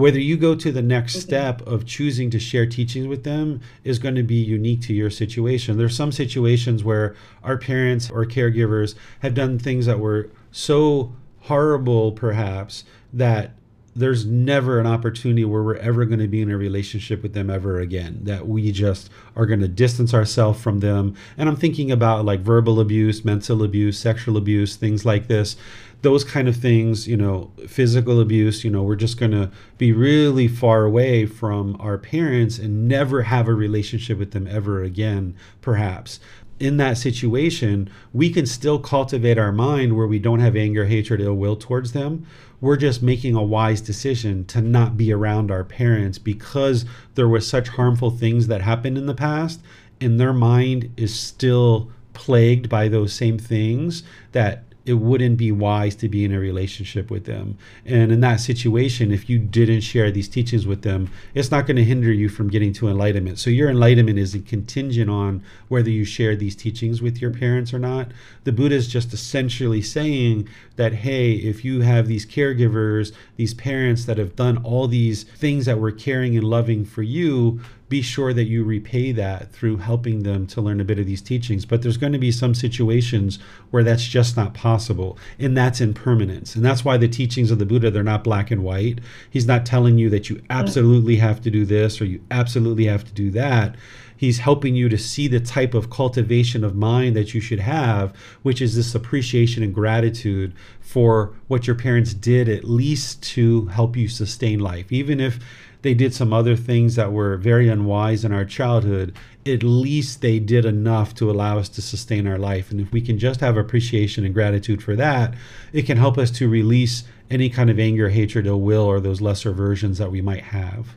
[0.00, 1.28] whether you go to the next mm-hmm.
[1.28, 5.10] step of choosing to share teachings with them is going to be unique to your
[5.10, 5.76] situation.
[5.76, 7.14] There's some situations where
[7.44, 13.52] our parents or caregivers have done things that were so horrible, perhaps, that
[13.94, 17.50] there's never an opportunity where we're ever going to be in a relationship with them
[17.50, 21.90] ever again that we just are going to distance ourselves from them and i'm thinking
[21.90, 25.56] about like verbal abuse mental abuse sexual abuse things like this
[26.02, 29.92] those kind of things, you know, physical abuse, you know, we're just going to be
[29.92, 35.36] really far away from our parents and never have a relationship with them ever again,
[35.60, 36.18] perhaps.
[36.58, 41.20] In that situation, we can still cultivate our mind where we don't have anger, hatred,
[41.20, 42.26] ill will towards them.
[42.60, 47.40] We're just making a wise decision to not be around our parents because there were
[47.40, 49.60] such harmful things that happened in the past,
[50.00, 54.02] and their mind is still plagued by those same things
[54.32, 57.58] that it wouldn't be wise to be in a relationship with them.
[57.84, 61.76] And in that situation, if you didn't share these teachings with them, it's not going
[61.76, 63.38] to hinder you from getting to enlightenment.
[63.38, 67.78] So your enlightenment is contingent on whether you share these teachings with your parents or
[67.78, 68.08] not.
[68.44, 74.06] The Buddha is just essentially saying that, hey, if you have these caregivers, these parents
[74.06, 78.32] that have done all these things that were caring and loving for you, be sure
[78.32, 81.66] that you repay that through helping them to learn a bit of these teachings.
[81.66, 83.40] But there's going to be some situations
[83.70, 86.54] where that's just not possible, and that's impermanence.
[86.54, 89.00] And that's why the teachings of the Buddha, they're not black and white.
[89.28, 90.44] He's not telling you that you mm.
[90.48, 93.74] absolutely have to do this or you absolutely have to do that.
[94.16, 98.14] He's helping you to see the type of cultivation of mind that you should have,
[98.42, 103.96] which is this appreciation and gratitude for what your parents did, at least to help
[103.96, 104.92] you sustain life.
[104.92, 105.40] Even if
[105.82, 109.16] they did some other things that were very unwise in our childhood,
[109.46, 112.70] at least they did enough to allow us to sustain our life.
[112.70, 115.34] And if we can just have appreciation and gratitude for that,
[115.72, 119.20] it can help us to release any kind of anger, hatred, ill will, or those
[119.20, 120.88] lesser versions that we might have.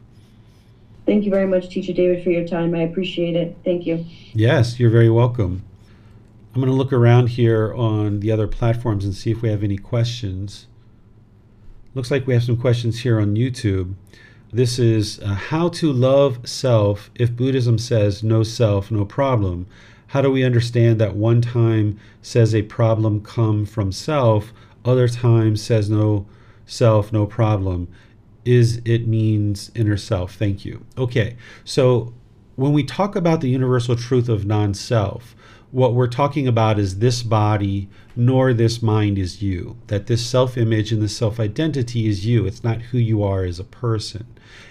[1.05, 2.73] Thank you very much, Teacher David, for your time.
[2.75, 3.57] I appreciate it.
[3.63, 4.05] Thank you.
[4.33, 5.63] Yes, you're very welcome.
[6.53, 9.63] I'm going to look around here on the other platforms and see if we have
[9.63, 10.67] any questions.
[11.95, 13.95] Looks like we have some questions here on YouTube.
[14.53, 19.65] This is uh, how to love self if Buddhism says no self, no problem.
[20.07, 24.53] How do we understand that one time says a problem come from self,
[24.85, 26.27] other time says no
[26.67, 27.87] self, no problem?
[28.45, 30.35] Is it means inner self?
[30.35, 30.85] Thank you.
[30.99, 31.35] Okay,
[31.65, 32.13] so
[32.55, 35.35] when we talk about the universal truth of non self,
[35.71, 40.91] what we're talking about is this body nor this mind is you that this self-image
[40.91, 44.27] and this self-identity is you it's not who you are as a person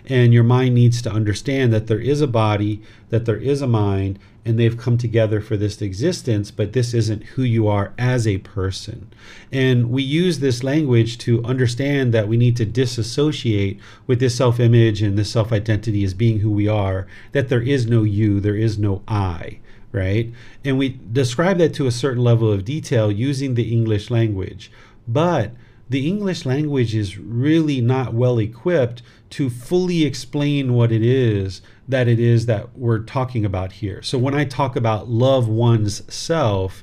[0.06, 2.80] and your mind needs to understand that there is a body
[3.10, 7.22] that there is a mind and they've come together for this existence but this isn't
[7.22, 9.08] who you are as a person
[9.50, 15.00] and we use this language to understand that we need to disassociate with this self-image
[15.02, 18.78] and this self-identity as being who we are that there is no you there is
[18.78, 19.58] no i
[19.92, 20.32] right?
[20.64, 24.72] And we describe that to a certain level of detail using the English language.
[25.06, 25.52] But
[25.92, 32.08] the English language is really not well equipped to fully explain what it is that
[32.08, 34.02] it is that we're talking about here.
[34.02, 36.82] So when I talk about love one's self,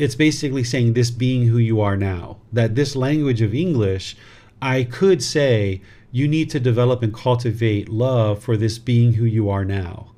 [0.00, 2.38] it's basically saying this being who you are now.
[2.52, 4.16] That this language of English,
[4.60, 9.48] I could say you need to develop and cultivate love for this being who you
[9.48, 10.10] are now.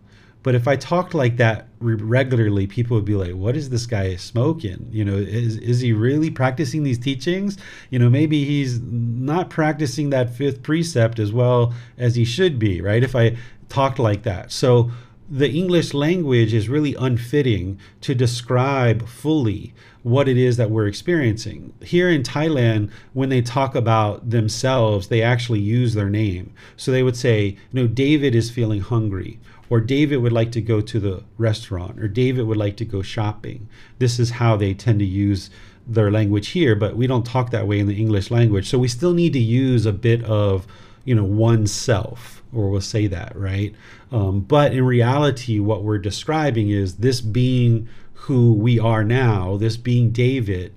[0.43, 4.17] But if I talked like that regularly, people would be like, "What is this guy
[4.17, 4.89] smoking?
[4.91, 7.59] You know, is is he really practicing these teachings?
[7.91, 12.81] You know, maybe he's not practicing that fifth precept as well as he should be,
[12.81, 13.03] right?
[13.03, 13.37] If I
[13.69, 14.91] talked like that, so
[15.31, 21.73] the English language is really unfitting to describe fully what it is that we're experiencing.
[21.81, 26.53] Here in Thailand, when they talk about themselves, they actually use their name.
[26.77, 29.39] So they would say, you know, David is feeling hungry
[29.73, 33.01] or David would like to go to the restaurant, or David would like to go
[33.01, 33.71] shopping.
[33.99, 35.49] This is how they tend to use
[35.87, 38.69] their language here, but we don't talk that way in the English language.
[38.69, 40.67] So we still need to use a bit of,
[41.07, 43.75] you know, oneself, or we'll say that, right?
[44.11, 49.79] Um, but in reality, what we're describing is this being who we are now, this
[49.79, 50.75] being David.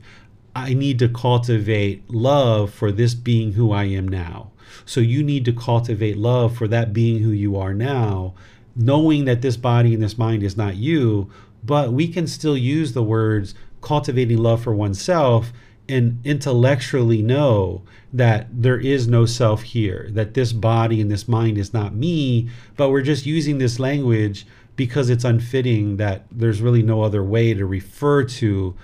[0.56, 4.52] I need to cultivate love for this being who I am now.
[4.86, 8.36] So you need to cultivate love for that being who you are now
[8.76, 11.30] knowing that this body and this mind is not you,
[11.64, 15.52] but we can still use the words cultivating love for oneself
[15.88, 21.58] and intellectually know that there is no self here, that this body and this mind
[21.58, 26.82] is not me, but we're just using this language because it's unfitting that there's really
[26.82, 28.76] no other way to refer to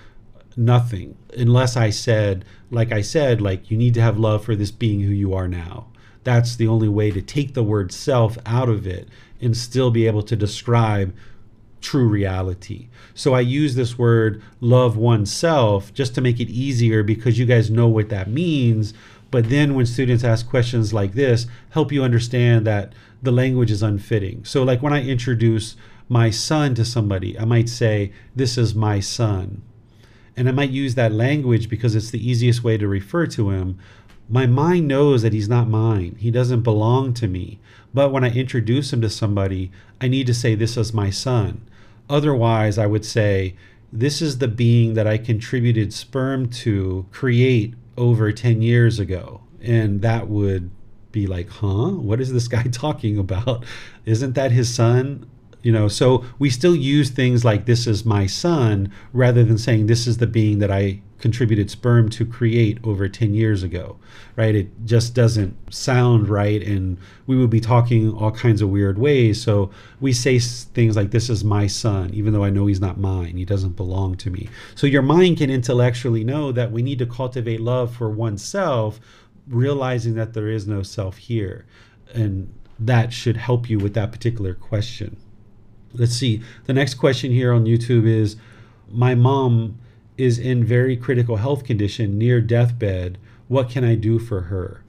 [0.56, 4.72] nothing unless I said, like I said, like you need to have love for this
[4.72, 5.88] being who you are now.
[6.24, 9.08] That's the only way to take the word self out of it
[9.42, 11.16] and still be able to describe
[11.82, 12.88] true reality.
[13.14, 17.72] So I use this word love oneself just to make it easier because you guys
[17.72, 18.94] know what that means.
[19.32, 23.82] But then when students ask questions like this, help you understand that the language is
[23.82, 24.44] unfitting.
[24.46, 25.76] So, like when I introduce
[26.10, 29.62] my son to somebody, I might say, This is my son.
[30.36, 33.78] And I might use that language because it's the easiest way to refer to him.
[34.32, 37.60] My mind knows that he's not mine, he doesn't belong to me.
[37.94, 41.68] But when I introduce him to somebody, I need to say, This is my son.
[42.10, 43.56] Otherwise, I would say,
[43.92, 49.42] This is the being that I contributed sperm to create over 10 years ago.
[49.62, 50.72] And that would
[51.12, 51.90] be like, Huh?
[51.90, 53.66] What is this guy talking about?
[54.06, 55.30] Isn't that his son?
[55.62, 59.88] You know, so we still use things like, This is my son, rather than saying,
[59.88, 63.98] This is the being that I contributed sperm to create over 10 years ago,
[64.36, 64.56] right?
[64.56, 66.62] It just doesn't sound right.
[66.62, 69.42] And we would be talking all kinds of weird ways.
[69.42, 69.70] So
[70.02, 73.38] we say things like, This is my son, even though I know he's not mine.
[73.38, 74.50] He doesn't belong to me.
[74.76, 79.00] So your mind can intellectually know that we need to cultivate love for oneself,
[79.48, 81.66] realizing that there is no self here.
[82.14, 85.18] And that should help you with that particular question.
[85.94, 86.42] Let's see.
[86.66, 88.38] The next question here on YouTube is
[88.90, 89.78] My mom
[90.22, 93.18] is in very critical health condition near deathbed
[93.48, 94.84] what can i do for her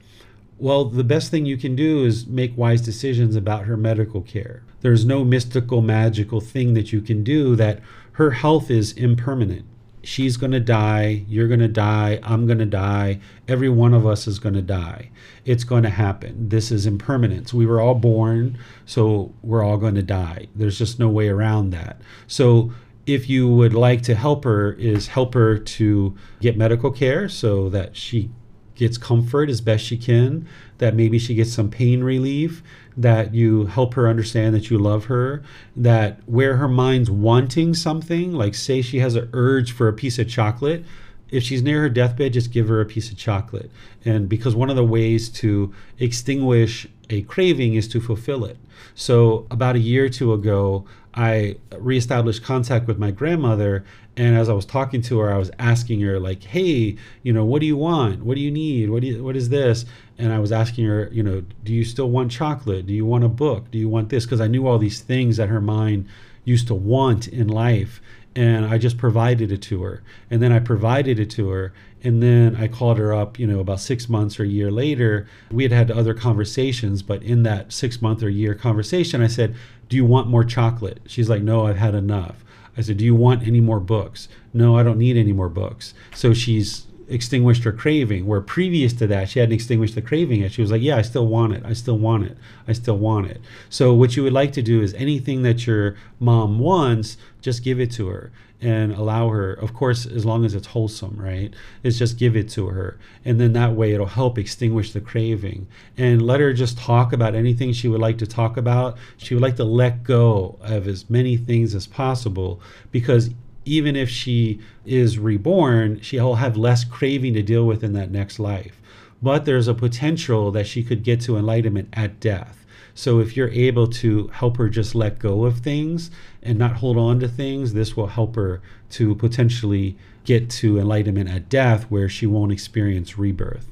[0.57, 4.63] well the best thing you can do is make wise decisions about her medical care
[4.81, 7.79] there's no mystical magical thing that you can do that
[8.13, 9.65] her health is impermanent
[10.03, 14.05] she's going to die, you're going to die, I'm going to die, every one of
[14.05, 15.09] us is going to die.
[15.45, 16.49] It's going to happen.
[16.49, 17.53] This is impermanence.
[17.53, 20.47] We were all born, so we're all going to die.
[20.55, 22.01] There's just no way around that.
[22.27, 22.73] So
[23.05, 27.69] if you would like to help her is help her to get medical care so
[27.69, 28.29] that she
[28.75, 30.47] gets comfort as best she can,
[30.77, 32.63] that maybe she gets some pain relief,
[32.97, 35.43] that you help her understand that you love her,
[35.75, 40.17] that where her mind's wanting something, like say she has an urge for a piece
[40.17, 40.83] of chocolate,
[41.29, 43.71] if she's near her deathbed, just give her a piece of chocolate.
[44.05, 48.57] And because one of the ways to extinguish a craving is to fulfill it.
[48.95, 53.85] So, about a year or two ago, I reestablished contact with my grandmother.
[54.17, 57.45] And as I was talking to her, I was asking her, like, hey, you know,
[57.45, 58.23] what do you want?
[58.23, 58.89] What do you need?
[58.89, 59.85] What, do you, what is this?
[60.17, 62.87] And I was asking her, you know, do you still want chocolate?
[62.87, 63.69] Do you want a book?
[63.71, 64.25] Do you want this?
[64.25, 66.07] Because I knew all these things that her mind
[66.45, 68.01] used to want in life
[68.35, 70.01] and I just provided it to her.
[70.29, 71.73] And then I provided it to her.
[72.03, 75.27] And then I called her up, you know, about six months or a year later.
[75.51, 79.55] We had had other conversations, but in that six month or year conversation, I said,
[79.89, 80.99] Do you want more chocolate?
[81.05, 82.43] She's like, No, I've had enough.
[82.77, 84.27] I said, Do you want any more books?
[84.53, 85.93] No, I don't need any more books.
[86.13, 90.51] So she's extinguished her craving where previous to that she hadn't extinguished the craving yet
[90.51, 92.37] she was like yeah i still want it i still want it
[92.67, 95.95] i still want it so what you would like to do is anything that your
[96.19, 98.31] mom wants just give it to her
[98.63, 101.53] and allow her of course as long as it's wholesome right
[101.83, 105.67] is just give it to her and then that way it'll help extinguish the craving
[105.97, 109.43] and let her just talk about anything she would like to talk about she would
[109.43, 112.61] like to let go of as many things as possible
[112.91, 113.29] because
[113.65, 118.39] even if she is reborn, she'll have less craving to deal with in that next
[118.39, 118.81] life.
[119.21, 122.65] But there's a potential that she could get to enlightenment at death.
[122.95, 126.11] So if you're able to help her just let go of things
[126.43, 128.61] and not hold on to things, this will help her
[128.91, 133.67] to potentially get to enlightenment at death where she won't experience rebirth.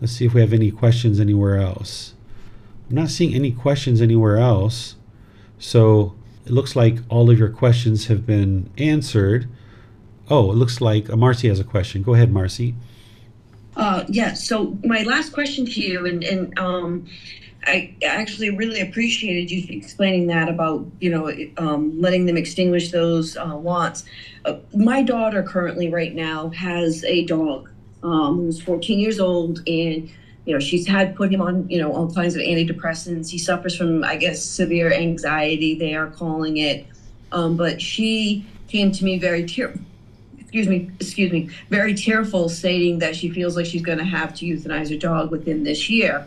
[0.00, 2.14] Let's see if we have any questions anywhere else.
[2.90, 4.96] I'm not seeing any questions anywhere else.
[5.58, 6.14] So
[6.44, 9.48] it looks like all of your questions have been answered.
[10.28, 12.02] Oh, it looks like uh, Marcy has a question.
[12.02, 12.74] Go ahead, Marcy.
[13.76, 14.34] Uh, yeah.
[14.34, 17.06] So my last question to you, and and um,
[17.64, 23.36] I actually really appreciated you explaining that about you know um, letting them extinguish those
[23.36, 24.04] uh, wants.
[24.44, 27.70] Uh, my daughter currently right now has a dog
[28.02, 30.10] um, who's 14 years old and
[30.44, 33.30] you know, she's had put him on, you know, all kinds of antidepressants.
[33.30, 36.86] He suffers from, I guess, severe anxiety, they are calling it.
[37.30, 39.72] Um, but she came to me very tear,
[40.38, 44.34] excuse me, excuse me, very tearful, stating that she feels like she's going to have
[44.36, 46.26] to euthanize her dog within this year.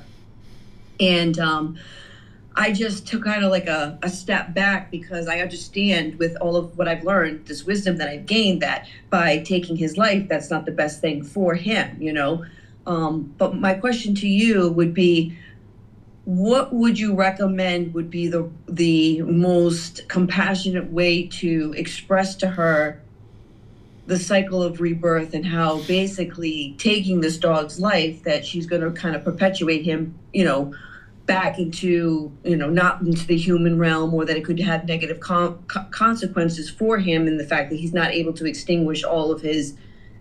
[0.99, 1.77] And um,
[2.55, 6.55] I just took kind of like a, a step back because I understand with all
[6.55, 10.49] of what I've learned, this wisdom that I've gained, that by taking his life, that's
[10.49, 12.45] not the best thing for him, you know.
[12.87, 15.37] Um, but my question to you would be,
[16.23, 23.01] what would you recommend would be the the most compassionate way to express to her
[24.07, 28.91] the cycle of rebirth and how basically taking this dog's life that she's going to
[28.91, 30.73] kind of perpetuate him, you know,
[31.25, 35.19] back into you know not into the human realm or that it could have negative
[35.19, 35.57] com-
[35.89, 39.75] consequences for him in the fact that he's not able to extinguish all of his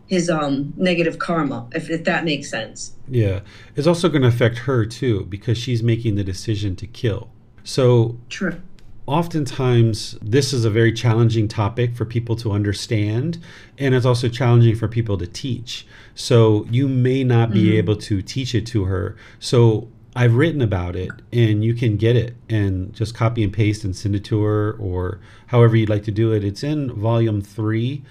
[0.06, 2.94] his um negative karma if, if that makes sense.
[3.08, 3.40] Yeah.
[3.76, 7.30] It's also going to affect her too because she's making the decision to kill.
[7.64, 8.60] So true
[9.06, 13.38] oftentimes this is a very challenging topic for people to understand
[13.78, 17.76] and it's also challenging for people to teach so you may not be mm-hmm.
[17.78, 22.14] able to teach it to her so I've written about it and you can get
[22.14, 26.04] it and just copy and paste and send it to her or however you'd like
[26.04, 26.44] to do it.
[26.44, 28.04] It's in volume three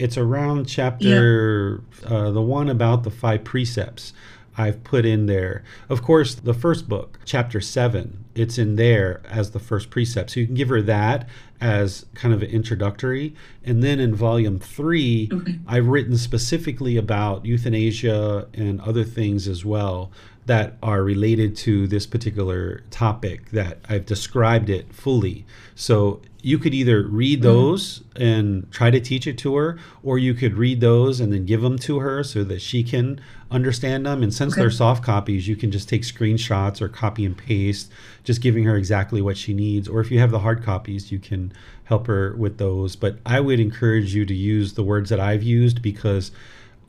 [0.00, 2.08] it's around chapter yeah.
[2.08, 4.14] uh, the one about the five precepts
[4.60, 5.64] I've put in there.
[5.88, 10.30] Of course, the first book, chapter seven, it's in there as the first precept.
[10.30, 11.26] So you can give her that
[11.62, 13.34] as kind of an introductory.
[13.64, 15.58] And then in volume three, okay.
[15.66, 20.12] I've written specifically about euthanasia and other things as well
[20.46, 25.44] that are related to this particular topic that I've described it fully.
[25.74, 27.48] So you could either read mm-hmm.
[27.48, 28.22] those mm-hmm.
[28.22, 31.60] and try to teach it to her, or you could read those and then give
[31.60, 34.22] them to her so that she can understand them.
[34.22, 34.62] And since okay.
[34.62, 37.90] they're soft copies, you can just take screenshots or copy and paste,
[38.24, 39.88] just giving her exactly what she needs.
[39.88, 41.52] Or if you have the hard copies, you can
[41.84, 42.96] help her with those.
[42.96, 46.30] But I would encourage you to use the words that I've used because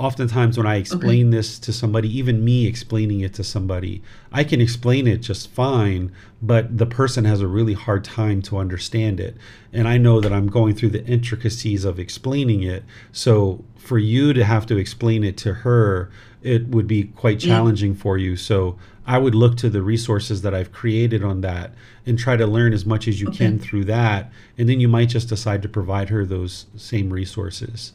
[0.01, 1.37] oftentimes when I explain okay.
[1.37, 4.01] this to somebody, even me explaining it to somebody,
[4.31, 6.11] I can explain it just fine,
[6.41, 9.37] but the person has a really hard time to understand it.
[9.71, 12.83] And I know that I'm going through the intricacies of explaining it.
[13.11, 16.09] So for you to have to explain it to her,
[16.41, 18.01] it would be quite challenging yeah.
[18.01, 18.35] for you.
[18.35, 21.75] So I would look to the resources that I've created on that
[22.07, 23.37] and try to learn as much as you okay.
[23.37, 24.31] can through that.
[24.57, 27.93] And then you might just decide to provide her those same resources.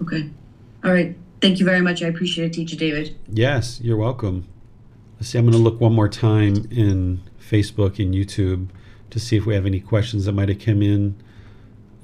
[0.00, 0.30] Okay.
[0.82, 1.16] All right.
[1.40, 2.02] Thank you very much.
[2.02, 3.16] I appreciate it, Teacher David.
[3.28, 4.46] Yes, you're welcome.
[5.16, 8.68] Let's see, I'm going to look one more time in Facebook and YouTube
[9.10, 11.16] to see if we have any questions that might have come in.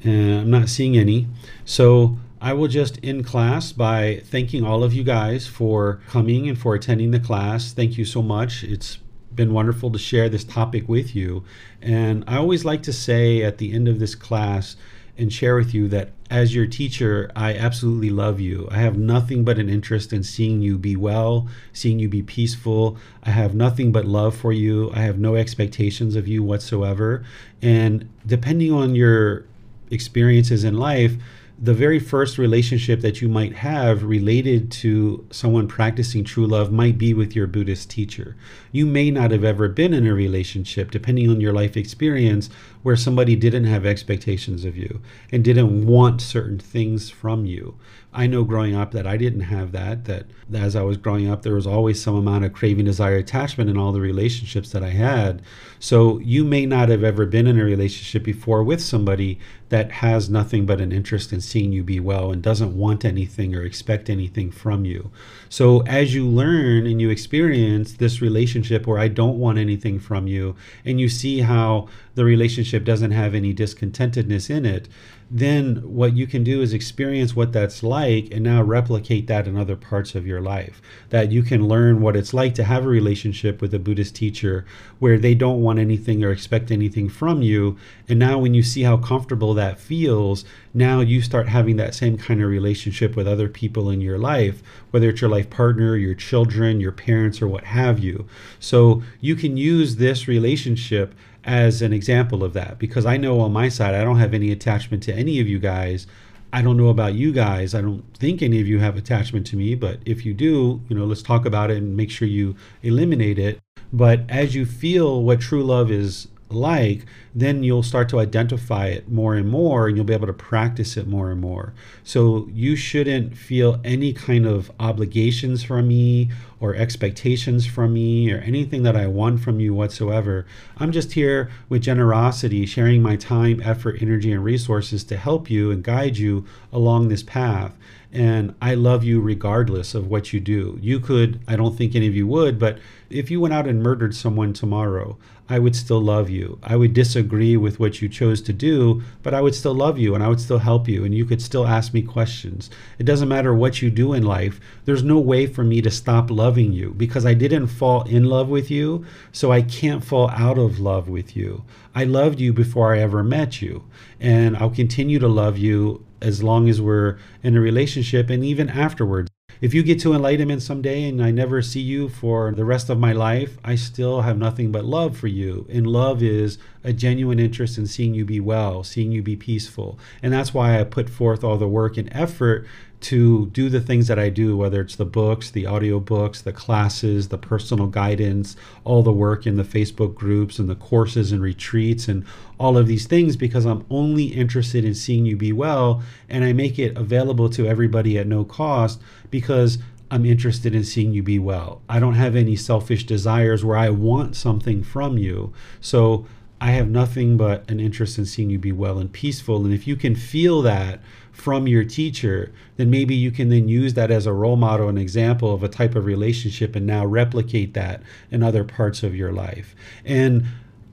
[0.02, 1.26] And I'm not seeing any.
[1.64, 6.58] So I will just end class by thanking all of you guys for coming and
[6.58, 7.72] for attending the class.
[7.72, 8.62] Thank you so much.
[8.62, 8.98] It's
[9.34, 11.44] been wonderful to share this topic with you.
[11.80, 14.76] And I always like to say at the end of this class,
[15.18, 18.68] and share with you that as your teacher, I absolutely love you.
[18.70, 22.96] I have nothing but an interest in seeing you be well, seeing you be peaceful.
[23.22, 24.90] I have nothing but love for you.
[24.92, 27.24] I have no expectations of you whatsoever.
[27.62, 29.44] And depending on your
[29.90, 31.16] experiences in life,
[31.58, 36.98] the very first relationship that you might have related to someone practicing true love might
[36.98, 38.36] be with your Buddhist teacher.
[38.72, 42.50] You may not have ever been in a relationship, depending on your life experience,
[42.86, 45.00] where somebody didn't have expectations of you
[45.32, 47.76] and didn't want certain things from you.
[48.14, 51.42] I know growing up that I didn't have that, that as I was growing up,
[51.42, 54.90] there was always some amount of craving, desire, attachment in all the relationships that I
[54.90, 55.42] had.
[55.80, 60.30] So you may not have ever been in a relationship before with somebody that has
[60.30, 64.08] nothing but an interest in seeing you be well and doesn't want anything or expect
[64.08, 65.10] anything from you.
[65.48, 70.26] So as you learn and you experience this relationship where I don't want anything from
[70.26, 74.88] you, and you see how the relationship doesn't have any discontentedness in it,
[75.28, 79.56] then what you can do is experience what that's like and now replicate that in
[79.56, 80.80] other parts of your life.
[81.10, 84.64] That you can learn what it's like to have a relationship with a Buddhist teacher
[85.00, 87.76] where they don't want anything or expect anything from you.
[88.08, 92.16] And now, when you see how comfortable that feels, now you start having that same
[92.16, 94.62] kind of relationship with other people in your life,
[94.92, 98.26] whether it's your life partner, your children, your parents, or what have you.
[98.60, 101.14] So you can use this relationship
[101.46, 104.50] as an example of that because I know on my side I don't have any
[104.50, 106.06] attachment to any of you guys.
[106.52, 107.74] I don't know about you guys.
[107.74, 110.96] I don't think any of you have attachment to me, but if you do, you
[110.96, 113.60] know, let's talk about it and make sure you eliminate it.
[113.92, 117.04] But as you feel what true love is like,
[117.34, 120.96] then you'll start to identify it more and more and you'll be able to practice
[120.96, 121.74] it more and more.
[122.04, 128.38] So you shouldn't feel any kind of obligations from me or expectations from me or
[128.38, 130.46] anything that I want from you whatsoever.
[130.78, 135.70] I'm just here with generosity, sharing my time, effort, energy, and resources to help you
[135.70, 137.76] and guide you along this path
[138.16, 140.78] and I love you regardless of what you do.
[140.80, 142.78] You could, I don't think any of you would, but
[143.10, 145.18] if you went out and murdered someone tomorrow,
[145.48, 146.58] I would still love you.
[146.62, 150.14] I would disagree with what you chose to do, but I would still love you
[150.14, 152.68] and I would still help you and you could still ask me questions.
[152.98, 154.60] It doesn't matter what you do in life.
[154.84, 158.48] There's no way for me to stop loving you because I didn't fall in love
[158.48, 161.64] with you, so I can't fall out of love with you.
[161.94, 163.84] I loved you before I ever met you,
[164.20, 168.68] and I'll continue to love you as long as we're in a relationship and even
[168.68, 169.30] afterwards.
[169.58, 172.98] If you get to enlightenment someday and I never see you for the rest of
[172.98, 175.66] my life, I still have nothing but love for you.
[175.70, 179.98] And love is a genuine interest in seeing you be well, seeing you be peaceful.
[180.22, 182.66] And that's why I put forth all the work and effort
[182.98, 186.52] to do the things that I do, whether it's the books, the audio books, the
[186.52, 191.42] classes, the personal guidance, all the work in the Facebook groups and the courses and
[191.42, 192.24] retreats and
[192.58, 196.52] all of these things because I'm only interested in seeing you be well and I
[196.52, 199.00] make it available to everybody at no cost
[199.30, 199.78] because
[200.10, 201.82] I'm interested in seeing you be well.
[201.88, 205.52] I don't have any selfish desires where I want something from you.
[205.80, 206.26] So
[206.60, 209.64] I have nothing but an interest in seeing you be well and peaceful.
[209.64, 211.00] And if you can feel that
[211.36, 214.96] from your teacher, then maybe you can then use that as a role model, an
[214.96, 219.32] example of a type of relationship, and now replicate that in other parts of your
[219.32, 219.76] life.
[220.04, 220.46] And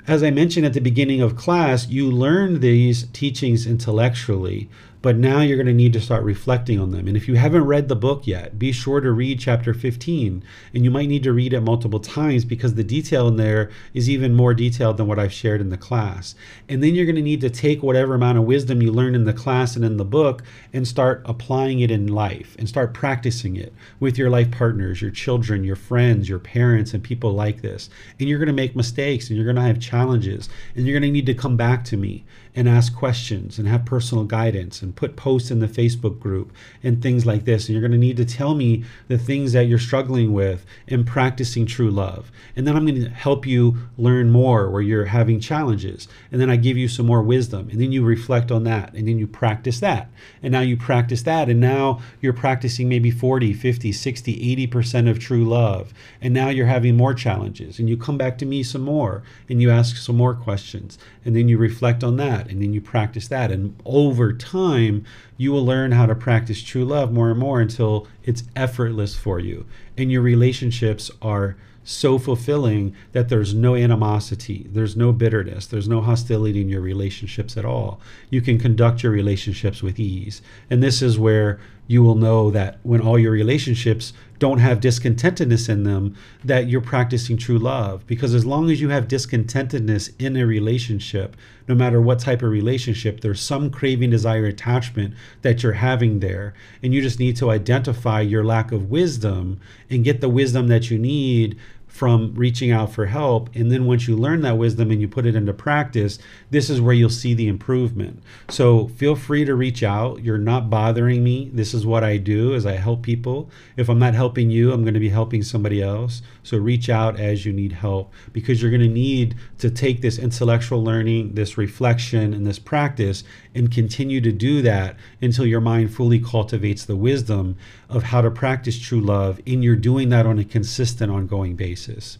[0.06, 4.70] as I mentioned at the beginning of class, you learn these teachings intellectually,
[5.03, 7.09] but now you're going to need to start reflecting on them.
[7.09, 10.41] And if you haven't read the book yet, be sure to read chapter 15.
[10.73, 14.09] And you might need to read it multiple times because the detail in there is
[14.09, 16.35] even more detailed than what I've shared in the class.
[16.69, 19.25] And then you're going to need to take whatever amount of wisdom you learn in
[19.25, 23.57] the class and in the book and start applying it in life and start practicing
[23.57, 27.89] it with your life partners, your children, your friends, your parents, and people like this.
[28.21, 30.47] And you're going to make mistakes and you're going to have challenges
[30.77, 32.23] and you're going to need to come back to me
[32.55, 36.51] and ask questions and have personal guidance and put posts in the Facebook group
[36.84, 37.67] and things like this.
[37.67, 41.03] And you're going to need to tell me the things that you're struggling with in
[41.03, 42.31] practicing true love.
[42.55, 46.07] And then I'm going to help you learn more where you're having challenges.
[46.31, 47.69] And then I give you some more wisdom.
[47.71, 48.93] And then you reflect on that.
[48.93, 50.09] And then you practice that.
[50.43, 51.49] And now you practice that.
[51.49, 55.93] And now you're practicing maybe 40, 50, 60, 80% of true love.
[56.21, 57.80] And now you're having more challenges.
[57.80, 60.97] And you come back to me some more and you ask some more questions.
[61.25, 62.49] And then you reflect on that.
[62.49, 63.51] And then you practice that.
[63.51, 65.05] And over time,
[65.37, 69.39] you will learn how to practice true love more and more until it's effortless for
[69.39, 69.65] you.
[69.97, 76.01] And your relationships are so fulfilling that there's no animosity, there's no bitterness, there's no
[76.01, 77.99] hostility in your relationships at all.
[78.29, 80.41] You can conduct your relationships with ease.
[80.69, 81.59] And this is where
[81.94, 86.82] you will know that when all your relationships don't have discontentedness in them, that you're
[86.82, 88.06] practicing true love.
[88.07, 91.38] Because as long as you have discontentedness in a relationship,
[91.68, 95.14] no matter what type of relationship, there's some craving, desire, attachment
[95.44, 96.56] that you're having there.
[96.82, 100.90] And you just need to identify your lack of wisdom and get the wisdom that
[100.90, 101.57] you need
[101.94, 103.56] from reaching out for help.
[103.56, 106.18] And then once you learn that wisdom and you put it into practice,
[106.49, 108.24] this is where you'll see the improvement.
[108.49, 110.24] So feel free to reach out.
[110.24, 111.52] You're not bothering me.
[111.53, 113.52] This is what I do is I help people.
[113.78, 116.24] If I'm not helping you, I'm going to be helping somebody else.
[116.41, 120.18] So reach out as you need help because you're going to need to take this
[120.18, 123.24] intellectual learning, this reflection, and this practice
[123.55, 127.55] and continue to do that until your mind fully cultivates the wisdom
[127.89, 129.39] of how to practice true love.
[129.45, 132.17] And you're doing that on a consistent, ongoing basis.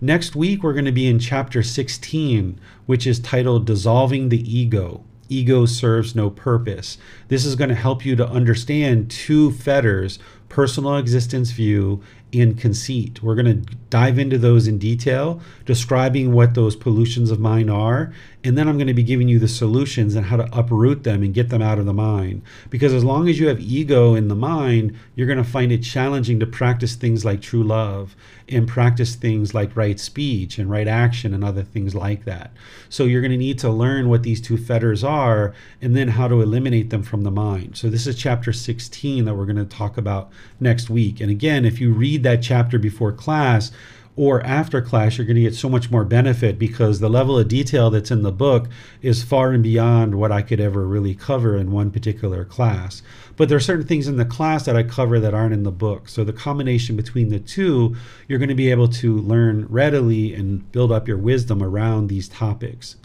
[0.00, 5.04] Next week, we're going to be in chapter 16, which is titled Dissolving the Ego.
[5.28, 6.98] Ego serves no purpose.
[7.28, 10.18] This is going to help you to understand two fetters
[10.48, 13.22] personal existence view and conceit.
[13.22, 18.12] We're going to dive into those in detail, describing what those pollutions of mind are,
[18.42, 21.22] and then I'm going to be giving you the solutions and how to uproot them
[21.22, 22.42] and get them out of the mind.
[22.70, 25.82] Because as long as you have ego in the mind, you're going to find it
[25.82, 28.16] challenging to practice things like true love
[28.48, 32.52] and practice things like right speech and right action and other things like that.
[32.88, 36.26] So you're going to need to learn what these two fetters are and then how
[36.26, 37.76] to eliminate them from the mind.
[37.76, 41.20] So this is chapter 16 that we're going to talk about next week.
[41.20, 43.70] And again, if you read that chapter before class,
[44.16, 47.48] or after class, you're going to get so much more benefit because the level of
[47.48, 48.68] detail that's in the book
[49.02, 53.02] is far and beyond what I could ever really cover in one particular class.
[53.36, 55.70] But there are certain things in the class that I cover that aren't in the
[55.70, 56.08] book.
[56.08, 57.96] So the combination between the two,
[58.28, 62.28] you're going to be able to learn readily and build up your wisdom around these
[62.28, 62.96] topics.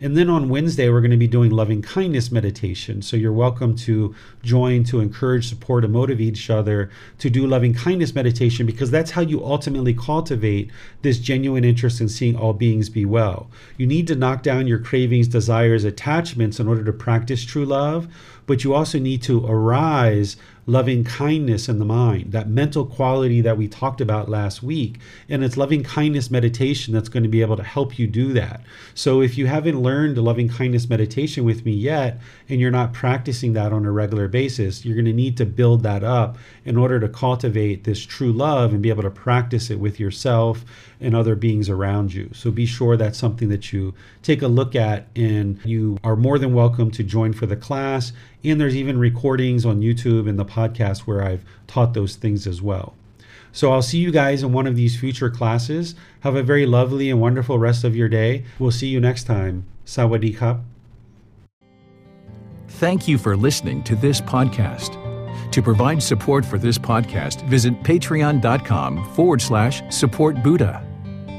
[0.00, 3.02] And then on Wednesday, we're going to be doing loving kindness meditation.
[3.02, 7.74] So you're welcome to join to encourage, support, and motivate each other to do loving
[7.74, 10.70] kindness meditation because that's how you ultimately cultivate
[11.02, 13.50] this genuine interest in seeing all beings be well.
[13.76, 18.08] You need to knock down your cravings, desires, attachments in order to practice true love,
[18.46, 23.56] but you also need to arise loving kindness in the mind, that mental quality that
[23.56, 24.98] we talked about last week.
[25.28, 28.62] And it's loving kindness meditation that's going to be able to help you do that.
[28.94, 32.18] So if you haven't learned loving kindness meditation with me yet,
[32.48, 35.82] and you're not practicing that on a regular basis, you're going to need to build
[35.82, 39.78] that up in order to cultivate this true love and be able to practice it
[39.78, 40.64] with yourself
[41.00, 42.30] and other beings around you.
[42.32, 46.38] So be sure that's something that you take a look at, and you are more
[46.38, 48.12] than welcome to join for the class.
[48.44, 52.60] And there's even recordings on YouTube and the podcast where I've taught those things as
[52.60, 52.94] well.
[53.52, 55.94] So I'll see you guys in one of these future classes.
[56.20, 58.44] Have a very lovely and wonderful rest of your day.
[58.58, 59.64] We'll see you next time.
[59.86, 60.60] Sawadee.
[62.68, 65.00] Thank you for listening to this podcast.
[65.52, 70.84] To provide support for this podcast, visit patreon.com forward slash support Buddha.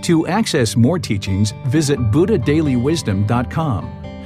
[0.04, 4.05] To access more teachings, visit buddhadailywisdom.com.